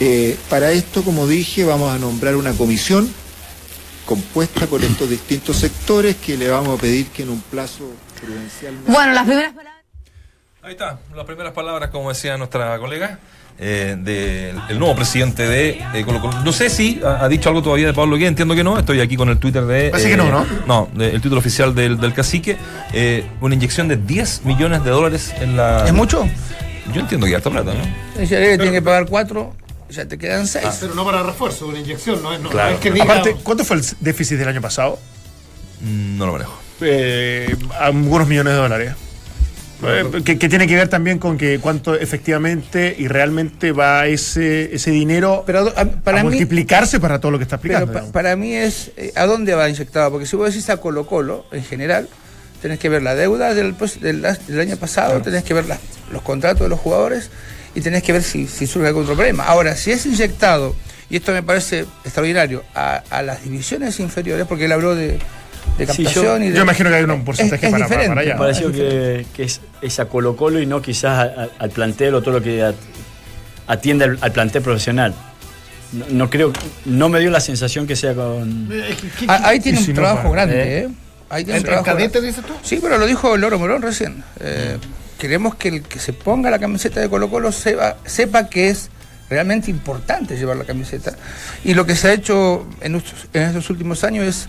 Eh, 0.00 0.38
para 0.48 0.72
esto, 0.72 1.02
como 1.02 1.26
dije, 1.26 1.64
vamos 1.64 1.92
a 1.92 1.98
nombrar 1.98 2.36
una 2.36 2.52
comisión 2.52 3.12
compuesta 4.06 4.66
por 4.66 4.82
estos 4.82 5.08
distintos 5.08 5.56
sectores 5.56 6.16
que 6.16 6.36
le 6.36 6.48
vamos 6.48 6.78
a 6.78 6.80
pedir 6.80 7.06
que 7.08 7.22
en 7.22 7.30
un 7.30 7.40
plazo 7.40 7.90
prudencial... 8.20 8.74
Bueno, 8.86 9.12
las 9.12 9.24
primeras 9.24 9.52
palabras. 9.52 9.84
Ahí 10.62 10.72
está, 10.72 10.98
las 11.14 11.24
primeras 11.24 11.52
palabras, 11.52 11.90
como 11.90 12.08
decía 12.08 12.36
nuestra 12.36 12.78
colega, 12.78 13.18
eh, 13.62 13.94
del 14.68 14.78
nuevo 14.78 14.96
presidente 14.96 15.46
de 15.46 15.82
eh, 15.94 16.02
Colo 16.04 16.20
Colo. 16.20 16.40
No 16.42 16.52
sé 16.52 16.70
si 16.70 17.00
ha, 17.04 17.24
ha 17.24 17.28
dicho 17.28 17.48
algo 17.50 17.62
todavía 17.62 17.86
de 17.88 17.92
Pablo 17.92 18.16
Guía, 18.16 18.26
entiendo 18.28 18.54
que 18.54 18.64
no, 18.64 18.78
estoy 18.78 19.00
aquí 19.00 19.16
con 19.16 19.28
el 19.28 19.36
Twitter 19.38 19.64
de... 19.66 19.90
Parece 19.90 20.08
que 20.10 20.16
no, 20.16 20.30
¿no? 20.30 20.46
No, 20.66 20.88
de- 20.94 21.10
el 21.10 21.20
Twitter 21.20 21.38
oficial 21.38 21.74
del, 21.74 22.00
del 22.00 22.14
cacique, 22.14 22.56
eh, 22.92 23.24
una 23.42 23.54
inyección 23.54 23.86
de 23.88 23.96
10 23.98 24.44
millones 24.46 24.82
de 24.82 24.90
dólares 24.90 25.34
en 25.40 25.56
la... 25.56 25.84
¿Es 25.86 25.92
mucho? 25.92 26.26
Yo 26.94 27.00
entiendo 27.02 27.26
que 27.26 27.32
ya 27.32 27.38
está 27.38 27.50
plata, 27.50 27.72
¿no? 27.74 28.20
Dice, 28.20 28.54
eh, 28.54 28.56
tiene 28.56 28.72
que 28.72 28.82
pagar 28.82 29.06
cuatro, 29.06 29.54
ya 29.90 30.06
te 30.06 30.16
quedan 30.16 30.46
seis. 30.46 30.64
Ah, 30.66 30.74
Pero 30.80 30.94
no 30.94 31.04
para 31.04 31.22
refuerzo, 31.22 31.66
una 31.68 31.78
inyección, 31.80 32.22
no 32.22 32.32
es, 32.32 32.40
no, 32.40 32.48
Claro. 32.48 32.70
no 32.70 32.74
es 32.76 32.80
que 32.80 32.90
diga. 32.90 33.04
Aparte, 33.04 33.36
¿cuánto 33.42 33.64
fue 33.64 33.76
el 33.76 33.84
déficit 34.00 34.38
del 34.38 34.48
año 34.48 34.60
pasado? 34.62 34.98
Mm, 35.82 36.16
No 36.18 36.26
lo 36.26 36.32
manejo. 36.32 36.58
Eh, 36.80 37.54
algunos 37.78 38.26
millones 38.26 38.54
de 38.54 38.58
dólares. 38.58 38.92
Eh, 39.82 40.22
que, 40.24 40.38
que 40.38 40.48
tiene 40.48 40.66
que 40.66 40.76
ver 40.76 40.88
también 40.88 41.18
con 41.18 41.38
que 41.38 41.58
cuánto 41.58 41.94
efectivamente 41.94 42.94
y 42.98 43.08
realmente 43.08 43.72
va 43.72 44.06
ese, 44.06 44.74
ese 44.74 44.90
dinero 44.90 45.42
Pero 45.46 45.72
a- 45.74 45.84
para 45.86 46.20
a 46.20 46.22
mí- 46.24 46.30
multiplicarse 46.30 47.00
para 47.00 47.18
todo 47.18 47.32
lo 47.32 47.38
que 47.38 47.44
está 47.44 47.58
Pero 47.58 47.78
explicando. 47.78 48.06
pa- 48.08 48.12
para 48.12 48.36
mí 48.36 48.52
es 48.54 48.90
eh, 48.98 49.12
a 49.16 49.24
dónde 49.26 49.54
va 49.54 49.68
inyectado, 49.70 50.10
porque 50.10 50.26
si 50.26 50.36
vos 50.36 50.48
decís 50.52 50.68
a 50.68 50.76
Colo 50.76 51.06
Colo, 51.06 51.46
en 51.52 51.64
general, 51.64 52.08
tenés 52.60 52.78
que 52.78 52.88
ver 52.90 53.02
la 53.02 53.14
deuda 53.14 53.54
del, 53.54 53.74
del, 54.00 54.60
año 54.60 54.76
pasado, 54.76 55.20
tenés 55.22 55.44
que 55.44 55.54
ver 55.54 55.64
los 56.12 56.22
contratos 56.22 56.60
de 56.60 56.68
los 56.68 56.78
jugadores 56.78 57.30
y 57.74 57.80
tenés 57.80 58.02
que 58.02 58.12
ver 58.12 58.22
si, 58.22 58.46
si 58.48 58.66
surge 58.66 58.88
algún 58.88 59.04
otro 59.04 59.14
problema. 59.14 59.44
Ahora, 59.44 59.76
si 59.76 59.92
es 59.92 60.04
inyectado, 60.04 60.76
y 61.08 61.16
esto 61.16 61.32
me 61.32 61.42
parece 61.42 61.86
extraordinario, 62.04 62.62
a, 62.74 63.02
a 63.08 63.22
las 63.22 63.42
divisiones 63.44 63.98
inferiores, 63.98 64.46
porque 64.46 64.66
él 64.66 64.72
habló 64.72 64.94
de, 64.94 65.18
de 65.78 65.86
Sí, 65.86 66.04
captación 66.04 66.24
yo- 66.40 66.44
y 66.46 66.50
de, 66.50 66.56
Yo 66.56 66.62
imagino 66.62 66.90
que 66.90 66.96
hay 66.96 67.04
un 67.04 67.24
porcentaje 67.24 67.66
es 67.66 67.72
para, 67.72 67.88
para, 67.88 68.06
para 68.08 68.20
allá. 68.20 68.32
Me 68.34 68.38
pareció 68.38 68.68
es 68.70 68.76
que, 68.76 69.26
que 69.34 69.42
es, 69.44 69.60
es 69.82 70.00
a 70.00 70.04
Colo 70.06 70.36
Colo 70.36 70.60
y 70.60 70.66
no 70.66 70.80
quizás 70.82 71.18
a- 71.18 71.42
a- 71.42 71.48
al 71.58 71.70
plantel 71.70 72.14
o 72.14 72.22
todo 72.22 72.34
lo 72.34 72.42
que 72.42 72.62
at- 72.62 72.74
atiende 73.66 74.04
al, 74.04 74.18
al 74.20 74.32
plantel 74.32 74.62
profesional. 74.62 75.14
No, 75.92 76.04
no 76.10 76.30
creo, 76.30 76.52
no 76.84 77.08
me 77.08 77.18
dio 77.20 77.30
la 77.30 77.40
sensación 77.40 77.86
que 77.86 77.96
sea 77.96 78.14
con... 78.14 78.68
Eh, 78.72 78.94
¿qué- 79.00 79.08
qué- 79.20 79.26
Ah, 79.28 79.40
Ahí 79.44 79.60
tiene 79.60 79.78
un 79.78 79.92
trabajo 79.94 80.30
grande, 80.30 80.54
¿eh? 80.62 80.78
¿eh? 80.84 80.88
Ahí 81.30 81.44
tiene 81.44 81.58
¿En, 81.58 81.62
un 81.64 81.66
trabajo 81.66 81.84
cadete 81.86 82.20
dices 82.20 82.44
tú? 82.44 82.52
Sí, 82.62 82.78
pero 82.82 82.98
lo 82.98 83.06
dijo 83.06 83.36
Loro 83.36 83.58
Morón 83.58 83.82
recién. 83.82 84.22
Eh, 84.40 84.76
queremos 85.18 85.54
que 85.56 85.68
el 85.68 85.82
que 85.82 85.98
se 85.98 86.12
ponga 86.12 86.50
la 86.50 86.58
camiseta 86.58 87.00
de 87.00 87.08
Colo 87.08 87.28
Colo 87.30 87.52
sepa, 87.52 87.96
sepa 88.04 88.48
que 88.48 88.68
es 88.70 88.90
realmente 89.28 89.70
importante 89.70 90.36
llevar 90.36 90.56
la 90.56 90.64
camiseta. 90.64 91.12
Y 91.64 91.74
lo 91.74 91.86
que 91.86 91.94
se 91.94 92.08
ha 92.08 92.12
hecho 92.12 92.66
en 92.80 92.96
estos, 92.96 93.26
en 93.32 93.42
estos 93.42 93.68
últimos 93.70 94.02
años 94.02 94.26
es, 94.26 94.48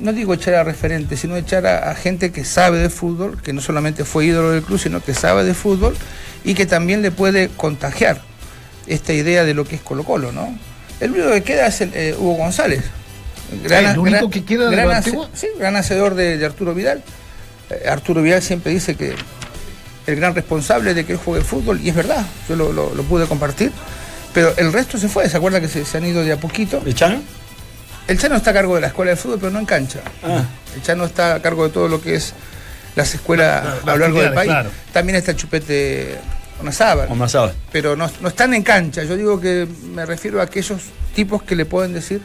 no 0.00 0.12
digo 0.12 0.34
echar 0.34 0.54
a 0.54 0.64
referentes, 0.64 1.20
sino 1.20 1.36
echar 1.36 1.66
a, 1.66 1.90
a 1.90 1.94
gente 1.94 2.30
que 2.32 2.44
sabe 2.44 2.78
de 2.78 2.90
fútbol, 2.90 3.40
que 3.42 3.52
no 3.52 3.60
solamente 3.60 4.04
fue 4.04 4.26
ídolo 4.26 4.50
del 4.52 4.62
club, 4.62 4.78
sino 4.78 5.02
que 5.02 5.14
sabe 5.14 5.44
de 5.44 5.54
fútbol 5.54 5.96
y 6.44 6.54
que 6.54 6.66
también 6.66 7.02
le 7.02 7.10
puede 7.10 7.48
contagiar 7.48 8.20
esta 8.86 9.12
idea 9.12 9.44
de 9.44 9.54
lo 9.54 9.64
que 9.64 9.76
es 9.76 9.82
Colo 9.82 10.04
Colo, 10.04 10.32
¿no? 10.32 10.56
El 11.00 11.12
único 11.12 11.30
que 11.30 11.42
queda 11.42 11.66
es 11.66 11.80
el, 11.80 11.90
eh, 11.94 12.14
Hugo 12.18 12.34
González. 12.34 12.82
Ah, 13.52 13.92
¿el 13.92 13.98
único 13.98 14.30
que 14.30 14.44
queda 14.44 14.64
de 14.70 14.76
gran 14.76 14.86
hace-? 14.98 15.10
Sí, 15.34 15.46
gran 15.58 15.76
hacedor 15.76 16.14
de, 16.14 16.38
de 16.38 16.44
Arturo 16.46 16.74
Vidal. 16.74 17.02
Eh, 17.70 17.88
Arturo 17.88 18.22
Vidal 18.22 18.42
siempre 18.42 18.72
dice 18.72 18.94
que 18.94 19.14
el 20.06 20.16
gran 20.16 20.34
responsable 20.34 20.94
de 20.94 21.04
que 21.04 21.12
él 21.12 21.18
juegue 21.18 21.44
fútbol, 21.44 21.80
y 21.82 21.90
es 21.90 21.94
verdad, 21.94 22.24
yo 22.48 22.56
lo, 22.56 22.72
lo- 22.72 22.94
lo 22.94 23.02
pude 23.04 23.26
compartir, 23.26 23.70
pero 24.32 24.54
el 24.56 24.72
resto 24.72 24.96
se 24.98 25.08
fue, 25.08 25.28
¿se 25.28 25.36
acuerda 25.36 25.60
que 25.60 25.68
se, 25.68 25.84
se 25.84 25.98
han 25.98 26.04
ido 26.06 26.22
de 26.24 26.32
a 26.32 26.36
poquito? 26.38 26.82
¿El 26.84 26.94
Chano? 26.94 27.20
El 28.08 28.18
Chano 28.18 28.36
está 28.36 28.50
a 28.50 28.54
cargo 28.54 28.74
de 28.74 28.80
la 28.80 28.86
escuela 28.88 29.10
de 29.12 29.16
fútbol, 29.16 29.38
pero 29.38 29.52
no 29.52 29.58
en 29.60 29.66
cancha. 29.66 30.00
Ah. 30.24 30.42
El 30.74 30.82
Chano 30.82 31.04
está 31.04 31.34
a 31.36 31.42
cargo 31.42 31.64
de 31.64 31.70
todo 31.70 31.88
lo 31.88 32.00
que 32.00 32.14
es 32.16 32.34
las 32.96 33.14
escuelas 33.14 33.64
Las- 33.64 33.82
a 33.82 33.92
lo 33.92 33.98
largo 33.98 34.20
del 34.20 34.32
país. 34.34 34.48
claro. 34.50 34.70
También 34.92 35.16
está 35.16 35.36
Chupete 35.36 36.16
Onazábal 36.60 37.06
O 37.10 37.14
más 37.14 37.34
ahora. 37.34 37.52
pero 37.70 37.94
no, 37.94 38.10
no 38.20 38.28
están 38.28 38.54
en 38.54 38.62
cancha. 38.62 39.04
Yo 39.04 39.16
digo 39.16 39.40
que 39.40 39.68
me 39.94 40.04
refiero 40.06 40.40
a 40.40 40.44
aquellos 40.44 40.80
tipos 41.14 41.42
que 41.42 41.54
le 41.54 41.64
pueden 41.66 41.92
decir 41.92 42.20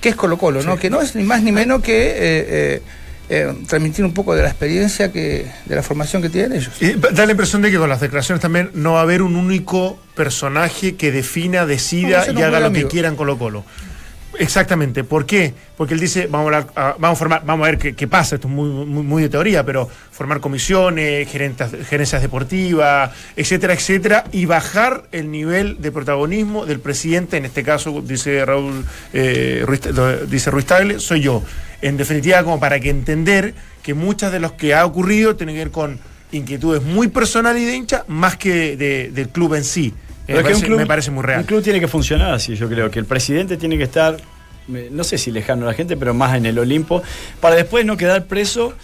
que 0.00 0.10
es 0.10 0.16
Colo 0.16 0.36
Colo, 0.36 0.62
¿no? 0.62 0.76
Que 0.76 0.90
no 0.90 1.00
es 1.00 1.14
ni 1.14 1.22
más 1.22 1.42
ni 1.42 1.50
menos 1.52 1.80
que 1.82 2.08
eh, 2.08 2.14
eh, 2.18 2.82
eh, 3.30 3.54
transmitir 3.66 4.04
un 4.04 4.12
poco 4.12 4.34
de 4.34 4.42
la 4.42 4.48
experiencia 4.48 5.10
que, 5.10 5.50
de 5.64 5.74
la 5.76 5.82
formación 5.82 6.20
que 6.20 6.28
tienen 6.28 6.52
ellos. 6.58 6.72
Y 6.82 6.92
da 6.92 7.24
la 7.24 7.30
impresión 7.30 7.62
de 7.62 7.70
que 7.70 7.78
con 7.78 7.88
las 7.88 8.00
declaraciones 8.00 8.42
también 8.42 8.70
no 8.74 8.94
va 8.94 8.98
a 8.98 9.02
haber 9.04 9.22
un 9.22 9.34
único 9.36 9.98
personaje 10.14 10.96
que 10.96 11.10
defina, 11.10 11.64
decida 11.64 12.26
y 12.30 12.42
haga 12.42 12.60
lo 12.60 12.70
que 12.72 12.78
amigo. 12.80 12.88
quiera 12.90 13.08
en 13.08 13.16
Colo 13.16 13.38
Colo. 13.38 13.64
Exactamente. 14.38 15.04
¿Por 15.04 15.26
qué? 15.26 15.54
Porque 15.76 15.94
él 15.94 16.00
dice, 16.00 16.26
vamos 16.26 16.52
a, 16.52 16.56
hablar- 16.58 16.72
a- 16.76 16.96
vamos 16.98 17.16
a 17.16 17.18
formar, 17.18 17.42
vamos 17.44 17.66
a 17.66 17.70
ver 17.70 17.94
qué, 17.94 18.08
pasa, 18.08 18.34
esto 18.36 18.48
es 18.48 18.54
muy, 18.54 18.68
muy, 18.68 19.02
muy 19.02 19.22
de 19.22 19.28
teoría, 19.28 19.64
pero 19.64 19.88
formar 20.10 20.40
comisiones, 20.40 21.28
gerentas- 21.28 21.72
gerencias 21.88 22.22
deportivas, 22.22 23.10
etcétera, 23.36 23.74
etcétera, 23.74 24.24
y 24.32 24.46
bajar 24.46 25.04
el 25.12 25.30
nivel 25.30 25.80
de 25.80 25.92
protagonismo 25.92 26.66
del 26.66 26.80
presidente, 26.80 27.36
en 27.36 27.44
este 27.44 27.62
caso, 27.62 28.02
dice 28.04 28.44
Raúl, 28.44 28.84
eh, 29.12 29.62
Ruiz, 29.66 29.80
dice 30.28 30.50
Ruiz 30.50 30.66
soy 30.98 31.20
yo. 31.20 31.42
En 31.82 31.96
definitiva, 31.96 32.42
como 32.42 32.58
para 32.58 32.80
que 32.80 32.90
entender 32.90 33.54
que 33.82 33.94
muchas 33.94 34.32
de 34.32 34.40
los 34.40 34.52
que 34.52 34.74
ha 34.74 34.86
ocurrido 34.86 35.36
tienen 35.36 35.54
que 35.54 35.60
ver 35.64 35.70
con 35.70 35.98
inquietudes 36.32 36.82
muy 36.82 37.08
personales 37.08 37.62
y 37.62 37.66
de 37.66 37.76
hincha, 37.76 38.04
más 38.08 38.36
que 38.36 38.76
de- 38.76 39.10
del 39.12 39.28
club 39.28 39.54
en 39.54 39.64
sí. 39.64 39.94
Pero 40.26 40.38
me, 40.38 40.42
un 40.42 40.44
parece, 40.44 40.66
club- 40.66 40.78
me 40.78 40.86
parece 40.86 41.10
muy 41.10 41.22
real. 41.22 41.40
Un 41.40 41.46
club 41.46 41.62
tiene 41.62 41.80
que 41.80 41.88
funcionar 41.88 42.32
así, 42.32 42.54
yo 42.56 42.68
creo 42.68 42.90
que 42.90 42.98
el 42.98 43.04
presidente 43.04 43.56
tiene 43.56 43.76
que 43.76 43.84
estar, 43.84 44.16
eh, 44.74 44.88
no 44.90 45.04
sé 45.04 45.18
si 45.18 45.30
lejano 45.30 45.64
a 45.64 45.68
la 45.68 45.74
gente, 45.74 45.96
pero 45.96 46.14
más 46.14 46.34
en 46.36 46.46
el 46.46 46.58
Olimpo, 46.58 47.02
para 47.40 47.54
después 47.56 47.84
no 47.84 47.96
quedar 47.96 48.24
preso 48.26 48.74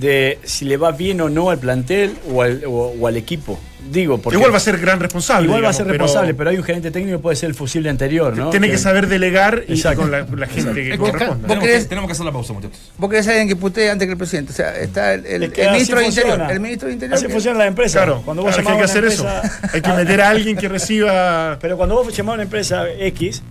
de 0.00 0.38
si 0.44 0.64
le 0.64 0.76
va 0.76 0.92
bien 0.92 1.20
o 1.20 1.28
no 1.28 1.50
al 1.50 1.58
plantel 1.58 2.16
o 2.32 2.42
al, 2.42 2.64
o- 2.66 2.94
o 2.98 3.06
al 3.06 3.16
equipo. 3.16 3.58
Digo, 3.90 4.18
porque 4.18 4.36
Igual 4.36 4.52
va 4.52 4.58
a 4.58 4.60
ser 4.60 4.78
gran 4.78 5.00
responsable. 5.00 5.46
igual 5.46 5.64
va 5.64 5.70
a 5.70 5.72
ser 5.72 5.86
responsable, 5.86 6.34
pero 6.34 6.50
hay 6.50 6.56
un 6.58 6.62
gerente 6.62 6.90
técnico 6.90 7.16
que 7.18 7.22
puede 7.22 7.34
ser 7.36 7.48
el 7.48 7.54
fusible 7.54 7.88
anterior, 7.90 8.36
¿no? 8.36 8.50
Tiene 8.50 8.70
que 8.70 8.78
saber 8.78 9.08
delegar 9.08 9.64
y 9.66 9.72
Exacto. 9.72 10.02
con 10.02 10.10
la, 10.10 10.20
la 10.26 10.46
gente 10.46 10.74
que 10.74 10.96
vos 10.96 11.10
querés- 11.10 11.88
tenemos 11.88 12.06
que 12.06 12.12
hacer 12.12 12.24
la 12.26 12.30
pausa, 12.32 12.52
muchachos. 12.52 12.78
Vos 12.98 13.10
querés 13.10 13.26
alguien 13.28 13.48
que 13.48 13.56
putee 13.56 13.90
antes 13.90 14.06
que 14.06 14.12
el 14.12 14.18
presidente. 14.18 14.52
O 14.52 14.54
sea, 14.54 14.76
está 14.76 15.14
el, 15.14 15.26
el- 15.26 15.42
Es 15.44 15.52
que 15.52 15.62
el 15.62 15.68
así 15.68 15.74
ministro 15.76 15.98
de. 15.98 16.06
Interior. 16.06 16.50
El 16.50 16.60
ministro 16.60 16.88
de 16.88 16.94
Interior. 16.94 17.16
Así 17.16 17.26
que- 17.26 17.32
funciona 17.32 17.58
la 17.58 17.66
empresa. 17.66 17.98
Claro, 18.04 18.22
cuando 18.24 18.42
vos 18.42 18.54
claro, 18.54 18.66
que 18.66 18.72
hay 18.72 18.78
que 18.78 18.84
hacer 18.84 19.04
eso. 19.06 19.26
Hay 19.72 19.80
que 19.80 19.92
meter 19.92 20.20
a 20.20 20.28
alguien 20.28 20.56
que 20.56 20.68
reciba. 20.68 21.58
Pero 21.60 21.76
cuando 21.76 21.96
vos 21.96 22.14
llamás 22.16 22.32
a 22.32 22.34
una 22.34 22.42
empresa 22.44 22.84
X, 22.88 23.42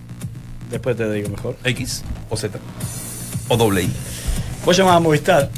después 0.70 0.96
te 0.96 1.10
digo 1.12 1.28
mejor, 1.28 1.56
X 1.64 2.02
o 2.30 2.36
Z. 2.36 2.58
O 3.48 3.56
doble 3.56 3.82
I. 3.82 3.90
vos 4.64 4.76
llamás 4.76 4.96
a 4.96 5.00
Movistar 5.00 5.50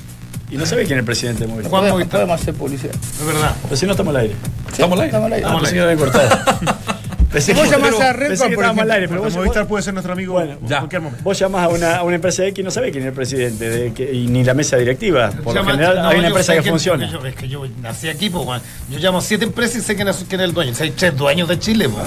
y 0.53 0.57
no 0.57 0.67
sabés 0.67 0.87
quién 0.87 0.99
es 0.99 1.01
el 1.03 1.07
presidente 1.07 1.41
de 1.41 1.47
Movistar. 1.49 1.71
Juan 1.71 1.81
podemos, 1.81 1.99
Movistar. 1.99 2.21
podemos 2.21 2.41
hacer 2.41 2.55
publicidad. 2.55 2.95
Es 2.95 3.27
verdad. 3.27 3.57
Pero 3.65 3.77
si 3.77 3.87
no 3.87 3.93
estamos 3.93 4.15
al 4.15 4.21
aire. 4.23 4.35
¿Estamos 4.71 4.93
al 4.99 5.01
aire? 5.01 5.07
Estamos 5.09 5.27
al 5.27 5.33
aire. 5.33 5.47
Ah, 5.49 5.57
pensé 5.59 5.73
que 5.73 5.79
lo 5.79 5.85
habían 5.85 5.99
cortado. 5.99 6.29
Pensé 7.33 7.55
Vos 7.55 7.63
que- 7.65 7.71
llamás 7.71 7.99
a 7.99 8.13
Red 8.13 8.29
pensé 8.29 8.43
Bull, 8.45 8.51
que 8.51 8.55
por 8.57 8.65
estábamos 8.65 8.83
al 8.83 8.91
aire, 8.91 9.09
pero 9.09 9.23
vos, 9.23 9.35
Movistar 9.35 9.63
vos, 9.63 9.69
puede 9.71 9.83
ser 9.83 9.95
nuestro 9.95 10.13
amigo 10.13 10.35
Bueno, 10.35 10.53
en 10.61 10.69
ya. 10.69 10.79
cualquier 10.81 11.01
momento. 11.01 11.25
vos 11.25 11.39
llamás 11.39 11.65
a 11.65 11.69
una, 11.69 11.97
a 11.97 12.03
una 12.03 12.17
empresa 12.17 12.45
X 12.45 12.59
y 12.59 12.63
no 12.63 12.71
sabés 12.71 12.93
quién 12.93 13.05
es 13.05 13.09
el 13.09 13.15
presidente 13.15 13.71
de 13.71 13.93
que- 13.95 14.13
y 14.13 14.27
ni 14.27 14.45
la 14.45 14.53
mesa 14.53 14.77
directiva. 14.77 15.31
Por 15.31 15.55
lo 15.55 15.61
Llama- 15.63 15.71
general 15.73 15.97
no, 16.03 16.09
hay 16.09 16.19
una 16.19 16.29
empresa 16.29 16.53
que 16.53 16.61
quién- 16.61 16.73
funciona. 16.75 17.11
yo- 17.11 17.25
es 17.25 17.35
que 17.35 17.49
yo 17.49 17.65
nací 17.81 18.11
aquí, 18.11 18.29
pues, 18.29 18.45
Juan. 18.45 18.61
Yo 18.91 18.99
llamo 18.99 19.17
a 19.17 19.23
siete 19.23 19.47
empresas 19.47 19.77
y 19.77 19.81
sé 19.81 19.95
quién 19.97 20.09
es, 20.09 20.27
quién 20.29 20.43
es 20.43 20.45
el 20.45 20.53
dueño. 20.53 20.73
O 20.73 20.75
sea, 20.75 20.85
hay 20.85 20.91
tres 20.91 21.17
dueños 21.17 21.49
de 21.49 21.59
Chile, 21.59 21.89
pues. 21.89 22.05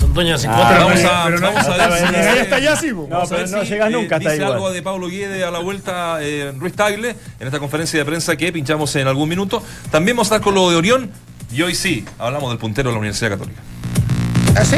Son 0.00 0.12
dueños 0.14 0.42
de 0.42 0.48
50 0.48 0.68
Ah, 0.76 0.78
vamos 0.84 1.04
a, 1.04 1.24
pero 1.26 1.40
no- 1.40 1.46
vamos 1.52 1.66
a 1.68 1.76
ver 1.88 1.98
si 2.34 2.38
hasta 2.40 2.56
allá, 2.56 2.76
sí. 2.76 2.88
No, 2.92 3.06
pero 3.28 3.46
no 3.46 3.62
si, 3.62 3.68
llegas 3.68 3.88
eh, 3.88 3.92
nunca 3.92 4.16
hasta 4.16 4.30
dice 4.30 4.42
igual. 4.42 4.52
algo 4.54 4.70
de 4.72 4.82
Pablo 4.82 5.08
Guede 5.08 5.44
a 5.44 5.50
la 5.50 5.58
vuelta 5.60 6.18
eh, 6.20 6.52
Ruiz 6.56 6.74
Tagle 6.74 7.16
en 7.40 7.46
esta 7.46 7.58
conferencia 7.58 7.98
de 7.98 8.04
prensa 8.04 8.36
que 8.36 8.52
pinchamos 8.52 8.94
en 8.96 9.06
algún 9.08 9.28
minuto. 9.28 9.62
También 9.90 10.16
vamos 10.16 10.30
a 10.30 10.36
estar 10.36 10.44
con 10.44 10.54
lo 10.54 10.70
de 10.70 10.76
Orión 10.76 11.10
y 11.52 11.62
hoy 11.62 11.74
sí, 11.74 12.04
hablamos 12.18 12.50
del 12.50 12.58
puntero 12.58 12.90
de 12.90 12.94
la 12.94 12.98
Universidad 13.00 13.30
Católica. 13.30 13.60
¿Ah, 14.56 14.64
sí? 14.64 14.76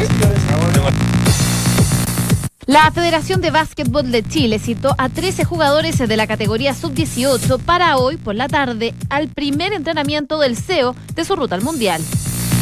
La 2.65 2.91
Federación 2.91 3.41
de 3.41 3.49
Básquetbol 3.49 4.11
de 4.11 4.21
Chile 4.21 4.59
citó 4.59 4.93
a 4.99 5.09
13 5.09 5.43
jugadores 5.43 5.97
de 5.97 6.15
la 6.17 6.27
categoría 6.27 6.75
sub-18 6.75 7.59
para 7.59 7.97
hoy 7.97 8.17
por 8.17 8.35
la 8.35 8.47
tarde 8.47 8.93
al 9.09 9.27
primer 9.27 9.73
entrenamiento 9.73 10.37
del 10.39 10.55
CEO 10.55 10.95
de 11.15 11.25
su 11.25 11.35
ruta 11.35 11.55
al 11.55 11.63
Mundial. 11.63 11.99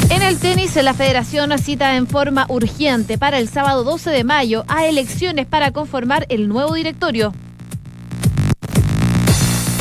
En 0.09 0.21
el 0.21 0.39
tenis, 0.39 0.75
la 0.75 0.93
federación 0.93 1.57
cita 1.59 1.95
en 1.97 2.07
forma 2.07 2.45
urgente 2.47 3.17
para 3.17 3.39
el 3.39 3.49
sábado 3.49 3.83
12 3.83 4.09
de 4.09 4.23
mayo 4.23 4.63
a 4.67 4.85
elecciones 4.85 5.47
para 5.47 5.71
conformar 5.71 6.25
el 6.29 6.47
nuevo 6.47 6.75
directorio. 6.75 7.33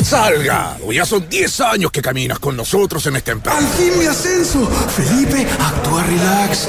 Salgado, 0.03 0.91
ya 0.91 1.05
son 1.05 1.27
10 1.27 1.61
años 1.61 1.91
que 1.91 2.01
caminas 2.01 2.39
con 2.39 2.55
nosotros 2.55 3.05
en 3.07 3.17
esta 3.17 3.31
empresa. 3.31 3.57
Al 3.57 3.67
fin 3.67 3.99
mi 3.99 4.05
ascenso. 4.05 4.65
Felipe, 4.65 5.47
actúa 5.59 6.03
relax. 6.03 6.67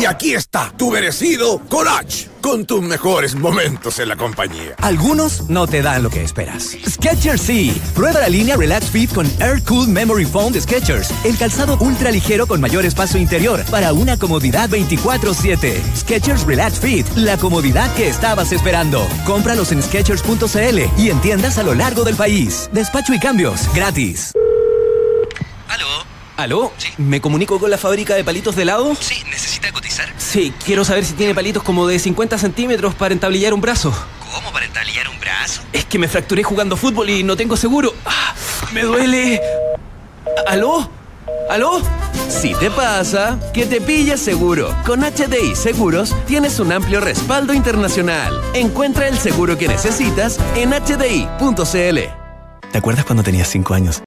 Y 0.00 0.04
aquí 0.04 0.34
está, 0.34 0.72
tu 0.76 0.90
merecido 0.90 1.60
Colach. 1.68 2.37
Con 2.48 2.64
tus 2.64 2.80
mejores 2.80 3.34
momentos 3.34 3.98
en 3.98 4.08
la 4.08 4.16
compañía. 4.16 4.74
Algunos 4.80 5.50
no 5.50 5.66
te 5.66 5.82
dan 5.82 6.02
lo 6.02 6.08
que 6.08 6.24
esperas. 6.24 6.78
Skechers 6.88 7.42
sí. 7.42 7.78
Prueba 7.94 8.20
la 8.20 8.30
línea 8.30 8.56
Relax 8.56 8.86
Fit 8.86 9.12
con 9.12 9.26
Air 9.38 9.62
Cool 9.64 9.88
Memory 9.88 10.24
Foam 10.24 10.54
de 10.54 10.62
Skechers. 10.62 11.12
El 11.24 11.36
calzado 11.36 11.76
ultra 11.78 12.10
ligero 12.10 12.46
con 12.46 12.58
mayor 12.58 12.86
espacio 12.86 13.20
interior 13.20 13.62
para 13.70 13.92
una 13.92 14.16
comodidad 14.16 14.70
24/7. 14.70 15.82
Skechers 15.94 16.46
Relax 16.46 16.80
Fit, 16.80 17.06
la 17.16 17.36
comodidad 17.36 17.94
que 17.96 18.08
estabas 18.08 18.50
esperando. 18.50 19.06
Cómpralos 19.26 19.70
en 19.72 19.82
Skechers.cl 19.82 20.78
y 20.96 21.10
en 21.10 21.20
tiendas 21.20 21.58
a 21.58 21.62
lo 21.62 21.74
largo 21.74 22.02
del 22.02 22.16
país. 22.16 22.70
Despacho 22.72 23.12
y 23.12 23.20
cambios 23.20 23.68
gratis. 23.74 24.32
¿Aló? 25.68 26.07
¿Me 26.98 27.20
comunico 27.20 27.58
con 27.58 27.68
la 27.68 27.78
fábrica 27.78 28.14
de 28.14 28.22
palitos 28.22 28.54
de 28.54 28.62
helado? 28.62 28.94
Sí, 29.00 29.24
¿necesita 29.28 29.72
cotizar? 29.72 30.08
Sí, 30.18 30.52
quiero 30.64 30.84
saber 30.84 31.04
si 31.04 31.14
tiene 31.14 31.34
palitos 31.34 31.64
como 31.64 31.84
de 31.88 31.98
50 31.98 32.38
centímetros 32.38 32.94
para 32.94 33.12
entablillar 33.12 33.52
un 33.52 33.60
brazo. 33.60 33.92
¿Cómo 34.32 34.52
para 34.52 34.64
entablillar 34.64 35.08
un 35.08 35.18
brazo? 35.18 35.62
Es 35.72 35.84
que 35.84 35.98
me 35.98 36.06
fracturé 36.06 36.44
jugando 36.44 36.76
fútbol 36.76 37.10
y 37.10 37.24
no 37.24 37.36
tengo 37.36 37.56
seguro. 37.56 37.92
Ah, 38.06 38.34
¡Me 38.72 38.82
duele! 38.82 39.40
¿Aló? 40.46 40.88
¿Aló? 41.50 41.82
Si 42.28 42.54
te 42.54 42.70
pasa, 42.70 43.40
que 43.52 43.66
te 43.66 43.80
pilles 43.80 44.20
seguro. 44.20 44.72
Con 44.86 45.00
HDI 45.00 45.56
Seguros 45.56 46.14
tienes 46.28 46.60
un 46.60 46.70
amplio 46.70 47.00
respaldo 47.00 47.52
internacional. 47.52 48.40
Encuentra 48.54 49.08
el 49.08 49.18
seguro 49.18 49.58
que 49.58 49.66
necesitas 49.66 50.38
en 50.54 50.70
hdi.cl. 50.70 51.98
¿Te 52.70 52.78
acuerdas 52.78 53.04
cuando 53.04 53.24
tenías 53.24 53.48
5 53.48 53.74
años? 53.74 54.02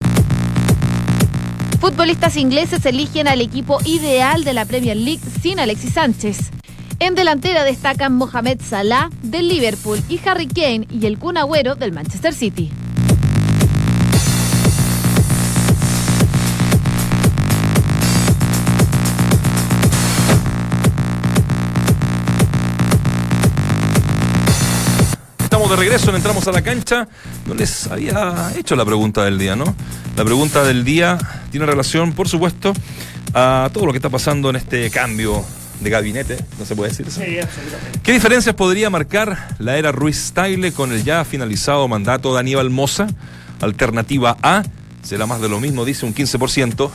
Futbolistas 1.81 2.37
ingleses 2.37 2.85
eligen 2.85 3.27
al 3.27 3.41
equipo 3.41 3.79
ideal 3.85 4.43
de 4.43 4.53
la 4.53 4.65
Premier 4.65 4.95
League 4.95 5.23
sin 5.41 5.59
Alexis 5.59 5.93
Sánchez. 5.93 6.51
En 6.99 7.15
delantera 7.15 7.63
destacan 7.63 8.13
Mohamed 8.13 8.61
Salah 8.61 9.09
del 9.23 9.47
Liverpool 9.47 9.99
y 10.07 10.19
Harry 10.23 10.45
Kane 10.45 10.85
y 10.91 11.07
el 11.07 11.17
Kun 11.17 11.37
Agüero 11.37 11.73
del 11.73 11.91
Manchester 11.91 12.35
City. 12.35 12.69
De 25.71 25.77
regreso, 25.77 26.15
entramos 26.15 26.47
a 26.47 26.51
la 26.51 26.61
cancha. 26.61 27.07
No 27.47 27.53
les 27.53 27.87
había 27.87 28.51
hecho 28.57 28.75
la 28.75 28.85
pregunta 28.85 29.23
del 29.23 29.37
día, 29.37 29.55
¿no? 29.55 29.75
La 30.15 30.25
pregunta 30.25 30.63
del 30.63 30.83
día 30.83 31.17
tiene 31.49 31.65
relación, 31.65 32.13
por 32.13 32.27
supuesto, 32.27 32.73
a 33.33 33.69
todo 33.73 33.85
lo 33.85 33.91
que 33.93 33.97
está 33.97 34.09
pasando 34.09 34.49
en 34.49 34.57
este 34.57 34.89
cambio 34.89 35.43
de 35.79 35.89
gabinete, 35.89 36.37
no 36.59 36.65
se 36.65 36.75
puede 36.75 36.89
decir 36.91 37.07
eso. 37.07 37.21
Sí, 37.21 37.39
absolutamente. 37.39 37.99
¿Qué 38.03 38.11
diferencias 38.11 38.53
podría 38.53 38.89
marcar 38.89 39.55
la 39.59 39.77
era 39.77 39.91
Ruiz 39.91 40.31
Tagle 40.33 40.73
con 40.73 40.91
el 40.91 41.03
ya 41.03 41.23
finalizado 41.25 41.87
mandato 41.87 42.33
de 42.33 42.39
Aníbal 42.41 42.69
Moza? 42.69 43.07
Alternativa 43.61 44.37
A, 44.43 44.63
será 45.01 45.25
más 45.25 45.41
de 45.41 45.49
lo 45.49 45.59
mismo, 45.59 45.85
dice 45.85 46.05
un 46.05 46.13
15%. 46.13 46.91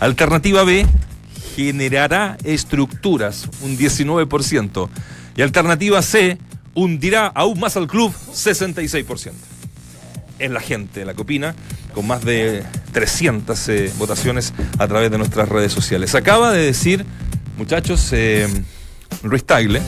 Alternativa 0.00 0.62
B, 0.64 0.86
generará 1.56 2.36
estructuras, 2.44 3.48
un 3.62 3.76
19%. 3.76 4.88
Y 5.36 5.42
alternativa 5.42 6.02
C, 6.02 6.38
hundirá 6.78 7.26
aún 7.26 7.58
más 7.58 7.76
al 7.76 7.86
club, 7.88 8.12
66%. 8.32 9.32
Es 10.38 10.50
la 10.50 10.60
gente 10.60 11.04
la 11.04 11.14
que 11.14 11.22
opina, 11.22 11.54
con 11.92 12.06
más 12.06 12.24
de 12.24 12.62
300 12.92 13.68
eh, 13.68 13.92
votaciones 13.98 14.54
a 14.78 14.86
través 14.86 15.10
de 15.10 15.18
nuestras 15.18 15.48
redes 15.48 15.72
sociales. 15.72 16.14
Acaba 16.14 16.52
de 16.52 16.64
decir, 16.64 17.04
muchachos, 17.56 18.08
eh, 18.12 18.46
Ruiz 19.22 19.44
Tagle, 19.44 19.82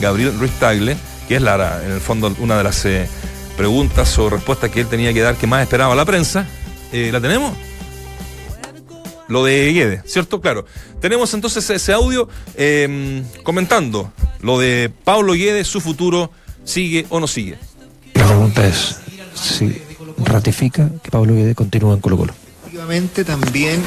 Gabriel 0.00 0.36
Ruiz 0.38 0.52
Tagle, 0.58 0.96
que 1.28 1.36
es 1.36 1.42
la, 1.42 1.80
en 1.84 1.92
el 1.92 2.00
fondo 2.00 2.34
una 2.40 2.58
de 2.58 2.64
las 2.64 2.84
eh, 2.84 3.08
preguntas 3.56 4.18
o 4.18 4.28
respuestas 4.28 4.70
que 4.70 4.80
él 4.80 4.88
tenía 4.88 5.12
que 5.12 5.20
dar 5.20 5.36
que 5.36 5.46
más 5.46 5.62
esperaba 5.62 5.94
la 5.94 6.04
prensa. 6.04 6.46
Eh, 6.92 7.10
¿La 7.12 7.20
tenemos? 7.20 7.52
Lo 9.32 9.44
de 9.44 9.72
Guede, 9.72 10.02
¿cierto? 10.04 10.42
Claro. 10.42 10.66
Tenemos 11.00 11.32
entonces 11.32 11.68
ese 11.70 11.94
audio 11.94 12.28
eh, 12.54 13.22
comentando 13.42 14.12
lo 14.42 14.58
de 14.58 14.92
Pablo 15.04 15.32
Guede, 15.32 15.64
su 15.64 15.80
futuro, 15.80 16.30
¿sigue 16.64 17.06
o 17.08 17.18
no 17.18 17.26
sigue? 17.26 17.56
La 18.12 18.26
pregunta 18.26 18.66
es 18.66 18.96
si 19.34 19.80
ratifica 20.18 20.90
que 21.02 21.10
Pablo 21.10 21.34
Guede 21.34 21.54
continúa 21.54 21.94
en 21.94 22.00
Colo 22.00 22.18
Colo. 22.18 22.34
Efectivamente, 22.60 23.24
también 23.24 23.82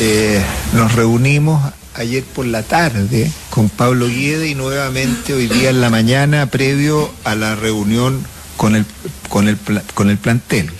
eh, 0.00 0.42
nos 0.72 0.94
reunimos 0.94 1.62
ayer 1.92 2.24
por 2.24 2.46
la 2.46 2.62
tarde 2.62 3.30
con 3.50 3.68
Pablo 3.68 4.06
Guede 4.06 4.48
y 4.48 4.54
nuevamente 4.54 5.34
hoy 5.34 5.46
día 5.46 5.68
en 5.68 5.82
la 5.82 5.90
mañana 5.90 6.46
previo 6.46 7.10
a 7.24 7.34
la 7.34 7.54
reunión 7.54 8.24
con 8.56 8.74
el, 8.74 8.86
con 9.28 9.46
el, 9.46 9.58
con 9.92 10.08
el 10.08 10.16
plantel. 10.16 10.70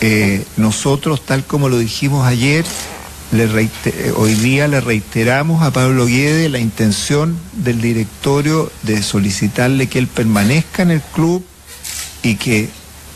Eh, 0.00 0.44
nosotros, 0.56 1.26
tal 1.26 1.44
como 1.44 1.68
lo 1.68 1.76
dijimos 1.76 2.26
ayer, 2.26 2.64
hoy 4.16 4.34
día 4.34 4.68
le 4.68 4.80
reiteramos 4.80 5.62
a 5.62 5.70
Pablo 5.70 6.06
Guede 6.06 6.48
la 6.48 6.60
intención 6.60 7.38
del 7.52 7.80
directorio 7.80 8.72
de 8.84 9.02
solicitarle 9.02 9.86
que 9.86 9.98
él 9.98 10.06
permanezca 10.06 10.82
en 10.82 10.92
el 10.92 11.02
club 11.02 11.44
y 12.22 12.36
que 12.36 12.70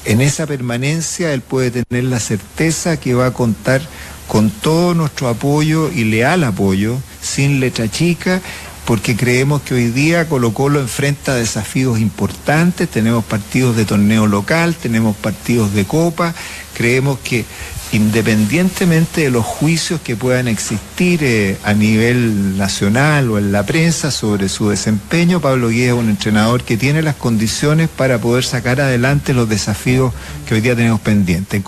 en 0.04 0.20
esa 0.20 0.46
permanencia 0.46 1.32
él 1.32 1.40
puede 1.40 1.82
tener 1.82 2.04
la 2.04 2.20
certeza 2.20 2.98
que 2.98 3.14
va 3.14 3.26
a 3.26 3.32
contar 3.32 3.80
con 4.28 4.50
todo 4.50 4.94
nuestro 4.94 5.28
apoyo 5.28 5.90
y 5.90 6.04
leal 6.04 6.44
apoyo, 6.44 6.98
sin 7.22 7.60
letra 7.60 7.90
chica, 7.90 8.42
porque 8.84 9.16
creemos 9.16 9.62
que 9.62 9.74
hoy 9.74 9.86
día 9.86 10.28
Colo 10.28 10.52
Colo 10.52 10.80
enfrenta 10.80 11.34
desafíos 11.34 12.00
importantes, 12.00 12.88
tenemos 12.88 13.24
partidos 13.24 13.76
de 13.76 13.84
torneo 13.84 14.26
local, 14.26 14.74
tenemos 14.74 15.16
partidos 15.16 15.72
de 15.72 15.84
copa, 15.84 16.34
creemos 16.74 17.18
que 17.20 17.44
independientemente 17.92 19.22
de 19.22 19.30
los 19.30 19.44
juicios 19.44 20.00
que 20.00 20.16
puedan 20.16 20.48
existir 20.48 21.22
eh, 21.22 21.58
a 21.62 21.74
nivel 21.74 22.56
nacional 22.56 23.30
o 23.30 23.38
en 23.38 23.52
la 23.52 23.64
prensa 23.64 24.10
sobre 24.10 24.48
su 24.48 24.70
desempeño, 24.70 25.40
Pablo 25.40 25.68
Guía 25.68 25.88
es 25.88 25.92
un 25.92 26.08
entrenador 26.08 26.64
que 26.64 26.76
tiene 26.76 27.02
las 27.02 27.16
condiciones 27.16 27.88
para 27.88 28.18
poder 28.18 28.44
sacar 28.44 28.80
adelante 28.80 29.34
los 29.34 29.48
desafíos 29.48 30.12
que 30.48 30.54
hoy 30.54 30.60
día 30.60 30.74
tenemos 30.74 31.00
pendientes. 31.00 31.62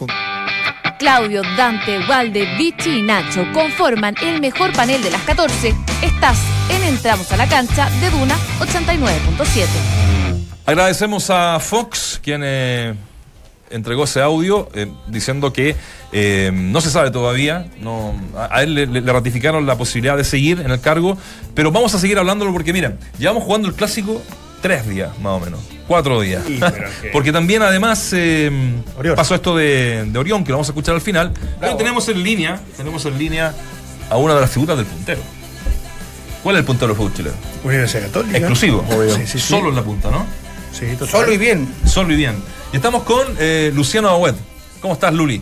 Claudio, 0.98 1.42
Dante, 1.56 1.98
Walde, 2.08 2.56
Vichy 2.56 3.00
y 3.00 3.02
Nacho 3.02 3.44
conforman 3.52 4.14
el 4.22 4.40
mejor 4.40 4.72
panel 4.72 5.02
de 5.02 5.10
las 5.10 5.20
14. 5.22 5.74
Estás 6.02 6.38
en 6.70 6.82
Entramos 6.84 7.30
a 7.32 7.36
la 7.36 7.46
cancha 7.46 7.90
de 8.00 8.10
Duna 8.10 8.36
89.7. 8.60 9.66
Agradecemos 10.66 11.28
a 11.28 11.60
Fox, 11.60 12.20
quien 12.22 12.40
eh, 12.42 12.94
entregó 13.74 14.04
ese 14.04 14.20
audio 14.22 14.68
eh, 14.74 14.86
diciendo 15.08 15.52
que 15.52 15.74
eh, 16.12 16.50
no 16.54 16.80
se 16.80 16.90
sabe 16.90 17.10
todavía, 17.10 17.66
no, 17.80 18.14
a, 18.36 18.58
a 18.58 18.62
él 18.62 18.74
le, 18.74 18.86
le 18.86 19.12
ratificaron 19.12 19.66
la 19.66 19.76
posibilidad 19.76 20.16
de 20.16 20.24
seguir 20.24 20.60
en 20.60 20.70
el 20.70 20.80
cargo, 20.80 21.18
pero 21.54 21.70
vamos 21.72 21.94
a 21.94 21.98
seguir 21.98 22.18
hablándolo 22.18 22.52
porque 22.52 22.72
miren, 22.72 22.98
llevamos 23.18 23.42
jugando 23.44 23.68
el 23.68 23.74
clásico 23.74 24.22
tres 24.62 24.88
días 24.88 25.10
más 25.18 25.32
o 25.34 25.40
menos, 25.44 25.60
cuatro 25.86 26.20
días. 26.20 26.42
Sí, 26.46 26.58
pero 26.60 26.88
que- 27.02 27.08
porque 27.08 27.32
también 27.32 27.62
además 27.62 28.10
eh, 28.14 28.50
pasó 29.16 29.34
esto 29.34 29.56
de, 29.56 30.04
de 30.06 30.18
Orión, 30.18 30.44
que 30.44 30.50
lo 30.50 30.56
vamos 30.58 30.68
a 30.68 30.72
escuchar 30.72 30.94
al 30.94 31.00
final. 31.00 31.32
Pero 31.60 31.76
tenemos 31.76 32.08
en 32.08 32.22
línea, 32.22 32.60
tenemos 32.76 33.04
en 33.06 33.18
línea 33.18 33.52
a 34.08 34.16
una 34.16 34.34
de 34.34 34.40
las 34.40 34.50
figuras 34.50 34.76
del 34.76 34.86
puntero. 34.86 35.20
¿Cuál 36.42 36.56
es 36.56 36.60
el 36.60 36.66
puntero 36.66 36.88
del 36.88 36.96
fútbol 36.96 37.14
chileno? 37.14 37.36
Universidad 37.64 38.02
Católica. 38.04 38.36
Exclusivo. 38.38 38.84
Obvio. 38.90 39.16
Sí, 39.16 39.22
sí, 39.26 39.38
sí. 39.38 39.48
Solo 39.48 39.70
en 39.70 39.76
la 39.76 39.82
punta, 39.82 40.10
¿no? 40.10 40.26
Sí, 40.72 40.86
total. 40.92 41.08
Solo 41.08 41.32
y 41.32 41.38
bien. 41.38 41.66
Solo 41.86 42.12
y 42.12 42.16
bien. 42.16 42.36
Y 42.74 42.76
estamos 42.76 43.04
con 43.04 43.36
eh, 43.38 43.70
Luciano 43.72 44.08
Agüed. 44.08 44.34
¿Cómo 44.82 44.94
estás, 44.94 45.14
Luli? 45.14 45.40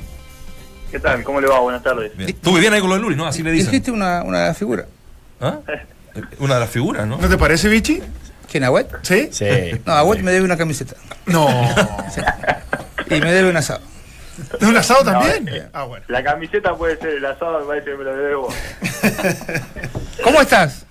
¿Qué 0.90 1.00
tal? 1.00 1.22
¿Cómo 1.24 1.40
le 1.40 1.48
va? 1.48 1.60
Buenas 1.60 1.82
tardes. 1.82 2.14
Bien. 2.14 2.28
Estuve 2.28 2.60
bien 2.60 2.74
ahí 2.74 2.80
con 2.82 2.90
lo 2.90 2.96
de 2.96 3.00
Luli, 3.00 3.16
¿no? 3.16 3.26
Así 3.26 3.42
le 3.42 3.50
dicen. 3.50 3.70
Dijiste 3.70 3.90
una, 3.90 4.22
una 4.22 4.52
figura. 4.52 4.84
¿Ah? 5.40 5.60
Una 6.40 6.54
de 6.54 6.60
las 6.60 6.68
figuras, 6.68 7.06
¿no? 7.06 7.16
¿No 7.16 7.26
te 7.30 7.38
parece, 7.38 7.70
Vichy? 7.70 8.02
¿Quién, 8.50 8.64
Agüet? 8.64 8.86
¿Sí? 9.00 9.30
Sí. 9.32 9.46
No, 9.86 9.94
Agüet 9.94 10.20
me 10.20 10.30
debe 10.30 10.44
una 10.44 10.58
camiseta. 10.58 10.94
No. 11.24 11.48
Y 13.10 13.20
me 13.20 13.30
debe 13.32 13.50
un 13.50 13.56
asado. 13.56 13.80
¿Es 14.58 14.66
un 14.66 14.74
asado 14.76 15.04
No, 15.04 15.12
también? 15.12 15.46
eh, 15.48 15.68
Ah, 15.74 15.84
bueno. 15.84 16.02
La 16.08 16.22
camiseta 16.24 16.74
puede 16.74 16.96
ser 16.98 17.10
el 17.10 17.26
asado, 17.26 17.60
me 17.60 17.66
parece 17.66 17.90
que 17.90 17.96
me 17.96 18.04
lo 18.04 18.16
debo. 18.16 18.48
¿Cómo 20.24 20.40
estás? 20.40 20.86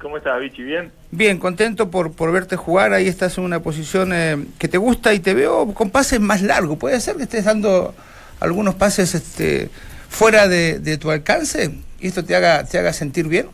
¿Cómo 0.00 0.16
estás, 0.16 0.40
Vichy? 0.40 0.62
¿Bien? 0.62 0.92
Bien, 1.12 1.38
contento 1.38 1.90
por, 1.90 2.12
por 2.12 2.32
verte 2.32 2.56
jugar. 2.56 2.92
Ahí 2.92 3.08
estás 3.08 3.36
en 3.38 3.44
una 3.44 3.60
posición 3.60 4.12
eh, 4.12 4.36
que 4.58 4.68
te 4.68 4.78
gusta 4.78 5.12
y 5.12 5.20
te 5.20 5.34
veo 5.34 5.74
con 5.74 5.90
pases 5.90 6.20
más 6.20 6.42
largos. 6.42 6.78
¿Puede 6.78 7.00
ser 7.00 7.16
que 7.16 7.24
estés 7.24 7.44
dando 7.44 7.94
algunos 8.38 8.76
pases 8.76 9.14
este, 9.14 9.70
fuera 10.08 10.46
de, 10.48 10.78
de 10.78 10.98
tu 10.98 11.10
alcance 11.10 11.72
y 11.98 12.06
esto 12.06 12.24
te 12.24 12.36
haga, 12.36 12.64
te 12.64 12.78
haga 12.78 12.92
sentir 12.92 13.26
bien? 13.26 13.48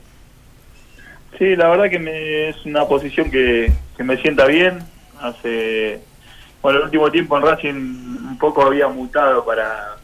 Sí, 1.38 1.56
la 1.56 1.68
verdad 1.68 1.90
que 1.90 1.98
me- 1.98 2.48
es 2.50 2.64
una 2.64 2.86
posición 2.86 3.30
que, 3.30 3.72
que 3.96 4.04
me 4.04 4.16
sienta 4.18 4.46
bien. 4.46 4.78
Hace, 5.20 6.00
bueno, 6.62 6.78
el 6.78 6.84
último 6.86 7.10
tiempo 7.10 7.36
en 7.36 7.42
Racing 7.42 7.74
un 7.74 8.38
poco 8.38 8.62
había 8.62 8.88
mutado 8.88 9.44
para, 9.44 9.96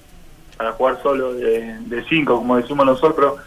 para 0.57 0.73
jugar 0.73 0.99
solo 1.03 1.35
de 1.35 2.05
5, 2.09 2.37
como 2.37 2.57
decimos 2.57 2.87
nosotros. 2.87 3.41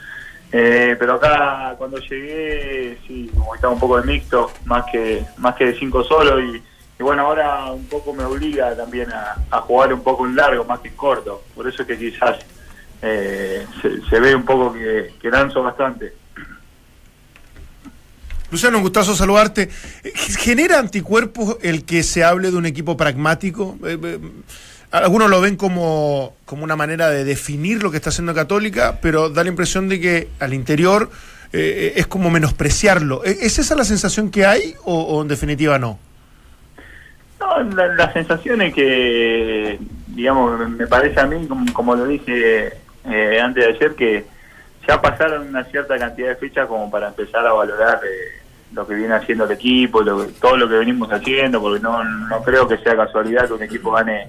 Eh, 0.58 0.96
pero 0.98 1.16
acá 1.16 1.76
cuando 1.78 1.98
llegué, 1.98 2.98
sí, 3.06 3.30
como 3.36 3.56
estaba 3.56 3.74
un 3.74 3.80
poco 3.80 4.00
de 4.00 4.08
mixto, 4.08 4.50
más 4.64 4.86
que 4.90 5.26
más 5.36 5.54
que 5.56 5.66
de 5.66 5.78
cinco 5.78 6.02
solo 6.02 6.40
y, 6.40 6.64
bueno, 6.98 7.24
ahora 7.24 7.74
un 7.74 7.86
poco 7.88 8.14
me 8.14 8.24
obliga 8.24 8.74
también 8.74 9.12
a, 9.12 9.36
a 9.52 9.60
jugar 9.60 9.94
un 9.94 10.02
poco 10.02 10.26
en 10.26 10.34
largo 10.34 10.64
más 10.64 10.80
que 10.80 10.88
en 10.88 10.96
corto. 10.96 11.44
Por 11.54 11.68
eso 11.68 11.82
es 11.82 11.88
que 11.90 11.98
quizás 11.98 12.38
eh, 13.02 13.68
se, 14.10 14.20
ve 14.22 14.34
un 14.34 14.46
poco 14.46 14.72
que, 14.72 15.16
que 15.22 15.30
lanzo 15.30 15.62
bastante. 15.62 16.14
Luciano, 18.50 18.78
un 18.78 18.84
gustazo 18.84 19.14
saludarte. 19.14 19.70
Eh, 20.06 20.14
¿Genera 20.16 20.80
anticuerpos 20.80 21.58
el 21.64 21.84
que 21.84 22.02
se 22.02 22.24
hable 22.24 22.52
de 22.52 22.56
un 22.56 22.66
equipo 22.66 22.96
pragmático? 22.96 23.78
Eh, 24.92 24.98
eh, 24.98 25.00
algunos 25.04 25.30
lo 25.30 25.42
ven 25.42 25.56
como, 25.56 26.36
como 26.46 26.64
una 26.64 26.76
manera 26.76 27.10
de 27.10 27.24
definir 27.24 27.84
lo 27.84 27.92
que 27.92 27.98
está 27.98 28.10
haciendo 28.10 28.34
Católica, 28.34 29.00
pero 29.02 29.30
da 29.30 29.44
la 29.44 29.50
impresión 29.50 29.90
de 29.90 30.00
que 30.00 30.28
al 30.40 30.54
interior 30.54 31.10
eh, 31.54 31.94
es 31.96 32.08
como 32.08 32.30
menospreciarlo. 32.30 33.24
¿E- 33.26 33.38
¿Es 33.42 33.60
esa 33.60 33.76
la 33.76 33.84
sensación 33.86 34.32
que 34.32 34.46
hay 34.46 34.76
o, 34.84 35.22
en 35.22 35.28
definitiva 35.28 35.80
no? 35.80 36.00
No, 37.40 37.62
la, 37.76 37.88
la 37.88 38.14
sensación 38.14 38.62
es 38.62 38.74
que, 38.74 39.80
digamos, 40.08 40.70
me- 40.70 40.88
parece 40.88 41.20
a 41.20 41.26
mí, 41.26 41.46
como, 41.48 41.72
como 41.74 41.96
lo 41.96 42.06
dije 42.08 42.74
eh, 43.06 43.40
antes 43.42 43.64
de 43.66 43.74
ayer, 43.74 43.96
que 43.96 44.26
ya 44.88 45.02
pasaron 45.02 45.48
una 45.50 45.64
cierta 45.66 45.98
cantidad 45.98 46.30
de 46.30 46.36
fechas 46.36 46.68
como 46.68 46.90
para 46.90 47.08
empezar 47.10 47.46
a 47.46 47.54
valorar 47.54 48.02
eh, 48.04 48.42
lo 48.74 48.88
que 48.88 48.96
viene 48.96 49.14
haciendo 49.14 49.46
el 49.46 49.52
equipo, 49.52 50.02
lo 50.02 50.26
todo 50.28 50.58
lo 50.58 50.68
que 50.68 50.76
venimos 50.76 51.12
haciendo, 51.12 51.62
porque 51.62 51.82
no, 51.82 52.04
no 52.04 52.42
creo 52.44 52.68
que 52.68 52.78
sea 52.78 52.96
casualidad 52.96 53.48
que 53.48 53.54
un 53.54 53.64
equipo 53.64 53.92
gane 53.92 54.28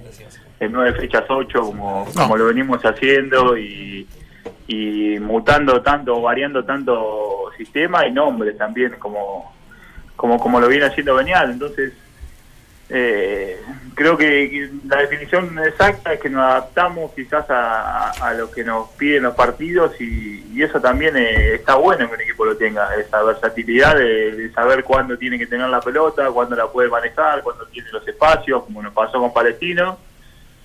en 0.59 0.71
nueve 0.71 0.93
fechas 0.99 1.23
ocho 1.29 1.61
como, 1.61 2.07
como 2.15 2.35
lo 2.37 2.45
venimos 2.45 2.83
haciendo 2.83 3.57
y, 3.57 4.07
y 4.67 5.19
mutando 5.19 5.81
tanto, 5.81 6.19
variando 6.21 6.63
tanto 6.65 7.51
sistema 7.57 8.05
y 8.07 8.11
nombres 8.11 8.57
también 8.57 8.93
como, 8.99 9.53
como, 10.15 10.39
como 10.39 10.59
lo 10.59 10.67
viene 10.67 10.85
haciendo 10.85 11.15
Benial. 11.15 11.51
Entonces, 11.51 11.93
eh, 12.89 13.61
creo 13.95 14.17
que, 14.17 14.69
la 14.87 14.97
definición 15.01 15.59
exacta 15.59 16.13
es 16.13 16.21
que 16.21 16.29
nos 16.29 16.41
adaptamos 16.41 17.11
quizás 17.13 17.49
a, 17.49 18.11
a- 18.11 18.29
a 18.29 18.33
lo 18.33 18.49
que 18.49 18.63
nos 18.63 18.87
piden 18.91 19.23
los 19.23 19.35
partidos 19.35 19.99
y, 19.99 20.45
y 20.53 20.63
eso 20.63 20.79
también 20.79 21.17
eh, 21.17 21.55
está 21.55 21.75
bueno 21.75 22.07
que 22.07 22.15
un 22.15 22.21
equipo 22.21 22.45
lo 22.45 22.55
tenga, 22.55 22.95
esa 22.95 23.21
versatilidad 23.23 23.95
de, 23.97 24.31
de 24.37 24.51
saber 24.53 24.85
cuándo 24.85 25.17
tiene 25.17 25.37
que 25.37 25.47
tener 25.47 25.67
la 25.67 25.81
pelota, 25.81 26.31
cuándo 26.31 26.55
la 26.55 26.67
puede 26.67 26.87
manejar, 26.89 27.43
cuándo 27.43 27.65
tiene 27.67 27.89
los 27.91 28.07
espacios, 28.07 28.63
como 28.63 28.81
nos 28.81 28.93
pasó 28.93 29.19
con 29.19 29.33
Palestino, 29.33 29.97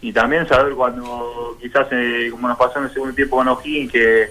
y 0.02 0.12
también 0.12 0.46
saber 0.46 0.74
cuando 0.74 1.56
quizás, 1.60 1.86
eh, 1.92 2.28
como 2.30 2.48
nos 2.48 2.58
pasó 2.58 2.78
en 2.80 2.84
el 2.86 2.90
segundo 2.92 3.14
tiempo 3.14 3.36
con 3.36 3.48
O'Higgins, 3.48 3.90
que 3.92 4.30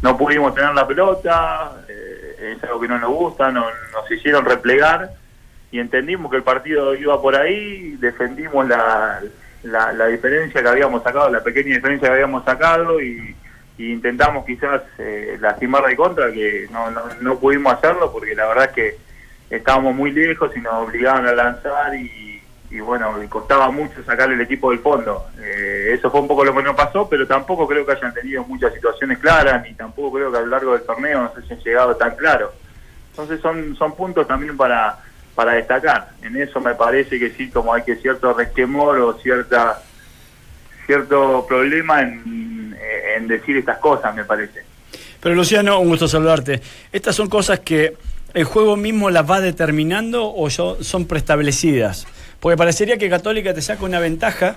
no 0.00 0.16
pudimos 0.16 0.54
tener 0.54 0.72
la 0.74 0.86
pelota, 0.86 1.72
eh, 1.88 2.54
es 2.56 2.62
algo 2.64 2.80
que 2.80 2.88
no 2.88 2.98
nos 2.98 3.10
gusta, 3.10 3.50
no- 3.50 3.66
nos 3.92 4.10
hicieron 4.10 4.44
replegar 4.44 5.10
y 5.70 5.80
entendimos 5.80 6.30
que 6.30 6.36
el 6.38 6.42
partido 6.44 6.94
iba 6.94 7.20
por 7.20 7.34
ahí, 7.36 7.96
defendimos 7.98 8.66
la, 8.68 9.20
la, 9.64 9.92
la 9.92 10.06
diferencia 10.06 10.62
que 10.62 10.68
habíamos 10.68 11.02
sacado, 11.02 11.28
la 11.30 11.42
pequeña 11.42 11.74
diferencia 11.74 12.08
que 12.08 12.14
habíamos 12.14 12.44
sacado 12.44 13.00
y, 13.02 13.34
y 13.76 13.92
intentamos 13.92 14.46
quizás 14.46 14.82
eh, 14.98 15.36
lastimar 15.40 15.84
de 15.84 15.96
contra, 15.96 16.32
que 16.32 16.68
no, 16.70 16.90
no, 16.92 17.02
no 17.20 17.38
pudimos 17.38 17.72
hacerlo 17.74 18.10
porque 18.12 18.34
la 18.36 18.46
verdad 18.46 18.66
es 18.66 18.70
que 18.70 18.96
estábamos 19.56 19.94
muy 19.96 20.12
lejos 20.12 20.56
y 20.56 20.60
nos 20.60 20.74
obligaban 20.74 21.26
a 21.26 21.32
lanzar 21.32 21.94
y, 21.96 22.06
y 22.70 22.80
bueno, 22.80 23.14
costaba 23.28 23.70
mucho 23.70 24.02
sacar 24.04 24.30
el 24.30 24.40
equipo 24.40 24.70
del 24.70 24.80
fondo. 24.80 25.26
Eh, 25.40 25.92
eso 25.94 26.10
fue 26.10 26.20
un 26.20 26.28
poco 26.28 26.44
lo 26.44 26.54
que 26.54 26.62
nos 26.62 26.76
pasó, 26.76 27.08
pero 27.08 27.26
tampoco 27.26 27.66
creo 27.66 27.86
que 27.86 27.92
hayan 27.92 28.12
tenido 28.12 28.44
muchas 28.44 28.74
situaciones 28.74 29.18
claras, 29.18 29.62
ni 29.62 29.74
tampoco 29.74 30.18
creo 30.18 30.30
que 30.30 30.38
a 30.38 30.42
lo 30.42 30.48
largo 30.48 30.72
del 30.72 30.82
torneo 30.82 31.22
nos 31.22 31.36
hayan 31.36 31.58
llegado 31.60 31.96
tan 31.96 32.14
claro. 32.16 32.52
Entonces 33.10 33.40
son, 33.40 33.74
son 33.76 33.94
puntos 33.96 34.26
también 34.28 34.56
para, 34.56 34.98
para 35.34 35.52
destacar. 35.52 36.10
En 36.22 36.36
eso 36.36 36.60
me 36.60 36.74
parece 36.74 37.18
que 37.18 37.30
sí, 37.30 37.50
como 37.50 37.72
hay 37.72 37.82
que 37.82 37.96
cierto 37.96 38.34
resquemor 38.34 38.98
o 38.98 39.14
cierta 39.14 39.82
cierto 40.86 41.44
problema 41.46 42.00
en, 42.00 42.74
en 43.16 43.28
decir 43.28 43.56
estas 43.56 43.78
cosas, 43.78 44.14
me 44.14 44.24
parece. 44.24 44.62
Pero 45.20 45.34
Luciano, 45.34 45.80
un 45.80 45.88
gusto 45.88 46.08
saludarte. 46.08 46.62
¿Estas 46.92 47.14
son 47.14 47.28
cosas 47.28 47.60
que 47.60 47.96
el 48.34 48.44
juego 48.44 48.76
mismo 48.76 49.10
las 49.10 49.28
va 49.28 49.40
determinando 49.40 50.32
o 50.34 50.48
son 50.50 51.06
preestablecidas? 51.06 52.06
Porque 52.40 52.56
parecería 52.56 52.98
que 52.98 53.08
Católica 53.08 53.52
te 53.52 53.62
saca 53.62 53.84
una 53.84 53.98
ventaja 54.00 54.54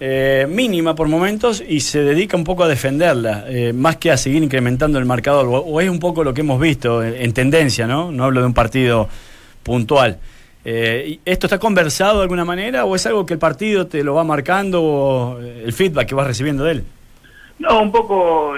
eh, 0.00 0.46
mínima 0.48 0.94
por 0.94 1.08
momentos 1.08 1.62
y 1.66 1.80
se 1.80 2.02
dedica 2.02 2.36
un 2.36 2.44
poco 2.44 2.64
a 2.64 2.68
defenderla, 2.68 3.44
eh, 3.48 3.72
más 3.72 3.96
que 3.96 4.10
a 4.10 4.16
seguir 4.16 4.42
incrementando 4.42 4.98
el 4.98 5.04
marcador. 5.04 5.46
O, 5.48 5.80
es 5.80 5.88
un 5.88 5.98
poco 5.98 6.24
lo 6.24 6.34
que 6.34 6.40
hemos 6.40 6.60
visto 6.60 7.02
en, 7.02 7.14
en 7.14 7.32
tendencia, 7.32 7.86
¿no? 7.86 8.10
No 8.10 8.24
hablo 8.24 8.40
de 8.40 8.46
un 8.46 8.54
partido 8.54 9.08
puntual. 9.62 10.18
Eh, 10.64 11.04
¿y 11.08 11.20
¿Esto 11.24 11.46
está 11.46 11.58
conversado 11.58 12.18
de 12.18 12.22
alguna 12.22 12.44
manera 12.44 12.84
o 12.84 12.94
es 12.94 13.04
algo 13.06 13.26
que 13.26 13.34
el 13.34 13.40
partido 13.40 13.86
te 13.86 14.04
lo 14.04 14.14
va 14.14 14.24
marcando 14.24 14.82
o 14.82 15.38
el 15.38 15.72
feedback 15.72 16.08
que 16.08 16.14
vas 16.14 16.26
recibiendo 16.26 16.64
de 16.64 16.72
él? 16.72 16.84
No, 17.58 17.82
un 17.82 17.92
poco 17.92 18.54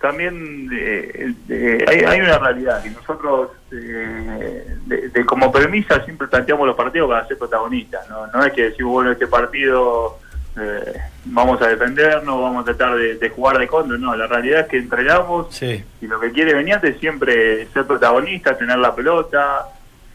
también 0.00 0.68
eh, 0.72 1.32
eh, 1.48 1.84
hay, 1.86 1.98
hay 2.00 2.20
una 2.20 2.38
realidad 2.38 2.82
que 2.82 2.90
nosotros 2.90 3.50
eh, 3.72 4.76
de, 4.86 5.08
de 5.10 5.24
como 5.26 5.52
premisa 5.52 6.02
siempre 6.04 6.26
planteamos 6.28 6.66
los 6.66 6.76
partidos 6.76 7.08
para 7.10 7.26
ser 7.28 7.38
protagonistas. 7.38 8.08
No, 8.08 8.26
no 8.28 8.44
es 8.44 8.52
que 8.52 8.70
decimos, 8.70 8.92
bueno, 8.92 9.12
este 9.12 9.26
partido 9.26 10.18
eh, 10.58 11.00
vamos 11.26 11.60
a 11.62 11.68
defendernos, 11.68 12.40
vamos 12.40 12.62
a 12.62 12.74
tratar 12.74 12.96
de, 12.96 13.16
de 13.16 13.28
jugar 13.30 13.58
de 13.58 13.66
contra. 13.68 13.96
No, 13.98 14.16
la 14.16 14.26
realidad 14.26 14.60
es 14.60 14.66
que 14.68 14.78
entrenamos 14.78 15.54
Sí. 15.54 15.84
y 16.00 16.06
lo 16.06 16.18
que 16.18 16.32
quiere 16.32 16.54
Beniate 16.54 16.88
es 16.88 16.98
siempre 16.98 17.66
ser 17.66 17.86
protagonista, 17.86 18.56
tener 18.56 18.78
la 18.78 18.94
pelota, 18.94 19.66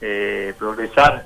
eh, 0.02 0.54
progresar 0.58 1.26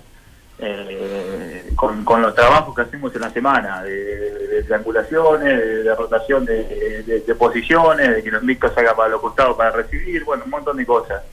eh, 0.62 1.72
con, 1.76 2.04
con 2.04 2.22
los 2.22 2.36
trabajos 2.36 2.76
que 2.76 2.82
hacemos 2.82 3.14
en 3.16 3.22
la 3.22 3.30
semana, 3.30 3.84
de, 3.84 3.92
de- 3.92 4.48
de 4.48 4.64
triangulaciones, 4.64 5.58
de, 5.58 5.84
de 5.84 5.96
rotación 5.96 6.46
de, 6.46 7.36
posiciones, 7.38 8.16
de 8.16 8.24
que 8.24 8.32
los 8.32 8.44
mixtos 8.44 8.74
salgan 8.74 8.96
para 8.96 9.10
los 9.10 9.22
costados 9.22 9.56
para 9.56 9.72
recibir, 9.72 10.24
bueno, 10.26 10.44
un 10.46 10.50
montón 10.52 10.76
de 10.78 10.86
cosas. 10.86 11.24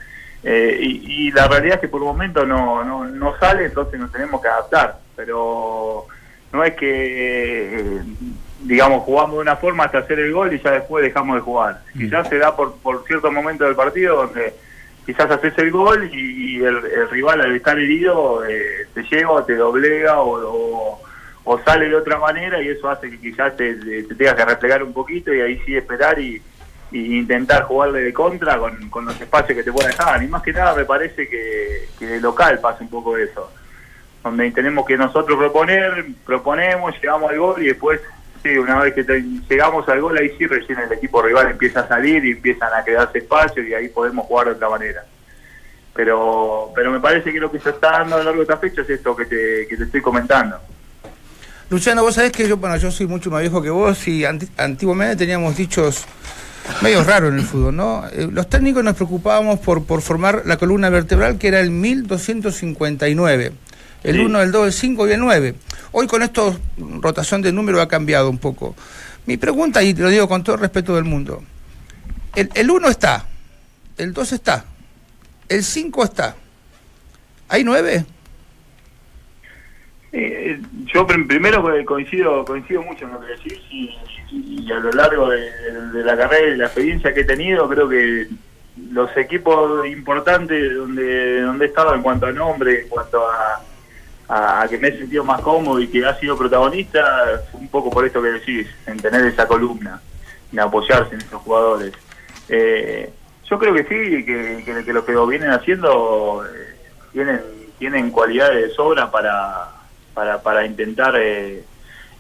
Eh, 0.45 0.79
y, 0.81 1.29
y 1.29 1.33
la 1.33 1.49
realidad 1.49 1.75
es 1.77 1.81
que 1.81 1.89
por 1.89 2.01
el 2.01 2.07
momento 2.07 2.47
no, 2.47 2.85
no, 2.85 3.05
no 3.05 3.37
sale, 3.39 3.65
entonces 3.65 3.99
nos 3.99 4.13
tenemos 4.13 4.41
que 4.41 4.47
adaptar, 4.49 4.99
pero 5.17 6.07
no 6.53 6.63
es 6.63 6.75
que, 6.77 7.81
eh, 7.81 8.03
digamos, 8.61 9.03
jugamos 9.03 9.37
de 9.37 9.41
una 9.43 9.57
forma 9.57 9.85
hasta 9.85 9.99
hacer 9.99 10.21
el 10.21 10.33
gol 10.33 10.55
y 10.55 10.61
ya 10.61 10.71
después 10.71 11.03
dejamos 11.03 11.35
de 11.37 11.43
jugar. 11.43 11.81
Quizás 11.93 12.29
se 12.29 12.39
da 12.39 12.55
por, 12.55 12.77
por 12.77 13.05
cierto 13.07 13.33
momento 13.33 13.65
del 13.65 13.75
partido 13.75 14.17
donde 14.17 14.55
quizás 15.07 15.31
haces 15.31 15.57
el 15.59 15.71
gol 15.71 16.11
y, 16.13 16.63
el, 16.63 17.09
rival 17.11 17.41
al 17.41 17.55
estar 17.55 17.79
herido 17.79 18.45
eh, 18.45 18.87
te 18.93 19.03
lleva 19.05 19.31
o 19.33 19.45
te 19.45 19.55
doblega 19.55 20.21
o, 20.21 21.01
sale 21.65 21.89
de 21.89 21.95
otra 21.95 22.19
manera 22.19 22.61
y 22.61 22.69
eso 22.69 22.91
hace 22.91 23.09
que 23.11 23.21
quizás 23.21 23.57
te, 23.57 23.75
te- 23.75 24.03
te 24.03 24.15
tengas 24.17 24.35
que 24.35 24.45
replegar 24.45 24.83
un 24.83 24.93
poquito 24.93 25.33
y 25.33 25.41
ahí 25.41 25.61
sí 25.65 25.77
esperar 25.77 26.19
y, 26.19 26.43
intentar 26.93 27.65
jugarle 27.65 28.01
de 28.01 28.13
contra 28.13 28.59
con, 28.59 28.89
con 28.91 29.05
los 29.05 29.21
espacios 29.21 29.57
que 29.59 29.65
te 29.65 29.73
pueda 29.73 29.89
dejar. 29.89 30.23
Y 30.23 30.29
más 30.29 30.43
que 30.43 30.53
nada 30.53 30.75
me 30.75 30.85
parece 30.85 31.29
que, 31.29 31.89
que 31.99 32.07
de 32.07 32.21
local 32.21 32.59
pasa 32.61 32.79
un 32.83 32.89
poco 32.89 33.17
eso, 33.19 33.51
donde 34.23 34.51
tenemos 34.53 34.87
que 34.87 34.97
nosotros 34.97 35.37
proponer, 35.37 36.07
proponemos, 36.25 36.95
llegamos 37.01 37.31
al 37.31 37.39
gol 37.39 37.63
y 37.63 37.67
después, 37.67 38.01
una 38.59 38.79
vez 38.81 38.95
que 38.95 39.05
te- 39.05 39.25
llegamos 39.49 39.89
al 39.89 40.01
gol, 40.01 40.17
ahí 40.19 40.31
sí 40.39 40.47
recién 40.47 40.79
el 40.79 40.93
equipo 40.93 41.21
rival 41.23 41.51
empieza 41.51 41.81
a 41.81 41.89
salir 41.89 42.25
y 42.25 42.33
empiezan 42.33 42.71
a 42.75 42.85
quedarse 42.85 43.19
espacios 43.19 43.67
y 43.67 43.75
ahí 43.75 43.89
podemos 43.89 44.27
jugar 44.27 44.47
de 44.47 44.53
otra 44.53 44.69
manera. 44.71 45.05
Pero 45.95 46.73
pero 46.75 46.91
me 46.93 47.01
parece 47.01 47.33
que 47.33 47.41
lo 47.41 47.51
que 47.51 47.59
se 47.59 47.71
está 47.71 47.91
dando 47.93 48.17
a 48.17 48.19
lo 48.19 48.25
largo 48.25 48.39
de 48.41 48.43
esta 48.45 48.59
fecha 48.59 48.83
es 48.83 48.91
esto 48.91 49.17
que 49.17 49.25
te, 49.27 49.67
que 49.69 49.77
te 49.77 49.85
estoy 49.85 50.01
comentando. 50.03 50.59
Luciano, 51.71 52.03
vos 52.03 52.15
sabés 52.15 52.33
que 52.33 52.47
yo, 52.47 52.57
bueno, 52.59 52.77
yo 52.77 52.91
soy 52.91 53.07
mucho 53.07 53.31
más 53.31 53.41
viejo 53.41 53.61
que 53.63 53.71
vos 53.71 54.07
y 54.07 54.25
anti- 54.25 54.49
antiguamente 54.57 55.17
teníamos 55.17 55.57
dichos 55.57 56.05
medio 56.83 57.03
raros 57.03 57.33
en 57.33 57.39
el 57.39 57.45
fútbol, 57.45 57.75
¿no? 57.77 58.05
Eh, 58.13 58.29
los 58.31 58.49
técnicos 58.49 58.85
nos 58.85 58.95
preocupábamos 58.95 59.59
por, 59.61 59.85
por 59.85 60.01
formar 60.03 60.43
la 60.45 60.59
columna 60.59 60.91
vertebral 60.91 61.39
que 61.39 61.49
era 61.49 61.61
el 61.61 61.71
1259. 61.71 63.53
El 64.03 64.17
Sí. 64.17 64.21
1, 64.25 64.41
el 64.43 64.53
2, 64.53 64.67
el 64.67 64.73
5 64.73 65.09
y 65.09 65.13
el 65.13 65.21
9. 65.21 65.55
Hoy 65.93 66.07
con 66.07 66.23
esto, 66.23 66.59
rotación 67.01 67.43
de 67.43 67.53
número 67.53 67.81
ha 67.81 67.89
cambiado 67.89 68.31
un 68.31 68.39
poco. 68.39 68.75
Mi 69.27 69.37
pregunta, 69.37 69.83
y 69.83 69.93
te 69.95 70.03
lo 70.03 70.09
digo 70.11 70.29
con 70.29 70.45
todo 70.45 70.55
el 70.57 70.61
respeto 70.63 70.95
del 70.95 71.05
mundo, 71.05 71.43
el, 72.35 72.49
el 72.55 72.71
1 72.71 72.89
está, 72.89 73.27
el 73.99 74.13
2 74.13 74.33
está, 74.33 74.65
el 75.49 75.65
5 75.65 76.05
está. 76.05 76.37
¿Hay 77.49 77.65
9? 77.65 78.05
Eh, 80.13 80.61
yo 80.95 81.07
prim- 81.07 81.27
primero 81.27 81.63
co- 81.63 81.85
coincido 81.85 82.45
coincido 82.45 82.83
mucho 82.83 83.05
en 83.07 83.13
lo 83.13 83.21
que 83.21 83.27
decís 83.27 83.59
y, 83.71 83.95
y 84.33 84.73
a 84.73 84.77
lo 84.79 84.91
largo 84.93 85.29
de, 85.29 85.51
de 85.93 86.05
la 86.05 86.17
carrera 86.17 86.55
y 86.55 86.57
la 86.57 86.67
experiencia 86.67 87.13
que 87.13 87.21
he 87.21 87.25
tenido 87.25 87.69
creo 87.69 87.89
que 87.89 88.29
los 88.93 89.15
equipos 89.17 89.87
importantes 89.87 90.75
donde 90.75 91.41
donde 91.43 91.65
he 91.65 91.69
estado 91.69 91.95
en 91.95 92.03
cuanto 92.03 92.27
a 92.27 92.33
nombre, 92.33 92.83
en 92.83 92.89
cuanto 92.89 93.29
a, 93.29 93.61
a, 94.29 94.63
a 94.63 94.69
que 94.69 94.79
me 94.79 94.89
he 94.89 94.99
sentido 94.99 95.25
más 95.25 95.41
cómodo 95.41 95.81
y 95.81 95.89
que 95.89 96.05
ha 96.05 96.19
sido 96.19 96.37
protagonista, 96.37 97.43
un 97.53 97.69
poco 97.69 97.91
por 97.91 98.07
esto 98.07 98.23
que 98.23 98.31
decís, 98.31 98.67
en 98.87 98.99
tener 98.99 99.25
esa 99.27 99.47
columna, 99.47 100.01
en 100.53 100.61
apoyarse 100.61 101.15
en 101.15 101.21
esos 101.21 101.43
jugadores. 101.43 101.93
Eh, 102.49 103.11
yo 103.49 103.59
creo 103.59 103.75
que 103.75 103.85
sí, 103.85 104.25
que, 104.25 104.63
que, 104.65 104.85
que 104.85 104.93
lo 104.93 105.05
que 105.05 105.15
vienen 105.27 105.51
haciendo 105.51 106.45
eh, 106.45 106.75
tienen 107.13 107.41
tienen 107.79 108.11
cualidades 108.11 108.69
de 108.69 108.75
sobra 108.75 109.11
para, 109.11 109.69
para, 110.43 110.65
intentar 110.65 111.15
eh, 111.17 111.65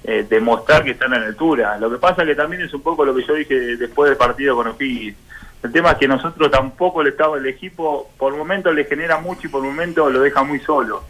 eh, 0.04 0.26
demostrar 0.28 0.84
que 0.84 0.90
están 0.90 1.14
a 1.14 1.18
la 1.18 1.26
altura. 1.26 1.78
Lo 1.78 1.90
que 1.90 1.98
pasa 1.98 2.24
que 2.24 2.34
también 2.34 2.62
es 2.62 2.74
un 2.74 2.82
poco 2.82 3.04
lo 3.04 3.14
que 3.14 3.24
yo 3.24 3.34
dije 3.34 3.76
después 3.76 4.10
del 4.10 4.18
partido 4.18 4.56
con 4.56 4.68
O'Higgins. 4.68 5.16
El 5.62 5.72
tema 5.72 5.92
es 5.92 5.98
que 5.98 6.06
nosotros 6.06 6.50
tampoco 6.50 7.02
le 7.02 7.10
estamos, 7.10 7.38
el 7.38 7.46
equipo 7.46 8.10
por 8.18 8.36
momentos 8.36 8.74
le 8.74 8.84
genera 8.84 9.18
mucho 9.18 9.46
y 9.46 9.50
por 9.50 9.62
momentos 9.62 10.12
lo 10.12 10.20
deja 10.20 10.42
muy 10.42 10.60
solo. 10.60 11.02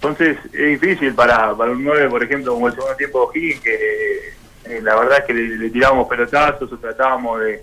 Entonces 0.00 0.36
es 0.52 0.80
difícil 0.80 1.14
para, 1.14 1.54
para 1.56 1.72
un 1.72 1.82
9, 1.84 2.08
por 2.08 2.22
ejemplo, 2.22 2.54
como 2.54 2.68
el 2.68 2.74
segundo 2.74 2.94
tiempo 2.96 3.18
de 3.20 3.26
O'Higgins, 3.40 3.60
que 3.60 4.28
eh, 4.64 4.80
la 4.82 4.94
verdad 4.96 5.18
es 5.18 5.24
que 5.24 5.34
le, 5.34 5.56
le 5.56 5.70
tirábamos 5.70 6.08
pelotazos 6.08 6.70
o 6.72 6.78
tratábamos 6.78 7.40
de, 7.40 7.62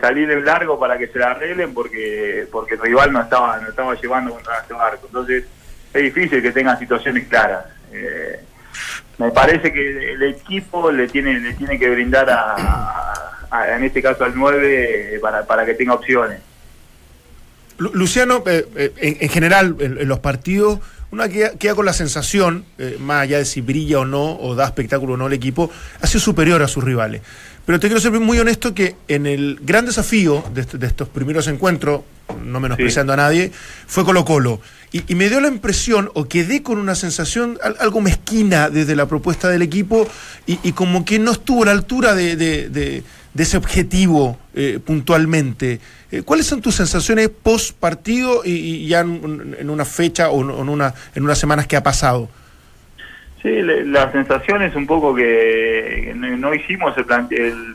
salir 0.00 0.30
en 0.30 0.44
largo 0.44 0.78
para 0.80 0.96
que 0.98 1.06
se 1.08 1.18
la 1.18 1.30
arreglen 1.32 1.72
porque 1.74 2.46
porque 2.50 2.74
el 2.74 2.80
rival 2.80 3.12
no 3.12 3.20
estaba 3.22 3.60
no 3.60 3.68
estaba 3.68 3.94
llevando 3.94 4.32
contra 4.32 4.58
este 4.60 4.72
barco. 4.74 5.06
Entonces 5.06 5.44
es 5.92 6.02
difícil 6.02 6.40
que 6.42 6.50
tengan 6.52 6.78
situaciones 6.78 7.28
claras. 7.28 7.66
Eh, 7.92 8.40
me 9.18 9.30
parece 9.30 9.72
que 9.72 10.12
el 10.14 10.22
equipo 10.22 10.90
le 10.90 11.08
tiene 11.08 11.38
le 11.40 11.52
tiene 11.54 11.78
que 11.78 11.88
brindar 11.90 12.28
a, 12.30 12.54
a- 13.50 13.76
en 13.76 13.84
este 13.84 14.00
caso 14.02 14.24
al 14.24 14.34
9 14.34 15.18
para, 15.20 15.46
para 15.46 15.64
que 15.66 15.74
tenga 15.74 15.94
opciones. 15.94 16.40
Lu- 17.78 17.92
Luciano, 17.94 18.42
eh, 18.46 18.66
eh, 18.76 18.92
en, 18.96 19.16
en 19.20 19.28
general, 19.28 19.76
en, 19.80 19.98
en 19.98 20.08
los 20.08 20.18
partidos, 20.20 20.80
uno 21.16 21.28
queda, 21.30 21.50
queda 21.52 21.74
con 21.74 21.86
la 21.86 21.92
sensación, 21.92 22.64
eh, 22.78 22.96
más 23.00 23.22
allá 23.22 23.38
de 23.38 23.44
si 23.46 23.60
brilla 23.62 24.00
o 24.00 24.04
no, 24.04 24.36
o 24.38 24.54
da 24.54 24.66
espectáculo 24.66 25.14
o 25.14 25.16
no 25.16 25.26
el 25.26 25.32
equipo, 25.32 25.70
ha 26.00 26.06
sido 26.06 26.20
superior 26.20 26.62
a 26.62 26.68
sus 26.68 26.84
rivales. 26.84 27.22
Pero 27.64 27.80
te 27.80 27.88
quiero 27.88 28.00
ser 28.00 28.12
muy 28.12 28.38
honesto 28.38 28.74
que 28.74 28.94
en 29.08 29.26
el 29.26 29.58
gran 29.62 29.86
desafío 29.86 30.44
de, 30.54 30.60
est- 30.60 30.74
de 30.74 30.86
estos 30.86 31.08
primeros 31.08 31.48
encuentros, 31.48 32.02
no 32.44 32.60
menospreciando 32.60 33.12
a 33.12 33.16
nadie, 33.16 33.50
fue 33.86 34.04
Colo 34.04 34.24
Colo. 34.24 34.60
Y, 34.92 35.02
y 35.10 35.14
me 35.16 35.28
dio 35.28 35.40
la 35.40 35.48
impresión, 35.48 36.10
o 36.14 36.26
quedé 36.28 36.62
con 36.62 36.78
una 36.78 36.94
sensación 36.94 37.58
al- 37.62 37.76
algo 37.80 38.00
mezquina 38.00 38.70
desde 38.70 38.94
la 38.94 39.06
propuesta 39.06 39.48
del 39.48 39.62
equipo, 39.62 40.06
y, 40.46 40.58
y 40.62 40.72
como 40.72 41.04
que 41.04 41.18
no 41.18 41.32
estuvo 41.32 41.62
a 41.62 41.66
la 41.66 41.72
altura 41.72 42.14
de, 42.14 42.36
de- 42.36 42.68
de- 42.68 43.02
de 43.36 43.42
ese 43.42 43.56
objetivo 43.58 44.38
eh, 44.54 44.80
puntualmente. 44.84 45.78
Eh, 46.10 46.22
¿Cuáles 46.22 46.46
son 46.46 46.62
tus 46.62 46.74
sensaciones 46.76 47.28
post 47.28 47.76
partido 47.78 48.42
y, 48.44 48.52
y 48.52 48.88
ya 48.88 49.00
en, 49.00 49.56
en 49.58 49.68
una 49.70 49.84
fecha 49.84 50.30
o 50.30 50.40
en, 50.40 50.68
una, 50.68 50.94
en 51.14 51.22
unas 51.24 51.38
semanas 51.38 51.66
que 51.66 51.76
ha 51.76 51.82
pasado? 51.82 52.28
Sí, 53.42 53.50
le- 53.50 53.84
la 53.84 54.10
sensación 54.10 54.62
es 54.62 54.74
un 54.74 54.86
poco 54.86 55.14
que 55.14 56.12
no, 56.16 56.54
hicimos 56.54 56.96
el, 56.96 57.04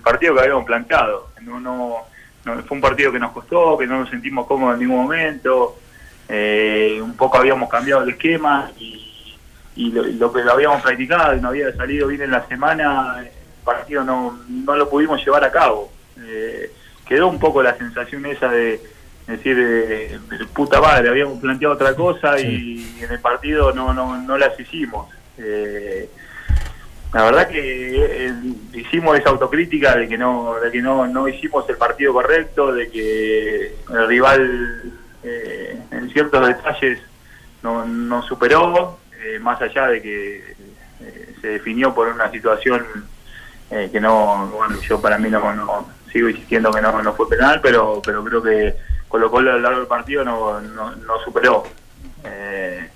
partido 0.04 0.34
que 0.34 0.42
habíamos 0.42 0.66
planteado. 0.66 1.30
No, 1.44 1.60
no, 1.60 1.98
no- 2.46 2.64
fue 2.64 2.76
un 2.78 2.82
partido 2.82 3.12
que 3.12 3.20
nos 3.20 3.32
costó, 3.32 3.78
que 3.78 3.86
no 3.86 4.00
nos 4.00 4.10
sentimos 4.10 4.48
cómodos 4.48 4.74
en 4.76 4.80
ningún 4.88 5.04
momento. 5.04 5.78
Eh, 6.28 7.00
un 7.02 7.14
poco 7.16 7.38
habíamos 7.38 7.70
cambiado 7.70 8.02
el 8.04 8.10
esquema 8.10 8.72
y, 8.80 9.36
y 9.76 9.92
lo, 9.92 10.04
lo 10.04 10.34
que 10.34 10.42
lo 10.44 10.54
habíamos 10.54 10.82
practicado 10.82 11.36
y 11.36 11.42
no 11.42 11.50
había 11.50 11.72
salido 11.76 12.08
bien 12.08 12.22
en 12.24 12.32
la 12.32 12.48
semana, 12.48 13.24
partido 13.62 14.04
no, 14.04 14.40
no 14.48 14.76
lo 14.76 14.90
pudimos 14.90 15.24
llevar 15.24 15.44
a 15.44 15.52
cabo. 15.52 15.92
Eh, 16.20 16.72
quedó 17.08 17.28
un 17.28 17.40
poco 17.40 17.62
la 17.62 17.78
sensación 17.78 18.26
esa 18.26 18.50
de 18.50 18.82
decir, 19.28 19.58
eh, 19.60 20.20
puta 20.54 20.82
madre, 20.82 21.10
habíamos 21.10 21.40
planteado 21.40 21.74
otra 21.74 21.96
cosa 21.96 22.40
y 22.40 22.98
en 23.02 23.12
el 23.12 23.20
partido 23.20 23.72
no, 23.74 23.94
no, 23.94 24.18
no 24.18 24.38
las 24.38 24.60
hicimos. 24.60 25.10
Eh, 25.38 26.10
la 27.14 27.26
verdad 27.26 27.50
que 27.50 28.28
eh, 28.28 28.34
hicimos 28.74 29.20
esa 29.20 29.30
autocrítica 29.30 29.96
de 29.98 30.08
que 30.08 30.18
no 30.18 30.56
de 30.56 30.72
que 30.72 30.82
no, 30.82 31.08
no 31.08 31.28
hicimos 31.28 31.68
el 31.70 31.76
partido 31.76 32.14
correcto, 32.14 32.72
de 32.72 32.90
que 32.90 33.76
el 33.90 34.08
rival 34.08 34.94
eh, 35.24 35.78
en 35.92 36.10
ciertos 36.12 36.48
detalles 36.48 37.00
no, 37.64 37.86
no 37.86 38.24
superó, 38.24 39.00
eh, 39.24 39.40
más 39.40 39.62
allá 39.62 39.88
de 39.88 40.02
que 40.02 40.56
se 41.42 41.48
definió 41.48 41.94
por 41.94 42.08
una 42.08 42.32
situación 42.32 42.86
eh, 43.72 43.90
que 43.92 44.02
no, 44.02 44.48
bueno, 44.48 44.80
yo 44.82 45.02
para 45.02 45.18
mí 45.18 45.30
no, 45.30 45.54
no- 45.54 45.88
sigo 46.12 46.28
insistiendo 46.28 46.72
que 46.72 46.82
no, 46.82 47.02
no 47.02 47.14
fue 47.14 47.30
penal, 47.30 47.62
pero 47.64 48.02
pero 48.06 48.22
creo 48.24 48.44
que 48.44 48.76
Colo 49.08 49.32
Colo 49.32 49.52
a 49.52 49.54
lo 49.54 49.62
largo 49.62 49.80
del 49.80 49.88
partido 49.88 50.26
no, 50.26 50.60
no, 50.60 51.20
superó. 51.24 51.64
Eh, 52.26 52.90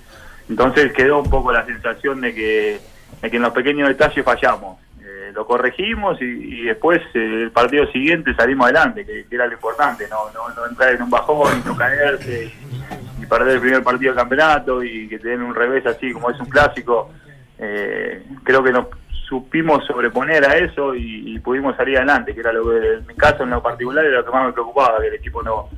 entonces 0.50 0.92
quedó 0.94 1.20
un 1.20 1.30
poco 1.30 1.52
la 1.52 1.66
sensación 1.66 2.22
de 2.22 2.34
que, 2.34 2.80
de 3.22 3.32
que 3.32 3.38
en 3.38 3.44
los 3.44 3.54
pequeños 3.54 3.88
detalles 3.88 4.24
fallamos. 4.24 4.78
Eh, 5.02 5.32
lo 5.34 5.46
corregimos 5.46 6.22
y, 6.22 6.64
después 6.64 7.02
eh, 7.14 7.44
el 7.44 7.52
partido 7.52 7.86
siguiente 7.92 8.36
salimos 8.36 8.66
adelante, 8.66 9.06
que, 9.06 9.26
era 9.32 9.48
lo 9.48 9.54
importante, 9.54 10.08
no, 10.10 10.30
no, 10.34 10.50
no 10.54 10.66
entrar 10.66 10.94
en 10.94 11.02
un 11.02 11.10
bajón 11.10 11.64
no 11.66 11.76
caerse 11.76 12.46
y, 12.46 13.24
y 13.24 13.26
perder 13.26 13.56
el 13.56 13.62
primer 13.62 13.84
partido 13.84 14.12
del 14.12 14.20
campeonato 14.20 14.84
y 14.84 15.08
que 15.08 15.20
te 15.20 15.30
den 15.30 15.42
un 15.42 15.56
revés 15.56 15.86
así 15.86 16.12
como 16.12 16.30
es 16.32 16.40
un 16.40 16.48
clásico. 16.48 17.12
Eh, 17.58 18.26
creo 18.44 18.62
que 18.64 18.72
nos 18.72 18.88
supimos 19.28 19.86
sobreponer 19.86 20.46
a 20.46 20.58
eso 20.58 20.94
y, 20.96 21.36
y 21.36 21.40
pudimos 21.40 21.76
salir 21.76 21.98
adelante, 21.98 22.34
que 22.34 22.40
era 22.42 22.54
lo 22.54 22.70
que 22.70 22.94
en 23.00 23.08
mi 23.08 23.14
caso 23.16 23.44
en 23.44 23.50
lo 23.52 23.62
particular 23.62 24.06
era 24.06 24.20
lo 24.20 24.26
que 24.26 24.32
más 24.32 24.46
me 24.48 24.54
preocupaba, 24.54 25.00
que 25.02 25.08
el 25.08 25.16
equipo 25.16 25.42
no, 25.44 25.70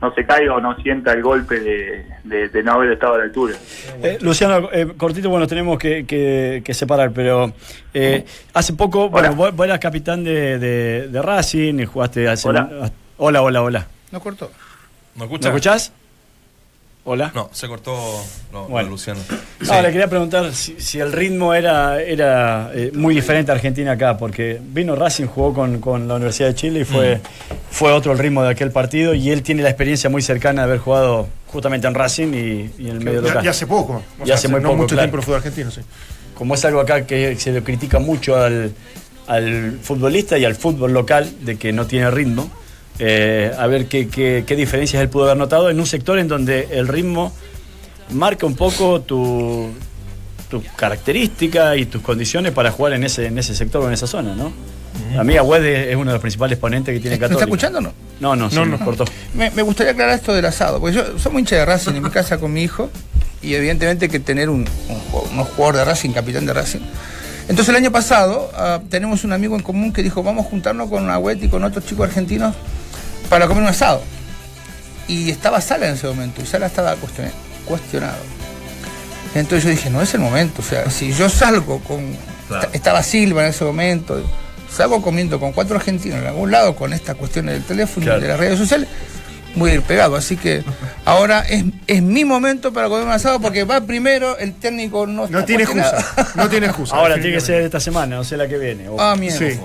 no 0.00 0.12
se 0.14 0.24
caiga 0.26 0.54
o 0.54 0.60
no 0.60 0.74
sienta 0.76 1.12
el 1.12 1.22
golpe 1.22 1.60
de, 1.60 2.04
de- 2.24 2.48
de 2.48 2.62
no 2.62 2.72
haber 2.72 2.92
estado 2.92 3.14
a 3.14 3.18
la 3.18 3.24
altura. 3.24 3.54
Eh, 4.02 4.18
Luciano, 4.20 4.68
eh, 4.72 4.88
cortito, 4.96 5.30
bueno, 5.30 5.46
tenemos 5.46 5.78
que, 5.78 6.04
que- 6.04 6.62
que 6.64 6.74
separar, 6.74 7.12
pero 7.12 7.52
eh, 7.94 8.24
hace 8.54 8.72
poco, 8.74 9.08
bueno, 9.08 9.34
vos, 9.34 9.54
vos 9.54 9.66
eras 9.66 9.78
capitán 9.78 10.24
de, 10.24 10.58
de- 10.58 11.08
de 11.08 11.22
Racing, 11.22 11.78
y 11.80 11.84
jugaste 11.86 12.28
hace... 12.28 12.48
Hola. 12.48 12.90
hola, 13.18 13.42
hola, 13.42 13.62
hola. 13.62 13.86
No 14.12 14.20
cortó. 14.20 14.50
¿Me 15.14 15.26
¿Me 15.26 15.34
escuchás? 15.46 15.92
Hola. 17.08 17.30
No, 17.36 17.48
se 17.52 17.68
cortó 17.68 17.94
no, 18.52 18.64
Bueno. 18.66 18.90
Luciano. 18.90 19.20
No, 19.60 19.80
le 19.80 19.92
quería 19.92 20.08
preguntar 20.08 20.52
si, 20.52 20.80
si 20.80 20.98
el 20.98 21.12
ritmo 21.12 21.54
era, 21.54 22.02
era 22.02 22.72
eh, 22.74 22.90
muy 22.94 23.14
diferente 23.14 23.52
a 23.52 23.54
Argentina 23.54 23.92
acá, 23.92 24.18
porque 24.18 24.60
vino 24.60 24.96
Racing, 24.96 25.26
jugó 25.26 25.54
con, 25.54 25.80
con 25.80 26.08
la 26.08 26.14
Universidad 26.16 26.48
de 26.48 26.54
Chile 26.56 26.80
y 26.80 26.84
fue, 26.84 27.20
fue 27.70 27.92
otro 27.92 28.10
el 28.12 28.18
ritmo 28.18 28.42
de 28.42 28.50
aquel 28.50 28.72
partido 28.72 29.14
y 29.14 29.30
él 29.30 29.42
tiene 29.44 29.62
la 29.62 29.68
experiencia 29.70 30.10
muy 30.10 30.20
cercana 30.20 30.62
de 30.62 30.68
haber 30.68 30.78
jugado 30.80 31.28
justamente 31.46 31.86
en 31.86 31.94
Racing 31.94 32.28
y, 32.34 32.70
y 32.82 32.90
en 32.90 32.96
el 32.96 33.00
medio 33.04 33.22
Ya- 33.22 33.28
local. 33.28 33.44
ya 33.44 33.50
hace 33.52 33.66
poco. 33.68 34.02
O 34.18 34.22
Y 34.24 34.26
sea, 34.26 34.34
hace 34.34 34.48
muy 34.48 34.60
no 34.60 34.70
poco, 34.70 34.82
mucho 34.82 34.94
claro. 34.96 35.04
tiempo 35.06 35.16
el 35.18 35.22
fútbol 35.22 35.36
argentino, 35.36 35.70
sí. 35.70 35.82
Como 36.34 36.54
es 36.54 36.64
algo 36.64 36.80
acá 36.80 37.06
que 37.06 37.36
se 37.36 37.52
le 37.52 37.62
critica 37.62 38.00
mucho 38.00 38.36
al, 38.36 38.72
al 39.28 39.78
futbolista 39.80 40.36
y 40.38 40.44
al 40.44 40.56
fútbol 40.56 40.92
local 40.92 41.30
de 41.42 41.56
que 41.56 41.72
no 41.72 41.86
tiene 41.86 42.10
ritmo, 42.10 42.50
eh, 42.98 43.52
a 43.58 43.66
ver 43.66 43.86
qué, 43.86 44.08
qué, 44.08 44.44
qué 44.46 44.56
diferencias 44.56 45.02
él 45.02 45.08
pudo 45.08 45.24
haber 45.24 45.36
notado 45.36 45.68
en 45.70 45.78
un 45.78 45.86
sector 45.86 46.18
en 46.18 46.28
donde 46.28 46.68
el 46.72 46.88
ritmo 46.88 47.32
marca 48.10 48.46
un 48.46 48.54
poco 48.56 49.00
tu, 49.00 49.68
tu 50.50 50.62
característica 50.76 51.76
y 51.76 51.86
tus 51.86 52.02
condiciones 52.02 52.52
para 52.52 52.70
jugar 52.70 52.94
en 52.94 53.04
ese, 53.04 53.26
en 53.26 53.38
ese 53.38 53.54
sector 53.54 53.82
o 53.82 53.88
en 53.88 53.94
esa 53.94 54.06
zona, 54.06 54.34
¿no? 54.34 54.52
A 55.18 55.24
mí 55.24 55.36
Agüed 55.36 55.62
es 55.64 55.88
es 55.88 55.94
uno 55.96 56.06
de 56.06 56.12
los 56.14 56.20
principales 56.22 56.56
ponentes 56.58 56.94
que 56.94 57.00
tiene 57.00 57.18
¿Me 57.18 57.24
está 57.26 57.34
Católica. 57.34 57.44
escuchando 57.44 57.78
o 57.78 57.82
no? 57.82 57.92
No, 58.18 58.34
no, 58.34 58.48
sí, 58.50 58.56
nos 58.56 58.80
cortó. 58.80 59.04
Me, 59.34 59.50
me 59.50 59.60
gustaría 59.62 59.92
aclarar 59.92 60.14
esto 60.14 60.32
del 60.32 60.44
asado, 60.46 60.80
porque 60.80 60.96
yo 60.96 61.18
soy 61.18 61.32
muy 61.32 61.40
hincha 61.40 61.56
de 61.56 61.66
Racing 61.66 61.92
en 61.96 62.02
mi 62.02 62.10
casa 62.10 62.38
con 62.38 62.50
mi 62.52 62.62
hijo, 62.62 62.88
y 63.42 63.54
evidentemente 63.54 64.06
hay 64.06 64.10
que 64.10 64.20
tener 64.20 64.48
un, 64.48 64.60
un, 64.88 65.00
jugador- 65.10 65.32
unos 65.32 65.48
jugadores 65.48 65.80
de 65.80 65.84
Racing, 65.84 66.10
capitán 66.12 66.46
de 66.46 66.54
Racing. 66.54 66.80
Entonces 67.48 67.68
el 67.68 67.76
año 67.76 67.92
pasado 67.92 68.50
ah, 68.54 68.80
tenemos 68.88 69.22
un 69.24 69.32
amigo 69.34 69.54
en 69.54 69.62
común 69.62 69.92
que 69.92 70.02
dijo, 70.02 70.22
vamos 70.22 70.46
a 70.46 70.48
juntarnos 70.48 70.88
con 70.88 71.08
Agüet 71.10 71.42
y 71.44 71.48
con 71.48 71.62
otros 71.62 71.84
chicos 71.84 72.08
argentinos 72.08 72.54
para 73.28 73.46
comer 73.46 73.62
un 73.62 73.68
asado. 73.68 74.02
Y 75.08 75.30
estaba 75.30 75.60
Sala 75.60 75.86
en 75.88 75.94
ese 75.94 76.06
momento, 76.06 76.42
y 76.42 76.46
Sala 76.46 76.66
estaba 76.66 76.96
cuestionado. 77.64 78.18
Entonces 79.34 79.64
yo 79.64 79.70
dije, 79.70 79.90
no 79.90 80.00
es 80.02 80.14
el 80.14 80.20
momento, 80.20 80.62
o 80.62 80.64
sea, 80.64 80.90
si 80.90 81.12
yo 81.12 81.28
salgo 81.28 81.80
con... 81.80 82.16
Claro. 82.48 82.68
Estaba 82.72 83.02
Silva 83.02 83.42
en 83.42 83.50
ese 83.50 83.64
momento, 83.64 84.22
salgo 84.72 85.02
comiendo 85.02 85.38
con 85.40 85.52
cuatro 85.52 85.76
argentinos 85.76 86.20
en 86.20 86.26
algún 86.28 86.50
lado 86.50 86.76
con 86.76 86.92
esta 86.92 87.14
cuestión 87.14 87.46
del 87.46 87.62
teléfono 87.64 88.04
Claro. 88.06 88.20
y 88.20 88.22
de 88.22 88.28
las 88.28 88.38
redes 88.38 88.58
sociales, 88.58 88.88
voy 89.56 89.72
a 89.72 89.74
ir 89.74 89.82
pegado. 89.82 90.14
Así 90.16 90.36
que 90.36 90.62
ahora 91.04 91.40
es, 91.40 91.64
es 91.88 92.02
mi 92.02 92.24
momento 92.24 92.72
para 92.72 92.88
comer 92.88 93.04
un 93.04 93.10
asado 93.12 93.40
porque 93.40 93.64
va 93.64 93.80
primero, 93.80 94.38
el 94.38 94.54
técnico 94.54 95.06
no 95.08 95.24
está 95.24 95.38
No 95.40 95.44
tiene 95.44 95.64
excusa. 95.64 96.06
No 96.36 96.48
tiene 96.48 96.66
excusa. 96.68 96.94
Ahora 96.96 97.14
tiene 97.16 97.32
que 97.32 97.40
ser 97.40 97.62
esta 97.62 97.80
semana, 97.80 98.14
no 98.16 98.24
sé 98.24 98.36
la 98.36 98.46
que 98.48 98.58
viene. 98.58 98.86
Ah, 98.98 99.16
mierda. 99.18 99.38
Sí. 99.38 99.58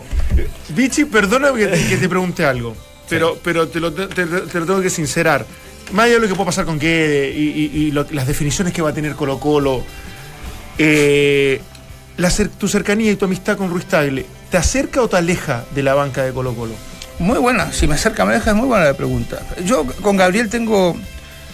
Vichy, 0.69 1.05
perdona 1.05 1.53
que 1.53 1.67
te, 1.67 1.87
que 1.87 1.97
te 1.97 2.09
pregunte 2.09 2.43
algo, 2.45 2.75
pero, 3.11 3.37
pero 3.43 3.67
te, 3.67 3.79
lo, 3.79 3.93
te- 3.93 4.07
te 4.07 4.25
lo 4.59 4.65
tengo 4.65 4.81
que 4.81 4.89
sincerar. 4.89 5.45
Más 5.93 6.05
allá 6.05 6.15
de 6.15 6.19
lo 6.21 6.27
que 6.27 6.35
puede 6.35 6.45
pasar 6.47 6.65
con 6.65 6.79
Guede 6.79 7.31
y, 7.31 7.41
y- 7.49 7.71
y 7.87 7.91
lo- 7.91 8.05
las 8.11 8.25
definiciones 8.25 8.73
que 8.73 8.81
va 8.81 8.89
a 8.89 8.93
tener 8.93 9.13
Colo 9.15 9.39
Colo, 9.39 9.83
eh, 10.77 11.61
la 12.17 12.29
tu 12.57 12.67
cercanía 12.67 13.11
y 13.11 13.15
tu 13.15 13.25
amistad 13.25 13.57
con 13.57 13.69
Ruiz 13.69 13.85
Tagle, 13.85 14.25
¿te 14.49 14.57
acerca 14.57 15.01
o 15.01 15.07
te 15.07 15.17
aleja 15.17 15.63
de 15.73 15.83
la 15.83 15.93
banca 15.93 16.23
de 16.23 16.31
Colo 16.31 16.53
Colo? 16.53 16.73
Muy 17.19 17.39
buena, 17.39 17.71
si 17.71 17.87
me 17.87 17.95
acerca 17.95 18.25
me 18.25 18.33
deja, 18.33 18.51
es 18.51 18.55
muy 18.55 18.67
buena 18.67 18.85
la 18.85 18.93
pregunta. 18.95 19.39
Yo 19.65 19.85
con 20.01 20.17
Gabriel 20.17 20.49
tengo. 20.49 20.95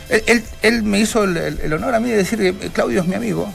Él, 0.09 0.23
él- 0.27 0.43
él 0.61 0.83
me 0.83 0.99
hizo 0.99 1.23
el, 1.25 1.73
honor 1.73 1.93
a 1.95 1.99
mí 1.99 2.09
de 2.09 2.17
decir 2.17 2.39
que 2.39 2.53
Claudio 2.69 3.01
es 3.01 3.07
mi 3.07 3.15
amigo. 3.15 3.51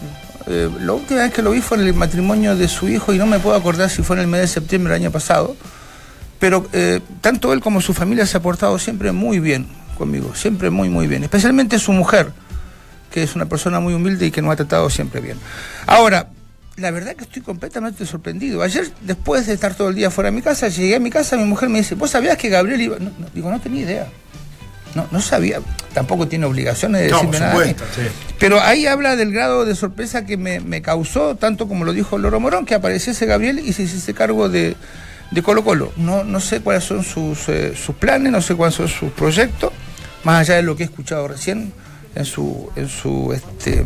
Eh, 0.47 0.69
la 0.81 0.93
última 0.93 1.21
vez 1.23 1.33
que 1.33 1.41
lo 1.41 1.53
vi 1.53 1.61
fue 1.61 1.79
en 1.79 1.87
el 1.87 1.95
matrimonio 1.95 2.57
de 2.57 2.69
su 2.69 2.89
hijo 2.89 3.15
y 3.15 3.19
no 3.19 3.27
me 3.27 3.39
puedo 3.39 3.57
acordar 3.57 3.89
si 3.89 4.03
fue 4.03 4.17
en 4.17 4.23
el 4.23 4.29
mes 4.29 4.41
de 4.43 4.49
septiembre 4.49 4.93
del 4.93 5.03
año 5.05 5.11
pasado. 5.13 5.57
Pero 6.43 6.67
eh, 6.73 6.99
tanto 7.21 7.53
él 7.53 7.61
como 7.61 7.81
su 7.81 7.95
familia 7.95 8.27
se 8.27 8.37
ha 8.37 8.43
portado 8.43 8.77
siempre 8.77 9.13
muy 9.13 9.39
bien 9.39 9.69
conmigo, 9.97 10.35
siempre 10.35 10.71
muy, 10.71 10.89
muy 10.89 11.07
bien. 11.07 11.23
Especialmente 11.23 11.79
su 11.79 11.93
mujer, 11.93 12.33
que 13.13 13.23
es 13.23 13.37
una 13.37 13.47
persona 13.47 13.79
muy 13.79 13.95
humilde 13.95 14.27
y 14.27 14.33
que 14.33 14.43
nos 14.43 14.53
ha 14.53 14.57
tratado 14.57 14.91
siempre 14.91 15.21
bien. 15.21 15.39
Ahora, 15.87 16.31
la 16.79 16.91
verdad 16.91 17.15
que 17.15 17.23
estoy 17.23 17.43
completamente 17.43 18.05
sorprendido. 18.07 18.61
Ayer, 18.63 18.91
después 19.03 19.47
de 19.47 19.53
estar 19.55 19.77
todo 19.77 19.91
el 19.91 19.95
día 19.95 20.11
fuera 20.11 20.31
de 20.31 20.37
mi 20.37 20.43
casa, 20.43 20.67
llegué 20.67 20.97
a 20.97 20.99
mi 20.99 21.11
casa, 21.11 21.37
mi 21.37 21.45
mujer 21.45 21.69
me 21.69 21.79
dice, 21.79 21.95
¿vos 21.95 22.11
sabías 22.11 22.37
que 22.37 22.49
Gabriel 22.49 22.81
iba? 22.81 22.99
No, 22.99 23.13
no, 23.21 23.29
digo, 23.33 23.49
no 23.49 23.61
tenía 23.61 23.83
idea. 23.83 24.09
No, 24.97 25.07
no 25.13 25.21
sabía, 25.21 25.61
tampoco 25.95 26.27
tiene 26.27 26.47
obligaciones 26.47 27.03
de 27.03 27.09
No, 27.11 27.19
decirme 27.19 27.39
nada. 27.39 27.53
supuesto, 27.53 27.85
sí. 27.95 28.03
Pero 28.41 28.61
ahí 28.61 28.87
habla 28.87 29.15
del 29.15 29.31
grado 29.31 29.65
de 29.65 29.77
sorpresa 29.77 30.27
que 30.27 30.37
me, 30.37 30.59
me 30.59 30.83
causó, 30.83 31.37
tanto 31.37 31.69
como 31.69 31.85
lo 31.85 31.93
dijo 31.93 32.19
Loro 32.19 32.41
Morón, 32.41 32.67
que 32.67 32.75
apareciese 32.75 33.27
Gabriel 33.27 33.61
y 33.61 33.73
se 33.75 33.85
hiciese 33.85 34.13
cargo 34.13 34.49
de, 34.49 34.75
de 35.33 35.43
Colo 35.43 35.65
Colo. 35.65 35.93
No, 35.97 36.23
no 36.25 36.39
sé 36.41 36.61
cuáles 36.61 36.85
son 36.85 37.03
sus, 37.03 37.49
eh, 37.49 37.75
sus 37.75 37.97
planes, 37.97 38.31
no 38.31 38.41
sé 38.41 38.55
cuáles 38.55 38.75
son 38.77 38.87
sus 38.89 39.11
proyectos, 39.13 39.73
más 40.25 40.41
allá 40.41 40.57
de 40.57 40.63
lo 40.63 40.77
que 40.77 40.85
he 40.85 40.87
escuchado 40.87 41.27
recién 41.27 41.73
en 42.15 42.25
su, 42.25 42.71
en 42.77 42.89
su 42.89 43.33
este, 43.33 43.85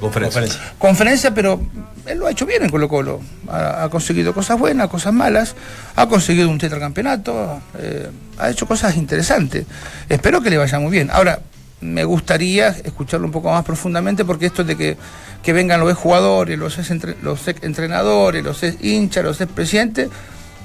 Conferencia. 0.00 0.58
conferencia, 0.78 1.34
pero 1.34 1.60
él 2.06 2.18
lo 2.18 2.26
ha 2.26 2.30
hecho 2.30 2.46
bien 2.46 2.62
en 2.62 2.70
Colo 2.70 2.88
Colo. 2.88 3.20
Ha, 3.48 3.82
ha 3.84 3.88
conseguido 3.90 4.32
cosas 4.32 4.58
buenas, 4.58 4.88
cosas 4.88 5.12
malas, 5.12 5.54
ha 5.96 6.06
conseguido 6.08 6.48
un 6.48 6.56
tetracampeonato, 6.58 7.60
eh, 7.78 8.08
ha 8.38 8.48
hecho 8.48 8.66
cosas 8.66 8.96
interesantes. 8.96 9.66
Espero 10.08 10.40
que 10.40 10.48
le 10.48 10.56
vaya 10.56 10.78
muy 10.78 10.90
bien. 10.92 11.10
Ahora, 11.12 11.40
me 11.82 12.04
gustaría 12.04 12.68
escucharlo 12.68 13.26
un 13.26 13.32
poco 13.32 13.50
más 13.50 13.64
profundamente 13.64 14.24
porque 14.24 14.46
esto 14.46 14.64
de 14.64 14.76
que, 14.76 14.96
que 15.42 15.52
vengan 15.52 15.80
los 15.80 15.90
ex 15.90 15.98
jugadores, 15.98 16.58
los 16.58 16.78
ex, 16.78 16.90
entre- 16.90 17.16
los 17.22 17.46
ex 17.48 17.62
entrenadores, 17.62 18.42
los 18.42 18.62
ex 18.62 18.82
hinchas, 18.82 19.22
los 19.24 19.38
ex 19.40 19.50
presidentes, 19.52 20.08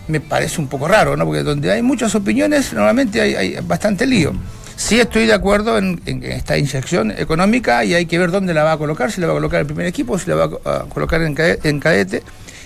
me 0.07 0.19
parece 0.19 0.61
un 0.61 0.67
poco 0.67 0.87
raro, 0.87 1.15
¿no? 1.17 1.25
Porque 1.25 1.43
donde 1.43 1.71
hay 1.71 1.81
muchas 1.81 2.13
opiniones, 2.15 2.73
normalmente 2.73 3.21
hay, 3.21 3.35
hay 3.35 3.57
bastante 3.63 4.05
lío. 4.05 4.33
Sí 4.75 4.99
estoy 4.99 5.25
de 5.25 5.33
acuerdo 5.33 5.77
en, 5.77 6.01
esta 6.23 6.57
inyección 6.57 7.11
económica 7.11 7.85
y 7.85 7.93
hay 7.93 8.05
que 8.05 8.19
ver 8.19 8.29
dónde 8.31 8.53
la 8.53 8.63
va 8.63 8.73
a 8.73 8.77
colocar, 8.77 9.11
si 9.11 9.21
la 9.21 9.27
va 9.27 9.33
a 9.33 9.35
colocar 9.37 9.57
en 9.57 9.61
el 9.61 9.67
primer 9.67 9.85
equipo, 9.87 10.19
si 10.19 10.29
la 10.29 10.35
va 10.35 10.43
a 10.45 10.49
co- 10.49 10.61
a 10.69 10.79
colocar 10.89 11.21
en, 11.21 11.33
cade- 11.35 11.59
en 11.63 11.79
cadete. 11.79 12.23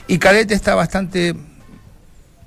Y 0.08 0.18
cadete 0.18 0.56
está 0.56 0.74
bastante 0.74 1.36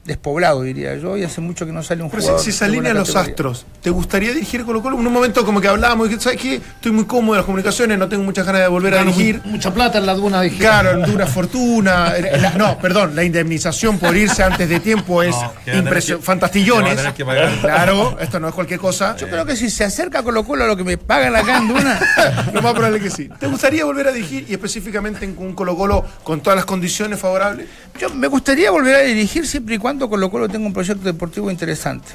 despoblado, 0.05 0.63
diría 0.63 0.97
yo, 0.97 1.17
y 1.17 1.23
hace 1.23 1.41
mucho 1.41 1.65
que 1.65 1.71
no 1.73 1.83
sale 1.83 2.03
un 2.03 2.11
Pero 2.11 2.23
jugador. 2.23 2.41
si, 2.45 2.51
si 2.51 2.59
se 2.59 2.65
alinean 2.65 2.97
los 2.97 3.15
astros, 3.15 3.65
¿te 3.81 3.91
gustaría 3.91 4.33
dirigir 4.33 4.65
Colo 4.65 4.83
Colo? 4.83 4.99
En 4.99 5.07
un 5.07 5.13
momento 5.13 5.45
como 5.45 5.61
que 5.61 5.69
hablábamos, 5.69 6.09
¿sabes 6.19 6.41
qué? 6.41 6.57
Estoy 6.57 6.91
muy 6.93 7.05
cómodo 7.05 7.35
en 7.35 7.39
las 7.39 7.47
comunicaciones, 7.47 7.99
no 7.99 8.09
tengo 8.09 8.25
muchas 8.25 8.45
ganas 8.45 8.63
de 8.63 8.69
volver 8.69 8.95
a 8.95 8.99
dirigir. 9.05 9.41
mu- 9.45 9.53
mucha 9.53 9.73
plata 9.73 9.99
en 9.99 10.07
la 10.07 10.15
duna 10.15 10.41
de 10.41 10.51
Claro, 10.51 10.91
en 10.91 11.03
dura 11.11 11.27
fortuna. 11.29 12.13
la- 12.41 12.51
no, 12.55 12.79
perdón, 12.79 13.15
la 13.15 13.23
indemnización 13.23 13.99
por 13.99 14.17
irse 14.17 14.43
antes 14.43 14.69
de 14.69 14.81
tiempo 14.81 15.23
es 15.23 15.31
No, 15.37 15.41
que 15.41 15.47
van 15.47 15.53
a 15.53 15.65
tener 15.65 15.85
impresio- 15.85 16.17
que- 16.19 16.23
fantastillones. 16.25 17.01
que. 17.17 17.25
Claro, 17.61 18.17
esto 18.21 18.41
no 18.41 18.49
es 18.49 18.55
cualquier 18.55 18.81
cosa. 18.81 19.17
Yo 19.17 19.29
creo 19.29 19.45
que 19.47 19.55
si 19.57 19.71
se 19.71 19.85
acerca 19.85 20.23
Colo 20.23 20.45
Colo 20.45 20.65
a 20.65 20.67
lo 20.67 20.77
que 20.77 20.85
me 20.85 20.99
pagan 20.99 21.37
acá 21.37 21.59
en 21.59 21.69
Duna, 21.69 22.01
Lo 22.53 22.61
más 22.61 22.73
probable 22.73 22.99
que 23.01 23.11
sí. 23.11 23.29
¿Te 23.39 23.47
gustaría 23.47 23.85
volver 23.85 24.09
a 24.09 24.13
dirigir 24.13 24.47
y 24.49 24.53
específicamente 24.53 25.25
en 25.25 25.37
un 25.39 25.55
Colo 25.55 25.77
Colo 25.77 26.05
con 26.25 26.41
todas 26.41 26.57
las 26.57 26.65
condiciones 26.65 27.21
favorables? 27.21 27.67
Yo 28.01 28.11
me 28.11 28.27
gustaría 28.27 28.71
volver 28.71 28.97
a 28.97 29.01
dirigir 29.01 29.47
siempre 29.47 29.77
y 29.77 29.79
cuando 29.79 29.92
Colo 29.99 30.31
Colo 30.31 30.49
tenga 30.49 30.67
un 30.67 30.73
proyecto 30.73 31.05
deportivo 31.05 31.51
interesante. 31.51 32.09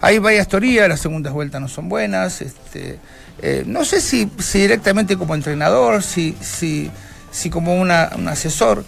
Hay 0.00 0.18
varias 0.18 0.48
teorías, 0.48 0.88
las 0.88 1.00
segundas 1.00 1.32
vueltas 1.32 1.60
no 1.60 1.68
son 1.68 1.88
buenas. 1.88 2.40
Este, 2.42 2.98
eh, 3.42 3.64
no 3.66 3.84
sé 3.84 4.00
si, 4.00 4.28
directamente 4.52 5.16
como 5.16 5.34
entrenador, 5.34 6.02
si, 6.02 6.36
si, 6.40 6.90
si 7.30 7.50
como 7.50 7.74
una- 7.80 8.10
un 8.16 8.28
asesor. 8.28 8.84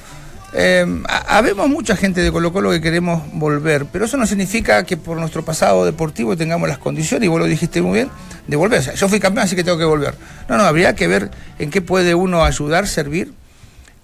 Ha- 0.57 1.37
habemos 1.37 1.69
mucha 1.69 1.95
gente 1.95 2.23
de 2.23 2.33
Colo 2.33 2.53
Colo 2.55 2.71
que 2.71 2.81
queremos 2.81 3.23
volver, 3.35 3.85
pero 3.93 4.07
eso 4.07 4.17
no 4.17 4.27
significa 4.27 4.83
que 4.85 4.97
por 4.97 5.19
nuestro 5.19 5.45
pasado 5.45 5.85
deportivo 5.85 6.37
tengamos 6.39 6.69
las 6.71 6.79
condiciones, 6.79 7.27
y 7.27 7.29
vos 7.29 7.39
lo 7.39 7.45
dijiste 7.47 7.83
muy 7.83 7.95
bien, 7.99 8.11
de 8.47 8.57
volver. 8.57 8.81
O 8.81 8.83
sea, 8.83 8.95
yo 8.95 9.09
fui 9.11 9.21
campeón, 9.21 9.45
así 9.45 9.55
que 9.57 9.63
tengo 9.65 9.77
que 9.77 9.85
volver. 9.85 10.15
No, 10.49 10.57
no, 10.57 10.63
habría 10.65 10.95
que 10.95 11.07
ver 11.07 11.31
en 11.59 11.71
qué 11.71 11.83
puede 11.83 12.15
uno 12.15 12.45
ayudar, 12.45 12.87
servir 12.89 13.35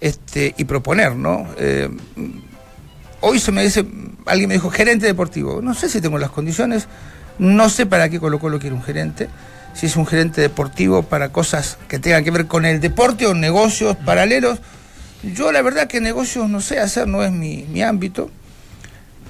este, 0.01 0.53
y 0.57 0.65
proponer, 0.65 1.15
¿no? 1.15 1.47
Eh, 1.57 1.89
hoy 3.27 3.39
se 3.39 3.51
me 3.51 3.63
dice, 3.63 3.85
alguien 4.25 4.47
me 4.47 4.53
dijo, 4.55 4.69
gerente 4.69 5.05
deportivo. 5.07 5.61
No 5.61 5.73
sé 5.73 5.89
si 5.89 5.99
tengo 6.01 6.17
las 6.17 6.29
condiciones, 6.29 6.87
no 7.39 7.69
sé 7.69 7.85
para 7.85 8.07
qué 8.09 8.19
Colo 8.19 8.39
Colo 8.39 8.59
quiere 8.59 8.75
un 8.75 8.83
gerente, 8.83 9.29
si 9.73 9.87
es 9.87 9.95
un 9.95 10.05
gerente 10.05 10.41
deportivo 10.41 11.03
para 11.03 11.29
cosas 11.29 11.77
que 11.87 11.99
tengan 11.99 12.23
que 12.23 12.31
ver 12.31 12.45
con 12.45 12.65
el 12.65 12.79
deporte 12.79 13.25
o 13.25 13.33
negocios 13.33 13.97
paralelos. 14.05 14.59
Yo 15.23 15.51
la 15.51 15.61
verdad 15.63 15.87
que 15.87 15.99
negocios 16.01 16.47
no 16.49 16.61
sé 16.61 16.79
hacer, 16.79 17.07
no 17.07 17.23
es 17.23 17.31
mi, 17.31 17.65
mi 17.71 17.81
ámbito. 17.81 18.29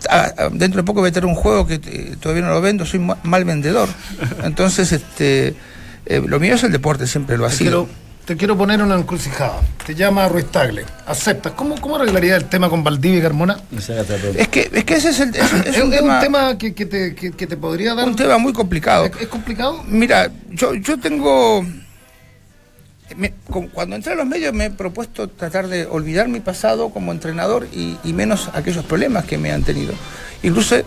Ah, 0.09 0.29
ah, 0.37 0.49
dentro 0.51 0.81
de 0.81 0.83
poco 0.85 0.99
voy 0.99 1.09
a 1.09 1.13
tener 1.13 1.25
un 1.27 1.35
juego 1.35 1.65
que 1.65 1.75
eh, 1.75 2.15
todavía 2.19 2.43
no 2.43 2.49
lo 2.53 2.61
vendo, 2.61 2.85
soy 2.85 2.99
ma- 2.99 3.17
mal 3.23 3.45
vendedor. 3.45 3.87
Entonces, 4.43 4.91
este, 4.91 5.55
eh, 6.05 6.21
lo 6.27 6.39
mío 6.39 6.55
es 6.55 6.63
el 6.63 6.71
deporte, 6.73 7.07
siempre 7.07 7.37
lo 7.37 7.45
ha 7.45 7.49
sido. 7.51 7.87
Te 8.25 8.35
quiero 8.35 8.57
poner 8.57 8.81
una 8.81 8.95
encrucijada. 8.95 9.59
Te 9.85 9.93
llama 9.93 10.27
Ruiz 10.27 10.47
Tagle. 10.51 10.83
¿Aceptas? 11.05 11.53
¿Cómo, 11.53 11.79
¿Cómo 11.79 11.95
arreglaría 11.97 12.35
el 12.35 12.45
tema 12.45 12.69
con 12.69 12.83
Valdivia 12.83 13.19
y 13.19 13.21
Carmona? 13.21 13.57
Es 14.35 14.47
que, 14.47 14.69
es 14.73 14.83
que 14.83 14.95
ese 14.95 15.09
es, 15.09 15.19
el, 15.19 15.29
es, 15.35 15.53
es 15.53 15.77
Es, 15.77 15.83
un 15.83 15.93
es 15.93 15.99
tema, 15.99 16.15
un 16.15 16.19
tema 16.23 16.57
que, 16.57 16.73
que 16.73 16.85
te, 16.87 17.13
que- 17.15 17.31
que 17.31 17.45
te 17.47 17.55
podría 17.57 17.93
dar. 17.93 18.07
un 18.07 18.15
tema 18.15 18.37
muy 18.39 18.51
complicado. 18.53 19.05
¿Es, 19.05 19.11
es 19.21 19.27
complicado? 19.27 19.83
Mira, 19.87 20.31
yo, 20.49 20.73
yo 20.73 20.99
tengo. 20.99 21.63
me- 23.15 23.33
cuando 23.73 23.95
entré 23.95 24.13
a 24.13 24.15
los 24.15 24.25
medios 24.25 24.53
me 24.53 24.65
he 24.65 24.71
propuesto 24.71 25.27
tratar 25.29 25.67
de 25.67 25.85
olvidar 25.85 26.27
mi 26.27 26.39
pasado 26.39 26.89
como 26.89 27.11
entrenador 27.11 27.67
y, 27.71 27.97
y 28.03 28.13
menos 28.13 28.49
aquellos 28.53 28.83
problemas 28.85 29.25
que 29.25 29.37
me 29.37 29.51
han 29.51 29.61
tenido. 29.63 29.93
Incluso 30.41 30.77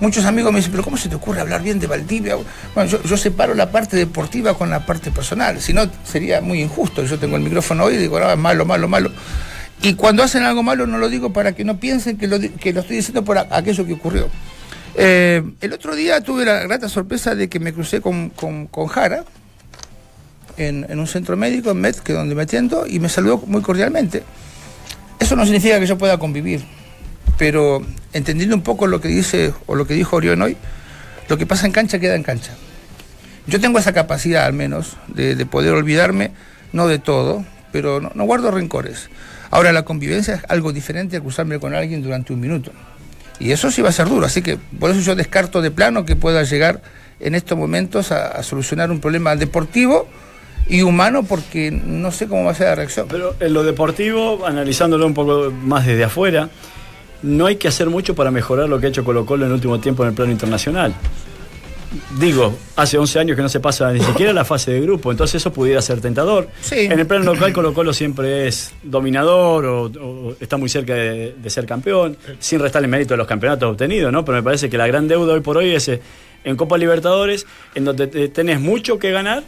muchos 0.00 0.24
amigos 0.24 0.52
me 0.52 0.58
dicen, 0.58 0.72
pero 0.72 0.84
¿cómo 0.84 0.96
se 0.96 1.08
te 1.08 1.14
ocurre 1.14 1.40
hablar 1.40 1.62
bien 1.62 1.78
de 1.78 1.86
Valdivia? 1.86 2.36
Bueno, 2.74 2.98
yo, 3.04 3.16
separo 3.16 3.54
la 3.54 3.70
parte 3.70 3.96
deportiva 3.96 4.54
con 4.54 4.70
la 4.70 4.84
parte 4.84 5.10
personal, 5.10 5.60
si 5.60 5.72
no 5.72 5.88
sería 6.04 6.40
muy 6.40 6.62
injusto. 6.62 7.04
Yo 7.04 7.18
tengo 7.18 7.36
el 7.36 7.42
micrófono 7.42 7.84
hoy 7.84 7.94
y 7.94 7.98
digo, 7.98 8.18
no, 8.20 8.30
es 8.30 8.38
malo, 8.38 8.64
malo, 8.64 8.88
malo. 8.88 9.10
Y 9.82 9.94
cuando 9.94 10.22
hacen 10.22 10.42
algo 10.42 10.62
malo 10.62 10.86
no 10.86 10.98
lo 10.98 11.08
digo 11.08 11.32
para 11.32 11.52
que 11.52 11.64
no 11.64 11.78
piensen 11.78 12.16
que 12.16 12.26
lo, 12.26 12.38
que 12.40 12.72
lo 12.72 12.80
estoy 12.80 12.96
diciendo 12.96 13.24
por 13.24 13.38
aquello 13.38 13.86
que 13.86 13.92
ocurrió. 13.92 14.28
Eh, 14.94 15.42
el 15.60 15.72
otro 15.74 15.94
día 15.94 16.22
tuve 16.22 16.46
la 16.46 16.60
grata 16.60 16.88
sorpresa 16.88 17.34
de 17.34 17.48
que 17.48 17.60
me 17.60 17.74
crucé 17.74 18.00
con, 18.00 18.30
con, 18.30 18.66
con 18.66 18.86
Jara 18.86 19.24
en, 20.56 20.86
en 20.88 20.98
un 20.98 21.06
centro 21.06 21.36
médico, 21.36 21.70
en 21.70 21.80
Met, 21.80 21.98
que 21.98 22.12
es 22.12 22.18
donde 22.18 22.34
me 22.34 22.42
atiendo, 22.42 22.86
y 22.86 22.98
me 22.98 23.10
saludó 23.10 23.38
muy 23.46 23.60
cordialmente. 23.60 24.22
Eso 25.18 25.36
no 25.36 25.44
significa 25.44 25.78
que 25.78 25.86
yo 25.86 25.98
pueda 25.98 26.18
convivir, 26.18 26.64
pero 27.38 27.84
entendiendo 28.12 28.56
un 28.56 28.62
poco 28.62 28.86
lo 28.86 29.00
que 29.00 29.08
dice 29.08 29.52
o 29.66 29.74
lo 29.74 29.86
que 29.86 29.94
dijo 29.94 30.16
Orión 30.16 30.42
hoy, 30.42 30.56
lo 31.28 31.36
que 31.36 31.46
pasa 31.46 31.66
en 31.66 31.72
cancha 31.72 31.98
queda 31.98 32.14
en 32.14 32.22
cancha. 32.22 32.52
Yo 33.46 33.60
tengo 33.60 33.78
esa 33.78 33.92
capacidad 33.92 34.44
al 34.46 34.52
menos 34.52 34.96
de, 35.08 35.36
de 35.36 35.46
poder 35.46 35.72
olvidarme, 35.72 36.32
no 36.72 36.88
de 36.88 36.98
todo, 36.98 37.44
pero 37.72 38.00
no, 38.00 38.10
no 38.14 38.24
guardo 38.24 38.50
rencores. 38.50 39.08
Ahora 39.50 39.72
la 39.72 39.84
convivencia 39.84 40.34
es 40.34 40.42
algo 40.48 40.72
diferente 40.72 41.16
a 41.16 41.20
cruzarme 41.20 41.58
con 41.60 41.74
alguien 41.74 42.02
durante 42.02 42.32
un 42.32 42.40
minuto. 42.40 42.72
Y 43.38 43.52
eso 43.52 43.70
sí 43.70 43.82
va 43.82 43.90
a 43.90 43.92
ser 43.92 44.08
duro, 44.08 44.26
así 44.26 44.42
que 44.42 44.56
por 44.56 44.90
eso 44.90 45.00
yo 45.00 45.14
descarto 45.14 45.60
de 45.62 45.70
plano 45.70 46.04
que 46.04 46.16
pueda 46.16 46.42
llegar 46.42 46.80
en 47.20 47.34
estos 47.34 47.56
momentos 47.56 48.10
a, 48.12 48.28
a 48.28 48.42
solucionar 48.42 48.90
un 48.90 49.00
problema 49.00 49.36
deportivo 49.36 50.08
y 50.68 50.82
humano 50.82 51.22
porque 51.22 51.70
no 51.70 52.10
sé 52.10 52.26
cómo 52.26 52.44
va 52.44 52.52
a 52.52 52.54
ser 52.54 52.68
la 52.68 52.74
reacción. 52.76 53.06
Pero 53.08 53.36
en 53.38 53.52
lo 53.52 53.62
deportivo, 53.62 54.46
analizándolo 54.46 55.06
un 55.06 55.14
poco 55.14 55.52
más 55.62 55.86
desde 55.86 56.04
afuera, 56.04 56.48
no 57.22 57.46
hay 57.46 57.56
que 57.56 57.68
hacer 57.68 57.88
mucho 57.90 58.14
para 58.14 58.30
mejorar 58.30 58.68
lo 58.68 58.78
que 58.78 58.86
ha 58.86 58.88
hecho 58.88 59.04
Colo 59.04 59.24
Colo 59.26 59.44
en 59.44 59.50
el 59.50 59.54
último 59.54 59.78
tiempo 59.80 60.02
en 60.02 60.10
el 60.10 60.14
plano 60.14 60.32
internacional. 60.32 60.94
Digo, 62.18 62.52
hace 62.74 62.98
11 62.98 63.20
años 63.20 63.36
que 63.36 63.42
no 63.42 63.48
se 63.48 63.60
pasa 63.60 63.90
ni 63.92 64.00
siquiera 64.00 64.32
la 64.32 64.44
fase 64.44 64.72
de 64.72 64.80
grupo, 64.80 65.12
entonces 65.12 65.36
eso 65.40 65.52
pudiera 65.52 65.80
ser 65.80 66.00
tentador. 66.00 66.48
Sí. 66.60 66.80
En 66.80 66.98
el 66.98 67.06
plano 67.06 67.24
local 67.32 67.52
Colo 67.52 67.72
Colo 67.72 67.92
siempre 67.94 68.48
es 68.48 68.72
dominador 68.82 69.64
o, 69.64 69.82
o 69.84 70.36
está 70.38 70.56
muy 70.56 70.68
cerca 70.68 70.94
de, 70.94 71.34
de 71.40 71.50
ser 71.50 71.64
campeón, 71.64 72.16
sin 72.38 72.58
restarle 72.58 72.88
mérito 72.88 73.14
a 73.14 73.16
los 73.16 73.26
campeonatos 73.26 73.70
obtenidos, 73.70 74.12
¿no? 74.12 74.24
Pero 74.24 74.36
me 74.36 74.42
parece 74.42 74.68
que 74.68 74.76
la 74.76 74.86
gran 74.86 75.06
deuda 75.08 75.32
hoy 75.34 75.40
por 75.40 75.56
hoy 75.56 75.74
es 75.74 75.88
eh, 75.88 76.00
en 76.44 76.56
Copa 76.56 76.76
Libertadores, 76.76 77.46
en 77.74 77.84
donde 77.84 78.08
te- 78.08 78.28
tenés 78.28 78.60
mucho 78.60 78.98
que 78.98 79.10
ganar 79.12 79.44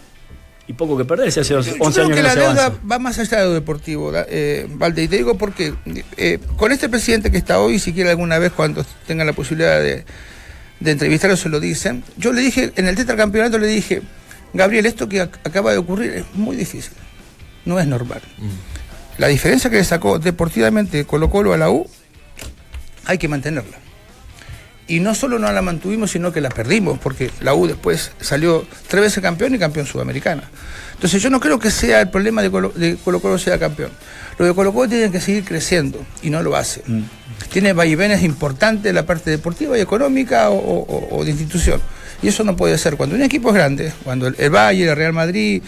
y 0.68 0.74
poco 0.74 0.96
que 0.98 1.04
perder, 1.06 1.32
si 1.32 1.40
hace 1.40 1.54
11 1.56 1.70
Yo 1.70 1.76
creo 1.78 2.04
años 2.04 2.16
que 2.16 2.22
no 2.22 2.28
la 2.28 2.32
se 2.34 2.38
deuda 2.40 2.66
avanza. 2.66 2.86
va 2.90 2.98
más 2.98 3.18
allá 3.18 3.38
de 3.40 3.44
lo 3.46 3.54
deportivo, 3.54 4.12
eh, 4.14 4.66
Valde, 4.70 5.02
y 5.04 5.08
te 5.08 5.16
digo 5.16 5.36
porque 5.38 5.74
eh, 6.16 6.38
con 6.56 6.70
este 6.72 6.88
presidente 6.90 7.30
que 7.30 7.38
está 7.38 7.58
hoy, 7.58 7.78
si 7.78 7.92
quiere 7.94 8.10
alguna 8.10 8.38
vez 8.38 8.52
cuando 8.52 8.84
tengan 9.06 9.26
la 9.26 9.32
posibilidad 9.32 9.80
de, 9.82 10.04
de 10.80 10.90
entrevistarlo 10.90 11.36
se 11.38 11.48
lo 11.48 11.58
dicen, 11.58 12.04
yo 12.18 12.32
le 12.34 12.42
dije, 12.42 12.72
en 12.76 12.86
el 12.86 12.94
tetracampeonato 12.96 13.58
le 13.58 13.66
dije, 13.66 14.02
Gabriel, 14.52 14.86
esto 14.86 15.08
que 15.08 15.22
ac- 15.22 15.38
acaba 15.44 15.72
de 15.72 15.78
ocurrir 15.78 16.12
es 16.12 16.24
muy 16.34 16.54
difícil, 16.54 16.92
no 17.64 17.80
es 17.80 17.86
normal. 17.86 18.20
La 19.16 19.26
diferencia 19.28 19.70
que 19.70 19.76
le 19.76 19.84
sacó 19.84 20.18
deportivamente 20.18 21.04
Colo 21.06 21.28
Colo 21.30 21.52
a 21.54 21.56
la 21.56 21.70
U, 21.70 21.88
hay 23.06 23.16
que 23.18 23.26
mantenerla. 23.26 23.78
Y 24.88 25.00
no 25.00 25.14
solo 25.14 25.38
no 25.38 25.52
la 25.52 25.60
mantuvimos, 25.62 26.10
sino 26.12 26.32
que 26.32 26.40
la 26.40 26.48
perdimos, 26.48 26.98
porque 26.98 27.30
la 27.40 27.54
U 27.54 27.66
después 27.66 28.10
salió 28.20 28.66
tres 28.88 29.02
veces 29.02 29.22
campeón 29.22 29.54
y 29.54 29.58
campeón 29.58 29.86
sudamericana. 29.86 30.44
Entonces 30.94 31.22
yo 31.22 31.28
no 31.30 31.38
creo 31.40 31.58
que 31.58 31.70
sea 31.70 32.00
el 32.00 32.08
problema 32.10 32.40
de 32.42 32.50
Colo, 32.50 32.70
de 32.74 32.96
Colo 32.96 33.20
Colo 33.20 33.38
sea 33.38 33.58
campeón. 33.58 33.90
Lo 34.38 34.46
de 34.46 34.54
Colo 34.54 34.72
Colo 34.72 34.88
tiene 34.88 35.10
que 35.10 35.20
seguir 35.20 35.44
creciendo 35.44 36.04
y 36.22 36.30
no 36.30 36.42
lo 36.42 36.56
hace. 36.56 36.82
Tiene 37.52 37.72
vaivenes 37.74 38.22
importantes 38.22 38.88
en 38.88 38.94
la 38.94 39.04
parte 39.06 39.30
deportiva 39.30 39.76
y 39.78 39.80
económica 39.82 40.50
o, 40.50 40.56
o- 40.58 41.18
o 41.18 41.24
de 41.24 41.30
institución. 41.32 41.80
Y 42.22 42.28
eso 42.28 42.42
no 42.42 42.56
puede 42.56 42.76
ser. 42.78 42.96
Cuando 42.96 43.14
un 43.14 43.22
equipo 43.22 43.50
es 43.50 43.54
grande, 43.56 43.92
cuando 44.04 44.26
el, 44.26 44.34
el 44.38 44.50
Valle, 44.50 44.88
el 44.88 44.96
Real 44.96 45.12
Madrid, 45.12 45.62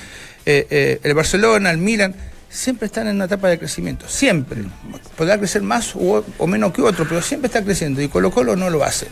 eh, 0.47 0.67
eh, 0.71 1.01
el 1.03 1.15
Barcelona, 1.15 1.71
el 1.71 1.79
Milan, 1.79 2.15
siempre 2.51 2.87
están 2.87 3.07
en 3.07 3.17
una 3.17 3.27
etapa 3.27 3.49
de 3.49 3.59
crecimiento. 3.59 4.09
Siempre. 4.09 4.65
Podrá 5.17 5.39
crecer 5.39 5.63
más 5.63 5.95
o, 5.95 6.47
menos 6.47 6.73
que 6.73 6.83
otro, 6.83 7.07
pero 7.09 7.23
siempre 7.23 7.47
está 7.47 7.65
creciendo 7.65 8.03
y 8.03 8.09
Colo 8.09 8.31
Colo 8.31 8.57
no 8.57 8.69
lo 8.69 8.85
hace. 8.85 9.07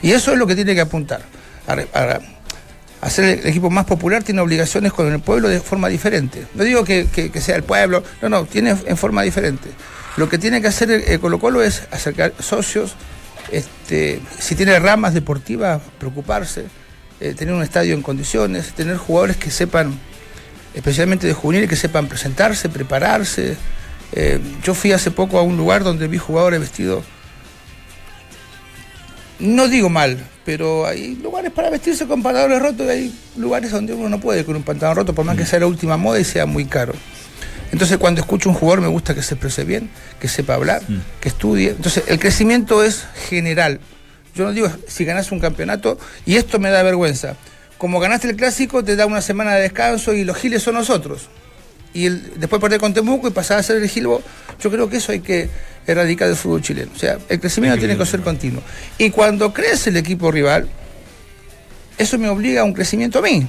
Y 0.00 0.12
eso 0.12 0.32
es 0.32 0.38
lo 0.38 0.46
que 0.46 0.54
tiene 0.54 0.74
que 0.74 0.80
apuntar. 0.80 1.22
A, 1.66 3.10
ser 3.10 3.40
el 3.40 3.46
equipo 3.46 3.68
más 3.68 3.84
popular 3.84 4.22
tiene 4.22 4.40
obligaciones 4.40 4.92
con 4.92 5.12
el 5.12 5.20
pueblo 5.20 5.48
de 5.48 5.60
forma 5.60 5.88
diferente. 5.88 6.46
No 6.54 6.64
digo 6.64 6.84
que, 6.84 7.30
sea 7.40 7.56
el 7.56 7.64
pueblo, 7.64 8.02
no, 8.22 8.28
no, 8.28 8.44
tiene 8.46 8.76
en 8.86 8.96
forma 8.96 9.22
diferente. 9.22 9.70
Lo 10.16 10.28
que 10.28 10.38
tiene 10.38 10.62
que 10.62 10.68
hacer 10.68 10.90
el 10.90 11.20
Colo 11.20 11.38
Colo 11.40 11.62
es 11.62 11.82
acercar 11.90 12.32
socios, 12.38 12.94
este, 13.50 14.20
si 14.38 14.54
tiene 14.54 14.78
ramas 14.78 15.12
deportivas, 15.12 15.82
preocuparse, 15.98 16.64
eh, 17.20 17.34
tener 17.34 17.54
un 17.54 17.62
estadio 17.62 17.94
en 17.94 18.02
condiciones, 18.02 18.72
tener 18.72 18.96
jugadores 18.96 19.36
que 19.36 19.50
sepan, 19.50 19.98
especialmente 20.74 21.26
de 21.26 21.32
juvenil, 21.32 21.68
que 21.68 21.76
sepan 21.76 22.08
presentarse, 22.08 22.68
prepararse. 22.68 23.56
Eh, 24.12 24.40
yo 24.62 24.74
fui 24.74 24.92
hace 24.92 25.10
poco 25.10 25.38
a 25.38 25.42
un 25.42 25.56
lugar 25.56 25.82
donde 25.84 26.08
vi 26.08 26.18
jugadores 26.18 26.60
vestidos, 26.60 27.04
no 29.38 29.68
digo 29.68 29.88
mal, 29.88 30.18
pero 30.44 30.86
hay 30.86 31.16
lugares 31.16 31.50
para 31.50 31.70
vestirse 31.70 32.06
con 32.06 32.22
pantalones 32.22 32.60
rotos 32.60 32.86
y 32.86 32.90
hay 32.90 33.18
lugares 33.36 33.70
donde 33.70 33.92
uno 33.92 34.08
no 34.08 34.20
puede 34.20 34.44
con 34.44 34.56
un 34.56 34.62
pantalón 34.62 34.96
roto, 34.96 35.14
por 35.14 35.24
más 35.24 35.36
que 35.36 35.44
sea 35.44 35.60
la 35.60 35.66
última 35.66 35.96
moda 35.96 36.20
y 36.20 36.24
sea 36.24 36.46
muy 36.46 36.64
caro. 36.66 36.94
Entonces 37.72 37.98
cuando 37.98 38.20
escucho 38.20 38.48
a 38.48 38.52
un 38.52 38.58
jugador 38.58 38.80
me 38.80 38.88
gusta 38.88 39.14
que 39.14 39.22
se 39.22 39.34
exprese 39.34 39.64
bien, 39.64 39.90
que 40.20 40.28
sepa 40.28 40.54
hablar, 40.54 40.82
que 41.20 41.28
estudie. 41.28 41.70
Entonces 41.70 42.04
el 42.06 42.20
crecimiento 42.20 42.84
es 42.84 43.04
general. 43.28 43.80
Yo 44.34 44.44
no 44.44 44.52
digo 44.52 44.68
si 44.86 45.04
ganas 45.04 45.32
un 45.32 45.40
campeonato, 45.40 45.98
y 46.26 46.36
esto 46.36 46.58
me 46.58 46.70
da 46.70 46.82
vergüenza. 46.82 47.36
Como 47.84 48.00
ganaste 48.00 48.30
el 48.30 48.36
clásico, 48.36 48.82
te 48.82 48.96
da 48.96 49.04
una 49.04 49.20
semana 49.20 49.56
de 49.56 49.60
descanso 49.60 50.14
y 50.14 50.24
los 50.24 50.38
giles 50.38 50.62
son 50.62 50.72
nosotros. 50.72 51.28
Y 51.92 52.08
después 52.08 52.58
perder 52.58 52.80
con 52.80 52.94
Temuco 52.94 53.28
y 53.28 53.30
pasar 53.30 53.58
a 53.58 53.62
ser 53.62 53.76
el 53.76 53.86
gilbo, 53.90 54.22
yo 54.58 54.70
creo 54.70 54.88
que 54.88 54.96
eso 54.96 55.12
hay 55.12 55.20
que 55.20 55.50
erradicar 55.86 56.28
del 56.28 56.36
fútbol 56.38 56.62
chileno. 56.62 56.90
O 56.96 56.98
sea, 56.98 57.18
el 57.28 57.38
crecimiento 57.38 57.76
tiene 57.76 57.98
que 57.98 58.06
ser 58.06 58.22
continuo. 58.22 58.62
Y 58.96 59.10
cuando 59.10 59.52
crece 59.52 59.90
el 59.90 59.98
equipo 59.98 60.32
rival, 60.32 60.66
eso 61.98 62.18
me 62.18 62.30
obliga 62.30 62.62
a 62.62 62.64
un 62.64 62.72
crecimiento 62.72 63.18
a 63.18 63.22
mí. 63.22 63.46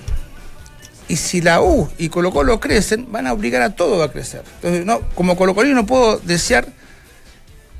Y 1.08 1.16
si 1.16 1.40
la 1.40 1.62
U 1.62 1.90
y 1.98 2.10
Colo 2.10 2.32
Colo 2.32 2.60
crecen, 2.60 3.10
van 3.14 3.28
a 3.28 3.32
obligar 3.32 3.62
a 3.62 3.74
todo 3.74 4.04
a 4.04 4.12
crecer. 4.12 4.44
Entonces, 4.56 4.86
no, 4.86 5.00
como 5.16 5.38
Colo 5.38 5.56
Colo 5.56 5.74
no 5.74 5.86
puedo 5.86 6.18
desear 6.18 6.68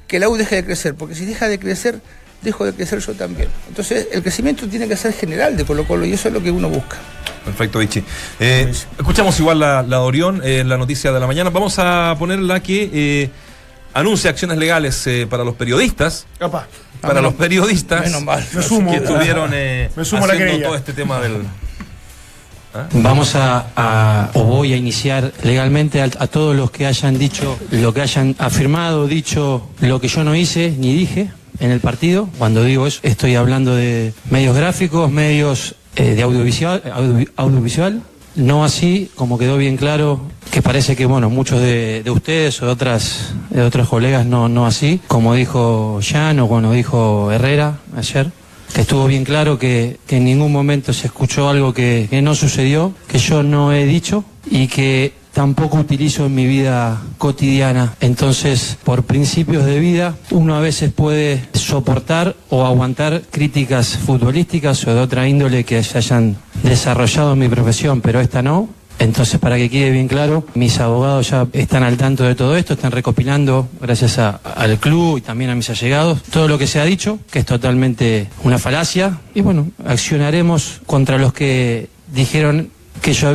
que 0.08 0.20
la 0.20 0.30
U 0.30 0.38
deje 0.38 0.56
de 0.56 0.64
crecer, 0.64 0.96
porque 0.96 1.16
si 1.16 1.26
deja 1.26 1.50
de 1.50 1.60
crecer, 1.60 2.00
dejo 2.46 2.66
de 2.66 2.74
crecer 2.74 3.00
yo 3.00 3.14
también. 3.14 3.50
Entonces, 3.68 4.08
el 4.12 4.22
crecimiento 4.22 4.68
tiene 4.68 4.88
que 4.88 4.96
ser 4.96 5.14
general 5.14 5.58
de 5.58 5.66
Colo 5.66 5.86
Colo 5.86 6.06
y 6.06 6.14
eso 6.14 6.28
es 6.30 6.34
lo 6.34 6.42
que 6.42 6.52
uno 6.52 6.70
busca. 6.70 6.98
Perfecto, 7.44 7.80
Vichy. 7.80 8.04
Eh, 8.40 8.72
escuchamos 8.98 9.40
igual 9.40 9.60
la, 9.60 9.84
la 9.84 10.02
Orión, 10.02 10.42
eh, 10.44 10.64
la 10.66 10.78
noticia 10.78 11.12
de 11.12 11.20
la 11.20 11.28
mañana. 11.28 11.50
Vamos 11.52 11.76
a 11.78 12.16
poner 12.18 12.40
la 12.40 12.60
que 12.64 12.90
eh, 12.92 13.30
anuncia 13.94 14.30
acciones 14.32 14.58
legales 14.58 15.06
eh, 15.08 15.28
para 15.30 15.44
los 15.44 15.54
periodistas. 15.56 16.26
Capaz. 16.40 16.66
Para 17.02 17.22
los 17.22 17.34
periodistas 17.36 18.06
Menos 18.06 18.24
mal. 18.24 18.44
Me 18.54 18.64
sumo. 18.64 18.90
que 18.92 18.98
estuvieron 18.98 19.52
eh, 19.54 19.92
Me 19.96 20.04
sumo 20.06 20.24
a 20.24 20.28
la 20.28 20.34
haciendo 20.34 20.52
querella. 20.54 20.68
todo 20.70 20.76
este 20.78 20.94
tema 20.94 21.20
del. 21.20 21.44
Vamos 22.92 23.36
a, 23.36 23.68
a- 23.76 24.32
o 24.34 24.44
voy 24.44 24.74
a 24.74 24.76
iniciar 24.76 25.32
legalmente 25.44 26.02
a, 26.02 26.06
a 26.06 26.28
todos 26.28 26.54
los 26.56 26.72
que 26.72 26.86
hayan 26.86 27.18
dicho, 27.18 27.58
lo 27.72 27.94
que 27.94 28.02
hayan 28.02 28.36
afirmado, 28.38 29.08
dicho 29.08 29.70
lo 29.80 30.02
que 30.02 30.10
yo 30.10 30.26
no 30.26 30.36
hice 30.36 30.74
ni 30.78 30.94
dije 30.94 31.30
en 31.60 31.72
el 31.72 31.80
partido. 31.80 32.30
Cuando 32.38 32.64
digo 32.64 32.88
eso, 32.88 33.00
estoy 33.04 33.36
hablando 33.36 33.76
de 33.76 34.14
medios 34.30 34.56
gráficos, 34.56 35.12
medios 35.12 35.76
eh, 35.96 36.16
de 36.16 36.22
audiovisual, 36.24 36.82
audio- 36.94 37.28
audiovisual. 37.36 38.02
No 38.36 38.66
así, 38.66 39.10
como 39.16 39.38
quedó 39.38 39.58
bien 39.58 39.78
claro, 39.78 40.20
que 40.52 40.62
parece 40.62 40.98
que 40.98 41.06
bueno, 41.06 41.30
muchos 41.30 41.62
de, 41.62 42.02
de 42.04 42.12
ustedes 42.12 42.62
o 42.62 42.66
de 42.66 42.72
otras, 42.74 43.34
de 43.50 43.62
otros 43.62 43.88
colegas 43.88 44.26
no, 44.26 44.50
no 44.50 44.66
así, 44.66 45.00
como 45.08 45.34
dijo 45.36 46.00
Jan 46.04 46.40
o 46.42 46.50
como 46.50 46.74
dijo 46.74 47.32
Herrera 47.32 47.80
ayer 47.96 48.30
que 48.74 48.82
estuvo 48.82 49.08
bien 49.08 49.24
claro 49.24 49.58
que, 49.58 50.00
en 50.10 50.26
ningún 50.26 50.52
momento 50.52 50.92
se 50.92 51.08
escuchó 51.08 51.48
algo 51.48 51.74
que, 51.74 52.08
que 52.10 52.22
no 52.22 52.36
sucedió, 52.36 52.94
que 53.08 53.20
yo 53.20 53.42
no 53.42 53.72
he 53.72 53.86
dicho 53.86 54.26
y 54.52 54.68
que 54.68 55.14
tampoco 55.36 55.78
utilizo 55.78 56.26
en 56.28 56.34
mi 56.34 56.46
vida 56.48 57.02
cotidiana. 57.18 57.94
Entonces, 58.00 58.78
por 58.86 59.04
principios 59.04 59.66
de 59.66 59.80
vida, 59.80 60.16
uno 60.32 60.56
a 60.56 60.62
veces 60.62 60.94
puede 60.94 61.44
soportar 61.54 62.38
o 62.50 62.66
aguantar 62.66 63.22
críticas 63.32 63.98
futbolísticas 63.98 64.88
o 64.88 64.96
de 64.96 65.02
otra 65.02 65.28
índole 65.28 65.66
que 65.66 65.84
se 65.84 65.98
hayan 65.98 66.38
desarrollado 66.64 67.34
en 67.34 67.40
mi 67.40 67.50
profesión, 67.50 68.00
pero 68.00 68.22
esta 68.22 68.42
no. 68.42 68.70
Entonces, 68.98 69.38
para 69.42 69.58
que 69.58 69.70
quede 69.70 69.92
bien 69.92 70.08
claro, 70.08 70.46
mis 70.54 70.80
abogados 70.80 71.30
ya 71.32 71.46
están 71.52 71.84
al 71.84 71.98
tanto 71.98 72.24
de 72.24 72.34
todo 72.34 72.56
esto, 72.56 72.76
están 72.76 72.94
recopilando, 72.94 73.68
gracias 73.82 74.18
a- 74.20 74.40
al 74.56 74.78
club 74.80 75.18
y 75.18 75.22
también 75.22 75.50
a 75.50 75.56
mis 75.56 75.70
allegados, 75.70 76.24
todo 76.32 76.48
lo 76.48 76.58
que 76.58 76.66
se 76.66 76.80
ha 76.80 76.86
dicho, 76.86 77.20
que 77.30 77.40
es 77.40 77.46
totalmente 77.46 78.30
una 78.46 78.58
falacia. 78.58 79.20
Y 79.34 79.42
bueno, 79.42 79.68
accionaremos 79.86 80.80
contra 80.86 81.18
los 81.18 81.34
que 81.34 81.90
dijeron 82.14 82.70
que 83.02 83.14
yo 83.14 83.34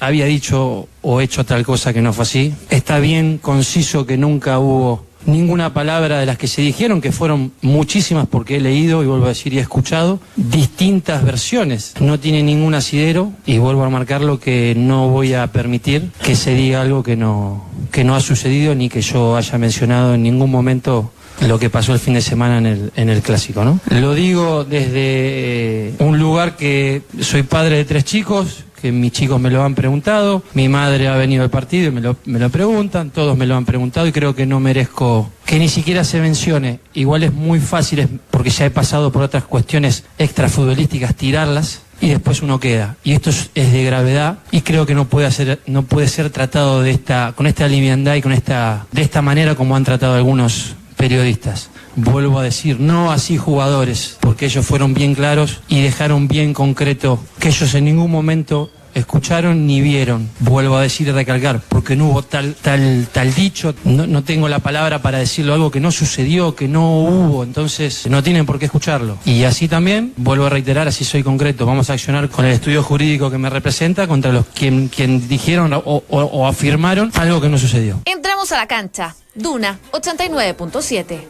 había 0.00 0.26
dicho 0.26 0.88
o 1.02 1.20
hecho 1.20 1.44
tal 1.44 1.64
cosa 1.64 1.92
que 1.92 2.02
no 2.02 2.12
fue 2.12 2.22
así. 2.22 2.54
Está 2.70 2.98
bien 2.98 3.38
conciso 3.38 4.06
que 4.06 4.16
nunca 4.16 4.58
hubo 4.58 5.08
ninguna 5.26 5.74
palabra 5.74 6.18
de 6.20 6.26
las 6.26 6.38
que 6.38 6.48
se 6.48 6.62
dijeron, 6.62 7.00
que 7.00 7.12
fueron 7.12 7.52
muchísimas 7.60 8.26
porque 8.26 8.56
he 8.56 8.60
leído 8.60 9.02
y 9.02 9.06
vuelvo 9.06 9.26
a 9.26 9.28
decir 9.28 9.52
y 9.52 9.58
he 9.58 9.60
escuchado, 9.60 10.20
distintas 10.36 11.24
versiones. 11.24 11.94
No 12.00 12.18
tiene 12.18 12.42
ningún 12.42 12.74
asidero 12.74 13.32
y 13.46 13.58
vuelvo 13.58 13.84
a 13.84 13.90
marcarlo 13.90 14.40
que 14.40 14.74
no 14.76 15.08
voy 15.08 15.34
a 15.34 15.46
permitir 15.48 16.10
que 16.22 16.34
se 16.34 16.54
diga 16.54 16.80
algo 16.80 17.02
que 17.02 17.16
no, 17.16 17.64
que 17.92 18.04
no 18.04 18.14
ha 18.14 18.20
sucedido 18.20 18.74
ni 18.74 18.88
que 18.88 19.02
yo 19.02 19.36
haya 19.36 19.58
mencionado 19.58 20.14
en 20.14 20.22
ningún 20.22 20.50
momento 20.50 21.12
lo 21.46 21.58
que 21.58 21.70
pasó 21.70 21.92
el 21.92 21.98
fin 21.98 22.14
de 22.14 22.22
semana 22.22 22.58
en 22.58 22.66
el, 22.66 22.92
en 22.96 23.08
el 23.08 23.22
clásico, 23.22 23.64
¿no? 23.64 23.80
Lo 23.90 24.14
digo 24.14 24.64
desde 24.64 25.88
eh, 25.90 25.94
un 26.00 26.18
lugar 26.18 26.56
que 26.56 27.02
soy 27.20 27.42
padre 27.42 27.76
de 27.76 27.84
tres 27.84 28.04
chicos, 28.04 28.64
que 28.80 28.92
mis 28.92 29.12
chicos 29.12 29.40
me 29.40 29.50
lo 29.50 29.62
han 29.62 29.74
preguntado, 29.74 30.42
mi 30.54 30.68
madre 30.68 31.08
ha 31.08 31.16
venido 31.16 31.42
al 31.42 31.50
partido 31.50 31.88
y 31.88 31.90
me 31.90 32.00
lo, 32.00 32.16
me 32.24 32.38
lo 32.38 32.48
preguntan, 32.50 33.10
todos 33.10 33.36
me 33.36 33.46
lo 33.46 33.56
han 33.56 33.64
preguntado 33.64 34.06
y 34.06 34.12
creo 34.12 34.34
que 34.34 34.46
no 34.46 34.60
merezco 34.60 35.30
que 35.44 35.58
ni 35.58 35.68
siquiera 35.68 36.04
se 36.04 36.20
mencione. 36.20 36.80
Igual 36.94 37.24
es 37.24 37.32
muy 37.32 37.60
fácil, 37.60 38.20
porque 38.30 38.50
ya 38.50 38.66
he 38.66 38.70
pasado 38.70 39.10
por 39.10 39.22
otras 39.22 39.44
cuestiones 39.44 40.04
extrafutbolísticas, 40.18 41.14
tirarlas 41.14 41.82
y 42.00 42.10
después 42.10 42.42
uno 42.42 42.60
queda. 42.60 42.96
Y 43.02 43.12
esto 43.12 43.30
es, 43.30 43.50
es 43.54 43.72
de 43.72 43.84
gravedad 43.84 44.38
y 44.50 44.60
creo 44.60 44.86
que 44.86 44.94
no 44.94 45.06
puede, 45.06 45.26
hacer, 45.26 45.60
no 45.66 45.82
puede 45.82 46.08
ser 46.08 46.30
tratado 46.30 46.82
de 46.82 46.92
esta, 46.92 47.32
con 47.34 47.46
esta 47.46 47.66
liviandad 47.66 48.14
y 48.14 48.22
con 48.22 48.32
esta, 48.32 48.86
de 48.92 49.02
esta 49.02 49.22
manera 49.22 49.54
como 49.54 49.74
han 49.74 49.84
tratado 49.84 50.14
algunos 50.14 50.76
periodistas. 50.98 51.70
Vuelvo 51.96 52.38
a 52.38 52.42
decir, 52.42 52.78
no 52.78 53.10
así 53.10 53.38
jugadores, 53.38 54.18
porque 54.20 54.44
ellos 54.46 54.66
fueron 54.66 54.92
bien 54.92 55.14
claros 55.14 55.60
y 55.68 55.80
dejaron 55.80 56.28
bien 56.28 56.52
concreto 56.52 57.18
que 57.38 57.48
ellos 57.48 57.74
en 57.74 57.86
ningún 57.86 58.10
momento 58.10 58.70
escucharon 58.98 59.66
ni 59.66 59.80
vieron. 59.80 60.28
Vuelvo 60.40 60.76
a 60.76 60.82
decir 60.82 61.08
y 61.08 61.12
recalcar, 61.12 61.60
porque 61.68 61.96
no 61.96 62.06
hubo 62.08 62.22
tal, 62.22 62.54
tal, 62.60 63.06
tal 63.12 63.34
dicho, 63.34 63.74
no, 63.84 64.06
no 64.06 64.22
tengo 64.24 64.48
la 64.48 64.58
palabra 64.58 65.00
para 65.00 65.18
decirlo, 65.18 65.54
algo 65.54 65.70
que 65.70 65.80
no 65.80 65.90
sucedió, 65.90 66.54
que 66.54 66.68
no 66.68 67.00
hubo, 67.00 67.42
entonces 67.44 68.06
no 68.08 68.22
tienen 68.22 68.46
por 68.46 68.58
qué 68.58 68.66
escucharlo. 68.66 69.18
Y 69.24 69.44
así 69.44 69.68
también, 69.68 70.12
vuelvo 70.16 70.46
a 70.46 70.50
reiterar, 70.50 70.88
así 70.88 71.04
soy 71.04 71.22
concreto, 71.22 71.66
vamos 71.66 71.90
a 71.90 71.94
accionar 71.94 72.28
con 72.28 72.44
el 72.44 72.52
estudio 72.52 72.82
jurídico 72.82 73.30
que 73.30 73.38
me 73.38 73.48
representa 73.50 74.06
contra 74.06 74.32
los 74.32 74.46
quien, 74.46 74.88
quien 74.88 75.28
dijeron 75.28 75.72
o, 75.72 75.78
o- 75.84 76.04
o 76.08 76.46
afirmaron 76.46 77.10
algo 77.14 77.40
que 77.40 77.48
no 77.48 77.58
sucedió. 77.58 78.00
Entramos 78.04 78.52
a 78.52 78.56
la 78.56 78.66
cancha. 78.66 79.14
Duna 79.34 79.78
89.7. 79.92 81.20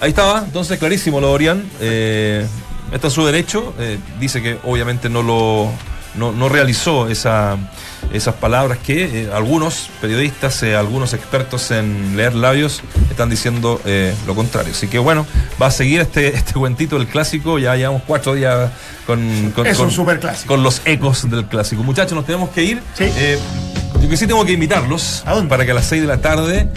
Ahí 0.00 0.10
estaba, 0.10 0.40
entonces 0.44 0.78
clarísimo 0.78 1.20
lo 1.20 1.30
Orián. 1.32 1.64
Eh, 1.80 2.44
está 2.92 3.06
en 3.06 3.10
su 3.12 3.24
derecho. 3.24 3.72
eh, 3.78 3.98
dice 4.18 4.42
que 4.42 4.58
obviamente 4.64 5.08
no 5.08 5.22
lo 5.22 5.70
no, 6.14 6.32
no 6.32 6.48
realizó 6.48 7.08
esa, 7.08 7.56
esas 8.12 8.34
palabras 8.34 8.78
que 8.78 9.22
eh, 9.22 9.30
algunos 9.32 9.88
periodistas, 10.00 10.62
eh, 10.62 10.76
algunos 10.76 11.12
expertos 11.14 11.70
en 11.70 12.16
leer 12.16 12.34
labios 12.34 12.82
están 13.10 13.30
diciendo 13.30 13.80
eh, 13.84 14.14
lo 14.26 14.34
contrario. 14.34 14.72
Así 14.72 14.88
que 14.88 14.98
bueno, 14.98 15.26
va 15.60 15.66
a 15.66 15.70
seguir 15.70 16.00
este, 16.00 16.28
este 16.36 16.52
cuentito 16.54 16.98
del 16.98 17.08
clásico. 17.08 17.58
Ya 17.58 17.74
llevamos 17.76 18.02
cuatro 18.06 18.34
días 18.34 18.70
con, 19.06 19.52
con, 19.54 19.66
Es 19.66 19.76
con- 19.76 19.86
un 19.86 19.92
superclásico. 19.92 20.48
con 20.54 20.62
los 20.62 20.82
ecos 20.84 21.28
del 21.30 21.46
clásico. 21.46 21.82
Muchachos, 21.82 22.12
nos 22.12 22.26
tenemos 22.26 22.50
que 22.50 22.62
ir. 22.64 22.82
Eh, 22.98 23.38
yo 24.00 24.08
que 24.08 24.16
sí 24.16 24.26
tengo 24.26 24.44
que 24.44 24.52
invitarlos 24.52 25.22
para 25.48 25.64
que 25.64 25.70
a 25.70 25.74
las 25.74 25.86
6 25.86 26.02
de 26.02 26.08
la 26.08 26.20
tarde 26.20 26.68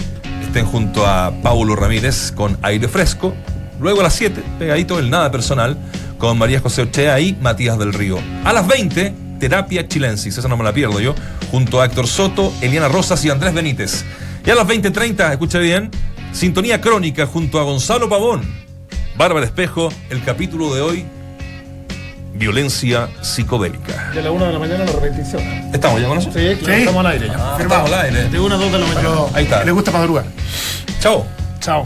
estén 0.44 0.66
junto 0.66 1.06
a 1.08 1.32
Paulo 1.42 1.76
Ramírez 1.76 2.32
con 2.32 2.58
aire 2.62 2.88
fresco 2.88 3.36
Luego 3.80 4.00
a 4.00 4.04
las 4.04 4.14
7, 4.14 4.42
pegadito 4.58 5.00
el 5.00 5.10
nada 5.10 5.30
personal, 5.32 5.78
con 6.18 6.38
María 6.38 6.62
José 6.62 6.84
Ochea 6.84 7.20
y 7.20 7.34
Matías 7.42 7.78
del 7.78 7.94
Río. 7.94 8.20
A 8.46 8.54
las 8.54 8.66
20, 8.68 9.14
Terapia 9.46 9.88
Chilensis, 9.88 10.36
esa 10.40 10.48
no 10.48 10.58
me 10.58 10.64
la 10.64 10.74
pierdo 10.74 11.00
yo, 11.00 11.14
junto 11.52 11.80
a 11.80 11.86
Héctor 11.86 12.08
Soto, 12.08 12.52
Eliana 12.62 12.88
Rosas 12.88 13.24
y 13.26 13.30
Andrés 13.30 13.54
Benítez. 13.54 14.04
Y 14.44 14.50
a 14.50 14.56
las 14.56 14.66
20.30, 14.66 15.34
escucha 15.34 15.60
bien, 15.60 15.92
Sintonía 16.32 16.82
Crónica 16.82 17.28
junto 17.28 17.60
a 17.60 17.64
Gonzalo 17.64 18.10
Pavón, 18.10 18.42
Bárbara 19.16 19.46
Espejo, 19.46 19.90
el 20.10 20.24
capítulo 20.24 20.74
de 20.74 20.82
hoy, 20.82 21.06
Violencia 22.34 23.08
psicodélica. 23.22 24.10
De 24.16 24.24
la 24.24 24.32
1 24.32 24.48
de 24.48 24.54
la 24.54 24.58
mañana 24.58 24.84
la 24.84 24.92
repetición. 24.94 25.44
¿Estamos 25.72 26.02
ya 26.02 26.08
con 26.08 26.18
eso? 26.18 26.32
Sí, 26.34 26.56
claro, 26.60 26.80
estamos 26.80 27.06
al 27.06 27.12
aire 27.12 27.28
ya. 27.28 27.36
Ah, 27.38 27.58
estamos 27.62 27.92
al 27.92 28.02
aire. 28.02 28.30
De 28.30 28.40
1 28.40 28.56
a 28.56 28.58
2 28.58 28.72
de 28.72 28.80
la 28.80 28.86
mañana. 28.88 29.10
Ahí 29.36 29.44
está. 29.44 29.64
Le 29.64 29.72
gusta 29.72 29.92
madrugar. 29.92 30.26
Chao. 31.00 31.24
Chao. 31.60 31.86